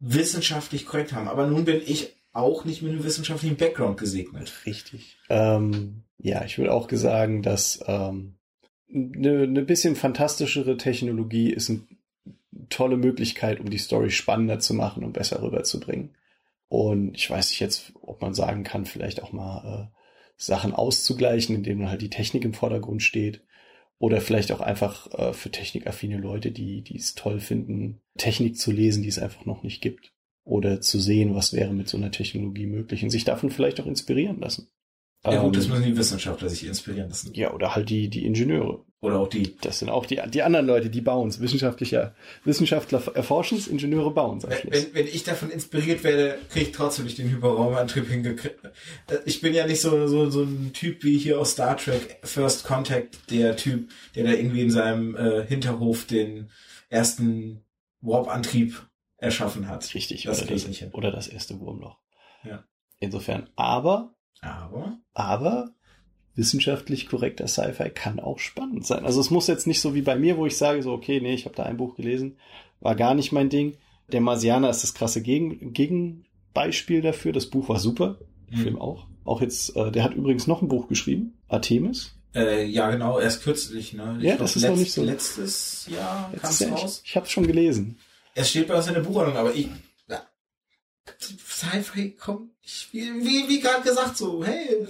[0.00, 1.28] wissenschaftlich korrekt haben.
[1.28, 4.52] Aber nun bin ich auch nicht mit einem wissenschaftlichen Background gesegnet.
[4.66, 5.16] Richtig.
[5.28, 8.34] Ähm, ja, ich würde auch sagen, dass ähm,
[8.92, 11.82] eine, eine bisschen fantastischere Technologie ist eine
[12.68, 16.14] tolle Möglichkeit, um die Story spannender zu machen und besser rüberzubringen.
[16.68, 19.96] Und ich weiß nicht jetzt, ob man sagen kann, vielleicht auch mal äh,
[20.36, 23.42] Sachen auszugleichen, indem halt die Technik im Vordergrund steht.
[24.00, 28.72] Oder vielleicht auch einfach äh, für technikaffine Leute, die, die es toll finden, Technik zu
[28.72, 30.14] lesen, die es einfach noch nicht gibt.
[30.42, 33.86] Oder zu sehen, was wäre mit so einer Technologie möglich und sich davon vielleicht auch
[33.86, 34.70] inspirieren lassen.
[35.22, 37.34] Ja gut, das ähm, müssen die Wissenschaftler sich inspirieren lassen.
[37.34, 38.86] Ja, oder halt die, die Ingenieure.
[39.02, 39.56] Oder auch die.
[39.62, 41.40] Das sind auch die, die anderen Leute, die bauen es.
[41.40, 42.14] Wissenschaftlicher,
[42.44, 44.44] Wissenschaftler erforschen es, Ingenieure bauen es.
[44.44, 48.58] Wenn, wenn ich davon inspiriert werde, kriege ich trotzdem nicht den Hyperraumantrieb hingekriegt.
[49.24, 52.64] Ich bin ja nicht so, so, so ein Typ wie hier aus Star Trek First
[52.64, 56.50] Contact, der Typ, der da irgendwie in seinem äh, Hinterhof den
[56.90, 57.64] ersten
[58.02, 58.86] Warp-Antrieb
[59.16, 59.94] erschaffen hat.
[59.94, 61.96] Richtig, das oder, das, nicht oder das erste Wurmloch.
[62.44, 62.64] Ja.
[62.98, 64.98] Insofern, aber aber?
[65.12, 65.74] Aber
[66.40, 69.04] wissenschaftlich korrekter Sci-Fi kann auch spannend sein.
[69.04, 71.34] Also es muss jetzt nicht so wie bei mir, wo ich sage, so, okay, nee,
[71.34, 72.36] ich habe da ein Buch gelesen,
[72.80, 73.76] war gar nicht mein Ding.
[74.10, 77.32] Der Marsianer ist das krasse Gegen Gegenbeispiel dafür.
[77.32, 78.18] Das Buch war super,
[78.50, 78.62] der mhm.
[78.62, 79.06] Film auch.
[79.24, 82.16] Auch jetzt, äh, der hat übrigens noch ein Buch geschrieben, Artemis.
[82.34, 84.16] Äh, ja, genau, erst kürzlich, ne?
[84.18, 85.04] Ich ja, glaub, das ist noch nicht so.
[85.04, 87.02] Letztes Jahr kam es raus.
[87.04, 87.98] Ich, ich habe es schon gelesen.
[88.34, 89.68] Es steht bei uns in der Buchhandlung, aber ich,
[91.18, 92.50] Sci-Fi kommt,
[92.92, 94.86] wie, wie, wie gerade gesagt, so, hey,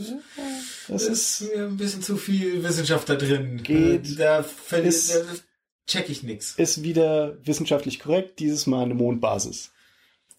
[0.89, 3.63] das ist, ist mir ein bisschen zu viel Wissenschaft da drin.
[3.63, 4.45] Geht, da,
[4.83, 5.23] ist, da
[5.87, 6.55] check ich nix.
[6.57, 9.73] Ist wieder wissenschaftlich korrekt, dieses Mal eine Mondbasis.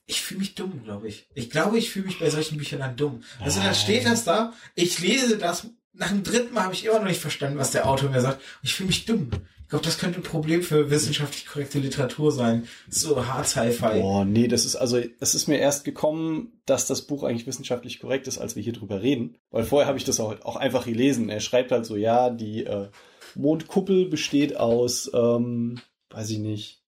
[0.05, 1.27] Ich fühle mich dumm, glaube ich.
[1.35, 3.23] Ich glaube, ich fühle mich bei solchen Büchern dann dumm.
[3.39, 6.99] Also da steht das da, ich lese das, nach dem dritten Mal habe ich immer
[6.99, 8.41] noch nicht verstanden, was der Autor mir sagt.
[8.61, 9.31] Ich fühle mich dumm
[9.71, 12.67] glaube, das könnte ein Problem für wissenschaftlich korrekte Literatur sein.
[12.89, 14.01] So hart Sci-Fi.
[14.01, 17.99] Boah, nee, das ist also, es ist mir erst gekommen, dass das Buch eigentlich wissenschaftlich
[17.99, 19.37] korrekt ist, als wir hier drüber reden.
[19.49, 21.29] Weil vorher habe ich das auch, auch einfach gelesen.
[21.29, 22.89] Er schreibt halt so, ja, die äh,
[23.33, 25.79] Mondkuppel besteht aus, ähm,
[26.09, 26.83] weiß ich nicht,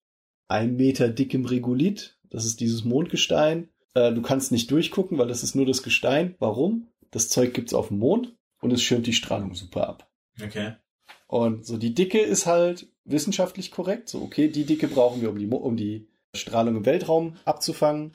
[0.49, 2.19] ein Meter dickem Regolith.
[2.29, 3.69] Das ist dieses Mondgestein.
[3.93, 6.35] Äh, du kannst nicht durchgucken, weil das ist nur das Gestein.
[6.39, 6.89] Warum?
[7.11, 10.11] Das Zeug gibt's auf dem Mond und es schirmt die Strahlung super ab.
[10.43, 10.73] Okay.
[11.33, 14.07] Und so die Dicke ist halt wissenschaftlich korrekt.
[14.07, 18.13] So, okay, die Dicke brauchen wir, um die, um die Strahlung im Weltraum abzufangen.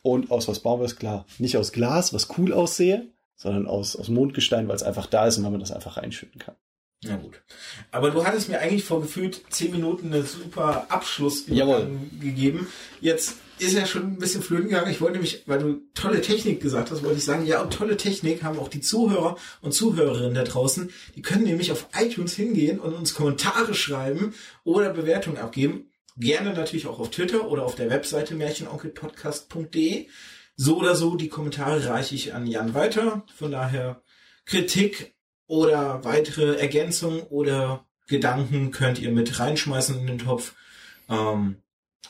[0.00, 0.96] Und aus was bauen wir es?
[0.96, 5.26] Klar, nicht aus Glas, was cool aussehe, sondern aus, aus Mondgestein, weil es einfach da
[5.26, 6.54] ist und weil man das einfach reinschütten kann.
[7.02, 7.42] Ja gut.
[7.90, 12.68] Aber du hattest mir eigentlich vor gefühlt zehn Minuten eine super Abschluss gegeben.
[13.02, 14.90] Jetzt ist ja schon ein bisschen flöten gegangen.
[14.90, 17.96] Ich wollte nämlich, weil du tolle Technik gesagt hast, wollte ich sagen, ja, und tolle
[17.96, 20.90] Technik haben auch die Zuhörer und Zuhörerinnen da draußen.
[21.14, 25.90] Die können nämlich auf iTunes hingehen und uns Kommentare schreiben oder Bewertungen abgeben.
[26.16, 30.08] Gerne natürlich auch auf Twitter oder auf der Webseite märchenonkelpodcast.de.
[30.56, 33.24] So oder so, die Kommentare reiche ich an Jan weiter.
[33.34, 34.02] Von daher
[34.46, 35.14] Kritik
[35.46, 40.54] oder weitere Ergänzungen oder Gedanken könnt ihr mit reinschmeißen in den Topf.
[41.08, 41.56] Ähm,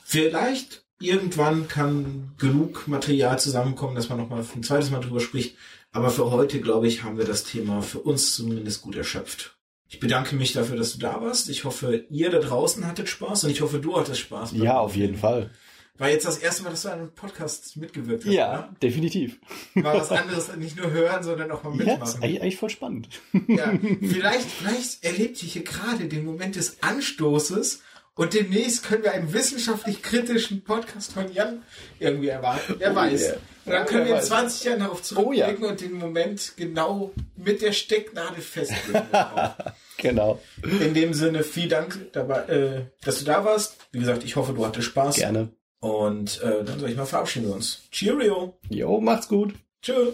[0.05, 5.57] vielleicht irgendwann kann genug Material zusammenkommen, dass man nochmal ein zweites Mal drüber spricht.
[5.93, 9.57] Aber für heute, glaube ich, haben wir das Thema für uns zumindest gut erschöpft.
[9.89, 11.49] Ich bedanke mich dafür, dass du da warst.
[11.49, 14.53] Ich hoffe, ihr da draußen hattet Spaß und ich hoffe, du hattest Spaß.
[14.55, 15.51] Ja, auf jeden Fall.
[15.97, 18.33] War jetzt das erste Mal, dass du an einem Podcast mitgewirkt hast.
[18.33, 18.75] Ja, oder?
[18.83, 19.39] definitiv.
[19.77, 22.03] War was anderes, nicht nur hören, sondern auch mal Ja, mitmachen.
[22.03, 23.09] ist eigentlich, eigentlich voll spannend.
[23.47, 27.83] Ja, vielleicht, vielleicht erlebt ihr hier gerade den Moment des Anstoßes
[28.17, 31.63] und demnächst können wir einen wissenschaftlich kritischen Podcast von Jan
[31.99, 32.77] irgendwie erwarten.
[32.79, 33.21] Wer Oh weiß.
[33.23, 33.33] yeah.
[33.35, 34.27] Und dann Ja, können wer wir in weiß.
[34.29, 35.47] 20 Jahren darauf Oh ja.
[35.47, 39.03] zurückblicken und den Moment genau mit der Stecknadel festlegen.
[39.99, 40.41] Genau.
[40.63, 43.77] In dem Sinne, vielen Dank, dabei, äh, dass du da warst.
[43.93, 45.17] Wie gesagt, ich hoffe, du hattest Spaß.
[45.17, 45.51] Gerne.
[45.79, 47.83] Und äh, dann soll ich mal verabschieden wir uns.
[47.91, 48.59] Cheerio.
[48.69, 49.55] Jo, macht's gut.
[49.83, 50.11] Tschö.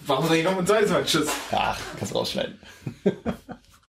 [0.00, 0.86] Warum soll ich noch mit sagen?
[1.06, 1.28] Tschüss.
[1.50, 2.60] Ach, kannst rausschneiden.